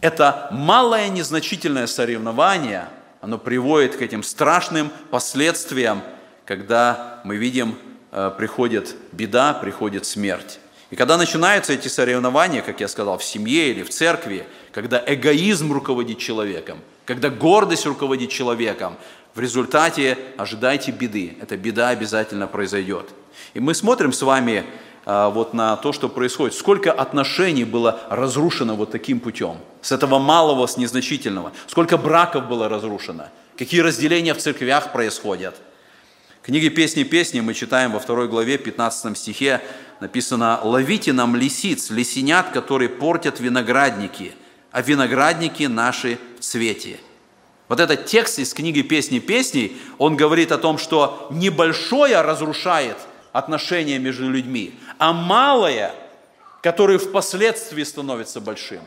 Это 0.00 0.46
малое 0.52 1.08
незначительное 1.08 1.88
соревнование, 1.88 2.90
оно 3.20 3.38
приводит 3.38 3.96
к 3.96 4.02
этим 4.02 4.22
страшным 4.22 4.92
последствиям, 5.10 6.04
когда 6.44 7.20
мы 7.24 7.34
видим, 7.34 7.76
приходит 8.10 8.96
беда, 9.12 9.54
приходит 9.54 10.04
смерть. 10.06 10.58
И 10.90 10.96
когда 10.96 11.16
начинаются 11.16 11.72
эти 11.72 11.88
соревнования, 11.88 12.62
как 12.62 12.80
я 12.80 12.88
сказал, 12.88 13.18
в 13.18 13.24
семье 13.24 13.70
или 13.70 13.82
в 13.82 13.90
церкви, 13.90 14.46
когда 14.72 15.02
эгоизм 15.06 15.72
руководит 15.72 16.18
человеком, 16.18 16.80
когда 17.06 17.30
гордость 17.30 17.86
руководит 17.86 18.30
человеком, 18.30 18.96
в 19.34 19.40
результате 19.40 20.18
ожидайте 20.36 20.90
беды. 20.90 21.36
Эта 21.40 21.56
беда 21.56 21.90
обязательно 21.90 22.46
произойдет. 22.48 23.06
И 23.54 23.60
мы 23.60 23.74
смотрим 23.74 24.12
с 24.12 24.22
вами 24.22 24.64
а, 25.06 25.30
вот 25.30 25.54
на 25.54 25.76
то, 25.76 25.92
что 25.92 26.08
происходит. 26.08 26.54
Сколько 26.54 26.92
отношений 26.92 27.64
было 27.64 28.00
разрушено 28.10 28.74
вот 28.74 28.90
таким 28.90 29.20
путем. 29.20 29.58
С 29.82 29.92
этого 29.92 30.18
малого, 30.18 30.66
с 30.66 30.76
незначительного. 30.76 31.52
Сколько 31.68 31.96
браков 31.96 32.48
было 32.48 32.68
разрушено. 32.68 33.28
Какие 33.56 33.80
разделения 33.80 34.34
в 34.34 34.38
церквях 34.38 34.92
происходят. 34.92 35.54
Книге 36.42 36.70
«Песни 36.70 37.02
песни» 37.02 37.40
мы 37.40 37.52
читаем 37.52 37.92
во 37.92 37.98
второй 37.98 38.26
главе, 38.26 38.56
15 38.56 39.16
стихе, 39.16 39.60
написано 40.00 40.58
«Ловите 40.62 41.12
нам 41.12 41.36
лисиц, 41.36 41.90
лисенят, 41.90 42.48
которые 42.48 42.88
портят 42.88 43.40
виноградники, 43.40 44.32
а 44.72 44.80
виноградники 44.80 45.64
наши 45.64 46.18
в 46.38 46.40
цвете». 46.40 46.98
Вот 47.68 47.78
этот 47.78 48.06
текст 48.06 48.38
из 48.38 48.54
книги 48.54 48.80
«Песни 48.80 49.18
песней», 49.18 49.76
он 49.98 50.16
говорит 50.16 50.50
о 50.50 50.56
том, 50.56 50.78
что 50.78 51.28
небольшое 51.30 52.22
разрушает 52.22 52.96
отношения 53.32 53.98
между 53.98 54.30
людьми, 54.30 54.74
а 54.98 55.12
малое, 55.12 55.92
которое 56.62 56.96
впоследствии 56.96 57.84
становится 57.84 58.40
большим. 58.40 58.80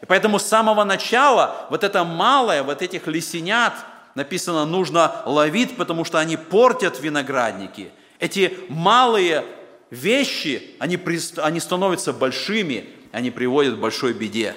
И 0.00 0.06
поэтому 0.06 0.38
с 0.38 0.46
самого 0.46 0.82
начала 0.82 1.66
вот 1.68 1.84
это 1.84 2.04
малое, 2.04 2.62
вот 2.62 2.80
этих 2.80 3.06
лисенят, 3.06 3.74
написано, 4.16 4.64
нужно 4.64 5.22
ловить, 5.26 5.76
потому 5.76 6.04
что 6.04 6.18
они 6.18 6.36
портят 6.36 7.00
виноградники. 7.00 7.90
Эти 8.18 8.58
малые 8.68 9.44
вещи, 9.90 10.74
они, 10.80 10.98
они 11.36 11.60
становятся 11.60 12.12
большими, 12.12 12.88
они 13.12 13.30
приводят 13.30 13.76
к 13.76 13.78
большой 13.78 14.14
беде. 14.14 14.56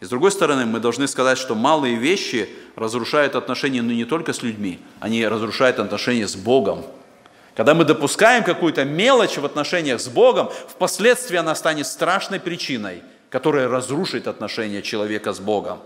И 0.00 0.04
с 0.04 0.08
другой 0.08 0.30
стороны, 0.30 0.64
мы 0.64 0.80
должны 0.80 1.08
сказать, 1.08 1.38
что 1.38 1.54
малые 1.54 1.96
вещи 1.96 2.48
разрушают 2.76 3.34
отношения 3.34 3.82
ну, 3.82 3.92
не 3.92 4.04
только 4.04 4.32
с 4.32 4.42
людьми, 4.42 4.78
они 5.00 5.26
разрушают 5.26 5.78
отношения 5.78 6.28
с 6.28 6.36
Богом. 6.36 6.84
Когда 7.56 7.74
мы 7.74 7.84
допускаем 7.84 8.42
какую-то 8.44 8.84
мелочь 8.84 9.38
в 9.38 9.44
отношениях 9.44 10.00
с 10.00 10.08
Богом, 10.08 10.50
впоследствии 10.68 11.36
она 11.36 11.54
станет 11.54 11.86
страшной 11.86 12.40
причиной, 12.40 13.02
которая 13.30 13.68
разрушит 13.68 14.28
отношения 14.28 14.82
человека 14.82 15.32
с 15.32 15.40
Богом. 15.40 15.80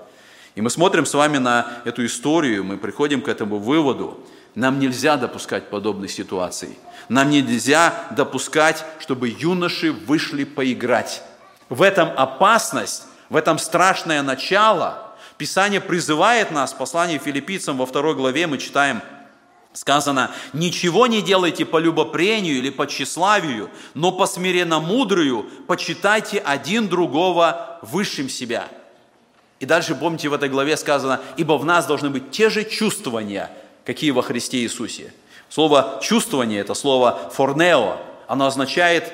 И 0.58 0.60
мы 0.60 0.70
смотрим 0.70 1.06
с 1.06 1.14
вами 1.14 1.38
на 1.38 1.68
эту 1.84 2.04
историю, 2.04 2.64
мы 2.64 2.78
приходим 2.78 3.22
к 3.22 3.28
этому 3.28 3.58
выводу. 3.58 4.18
Нам 4.56 4.80
нельзя 4.80 5.16
допускать 5.16 5.70
подобных 5.70 6.10
ситуаций. 6.10 6.76
Нам 7.08 7.30
нельзя 7.30 8.08
допускать, 8.10 8.84
чтобы 8.98 9.28
юноши 9.28 9.92
вышли 9.92 10.42
поиграть. 10.42 11.22
В 11.68 11.80
этом 11.80 12.08
опасность, 12.16 13.04
в 13.28 13.36
этом 13.36 13.56
страшное 13.56 14.20
начало. 14.22 15.14
Писание 15.36 15.80
призывает 15.80 16.50
нас, 16.50 16.72
послание 16.72 17.20
филиппийцам 17.20 17.78
во 17.78 17.86
второй 17.86 18.16
главе 18.16 18.48
мы 18.48 18.58
читаем, 18.58 19.00
сказано, 19.74 20.32
«Ничего 20.52 21.06
не 21.06 21.22
делайте 21.22 21.66
по 21.66 21.78
любопрению 21.78 22.56
или 22.56 22.70
по 22.70 22.88
тщеславию, 22.88 23.70
но 23.94 24.10
по 24.10 24.26
смиренно-мудрую 24.26 25.48
почитайте 25.68 26.40
один 26.40 26.88
другого 26.88 27.78
высшим 27.82 28.28
себя». 28.28 28.68
И 29.60 29.66
дальше, 29.66 29.94
помните, 29.94 30.28
в 30.28 30.34
этой 30.34 30.48
главе 30.48 30.76
сказано, 30.76 31.20
«Ибо 31.36 31.58
в 31.58 31.64
нас 31.64 31.86
должны 31.86 32.10
быть 32.10 32.30
те 32.30 32.48
же 32.48 32.64
чувствования, 32.64 33.50
какие 33.84 34.10
во 34.12 34.22
Христе 34.22 34.58
Иисусе». 34.58 35.12
Слово 35.48 35.98
«чувствование»– 36.02 36.60
это 36.62 36.74
слово 36.74 37.30
«форнео». 37.32 37.96
Оно 38.28 38.46
означает, 38.46 39.12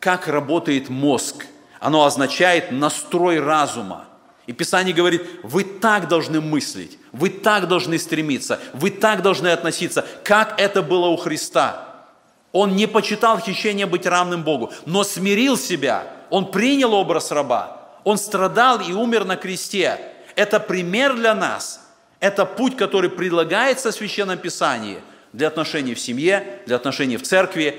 как 0.00 0.26
работает 0.26 0.88
мозг. 0.88 1.46
Оно 1.78 2.04
означает 2.04 2.72
настрой 2.72 3.38
разума. 3.38 4.06
И 4.46 4.52
Писание 4.52 4.94
говорит, 4.94 5.22
вы 5.42 5.64
так 5.64 6.08
должны 6.08 6.40
мыслить, 6.40 6.98
вы 7.12 7.30
так 7.30 7.66
должны 7.66 7.98
стремиться, 7.98 8.60
вы 8.72 8.90
так 8.90 9.22
должны 9.22 9.48
относиться, 9.48 10.06
как 10.22 10.60
это 10.60 10.82
было 10.82 11.08
у 11.08 11.16
Христа. 11.16 12.06
Он 12.52 12.76
не 12.76 12.86
почитал 12.86 13.40
хищение 13.40 13.86
быть 13.86 14.06
равным 14.06 14.44
Богу, 14.44 14.72
но 14.86 15.02
смирил 15.02 15.58
себя, 15.58 16.06
он 16.30 16.50
принял 16.50 16.94
образ 16.94 17.32
раба, 17.32 17.75
он 18.06 18.16
страдал 18.16 18.80
и 18.80 18.92
умер 18.92 19.24
на 19.26 19.36
кресте. 19.36 19.98
Это 20.34 20.60
пример 20.60 21.14
для 21.14 21.34
нас, 21.34 21.80
это 22.20 22.46
путь, 22.46 22.76
который 22.76 23.10
предлагается 23.10 23.90
в 23.90 23.94
Священном 23.94 24.38
Писании– 24.38 24.98
для 25.36 25.48
отношений 25.48 25.94
в 25.94 26.00
семье, 26.00 26.60
для 26.66 26.76
отношений 26.76 27.18
в 27.18 27.22
церкви, 27.22 27.78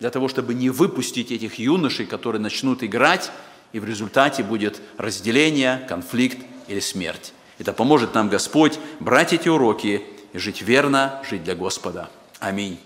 для 0.00 0.10
того, 0.10 0.28
чтобы 0.28 0.54
не 0.54 0.70
выпустить 0.70 1.30
этих 1.30 1.54
юношей, 1.58 2.04
которые 2.04 2.42
начнут 2.42 2.82
играть, 2.82 3.30
и 3.72 3.78
в 3.78 3.84
результате 3.84 4.42
будет 4.42 4.80
разделение, 4.98 5.86
конфликт 5.88 6.38
или 6.66 6.80
смерть. 6.80 7.32
Это 7.58 7.72
поможет 7.72 8.14
нам 8.14 8.28
Господь 8.28 8.78
брать 8.98 9.32
эти 9.32 9.48
уроки 9.48 10.02
и 10.32 10.38
жить 10.38 10.62
верно, 10.62 11.22
жить 11.28 11.44
для 11.44 11.54
Господа. 11.54 12.10
Аминь. 12.40 12.78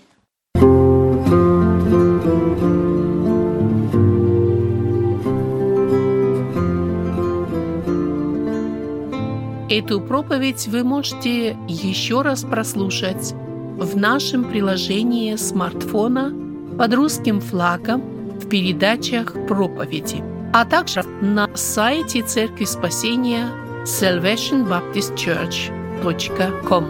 Эту 9.71 9.99
проповедь 10.01 10.67
вы 10.67 10.83
можете 10.83 11.55
еще 11.69 12.21
раз 12.23 12.43
прослушать 12.43 13.33
в 13.77 13.95
нашем 13.95 14.43
приложении 14.43 15.37
смартфона 15.37 16.33
под 16.77 16.93
русским 16.93 17.39
флагом 17.39 18.01
в 18.37 18.49
передачах 18.49 19.33
проповеди, 19.47 20.21
а 20.51 20.65
также 20.65 21.03
на 21.21 21.49
сайте 21.55 22.21
Церкви 22.21 22.65
Спасения 22.65 23.47
salvationbaptistchurch.com. 23.85 26.85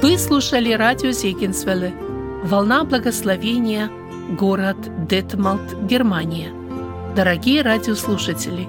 Вы 0.00 0.16
слушали 0.16 0.74
радио 0.74 1.10
Зегенсвелле 1.10 1.92
«Волна 2.44 2.84
благословения», 2.84 3.90
город 4.38 4.76
Детмалт, 5.08 5.74
Германия. 5.88 6.52
Дорогие 7.16 7.62
радиослушатели, 7.62 8.68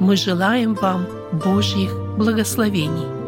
мы 0.00 0.16
желаем 0.16 0.74
вам 0.74 1.06
Божьих 1.30 1.92
благословений. 2.16 3.19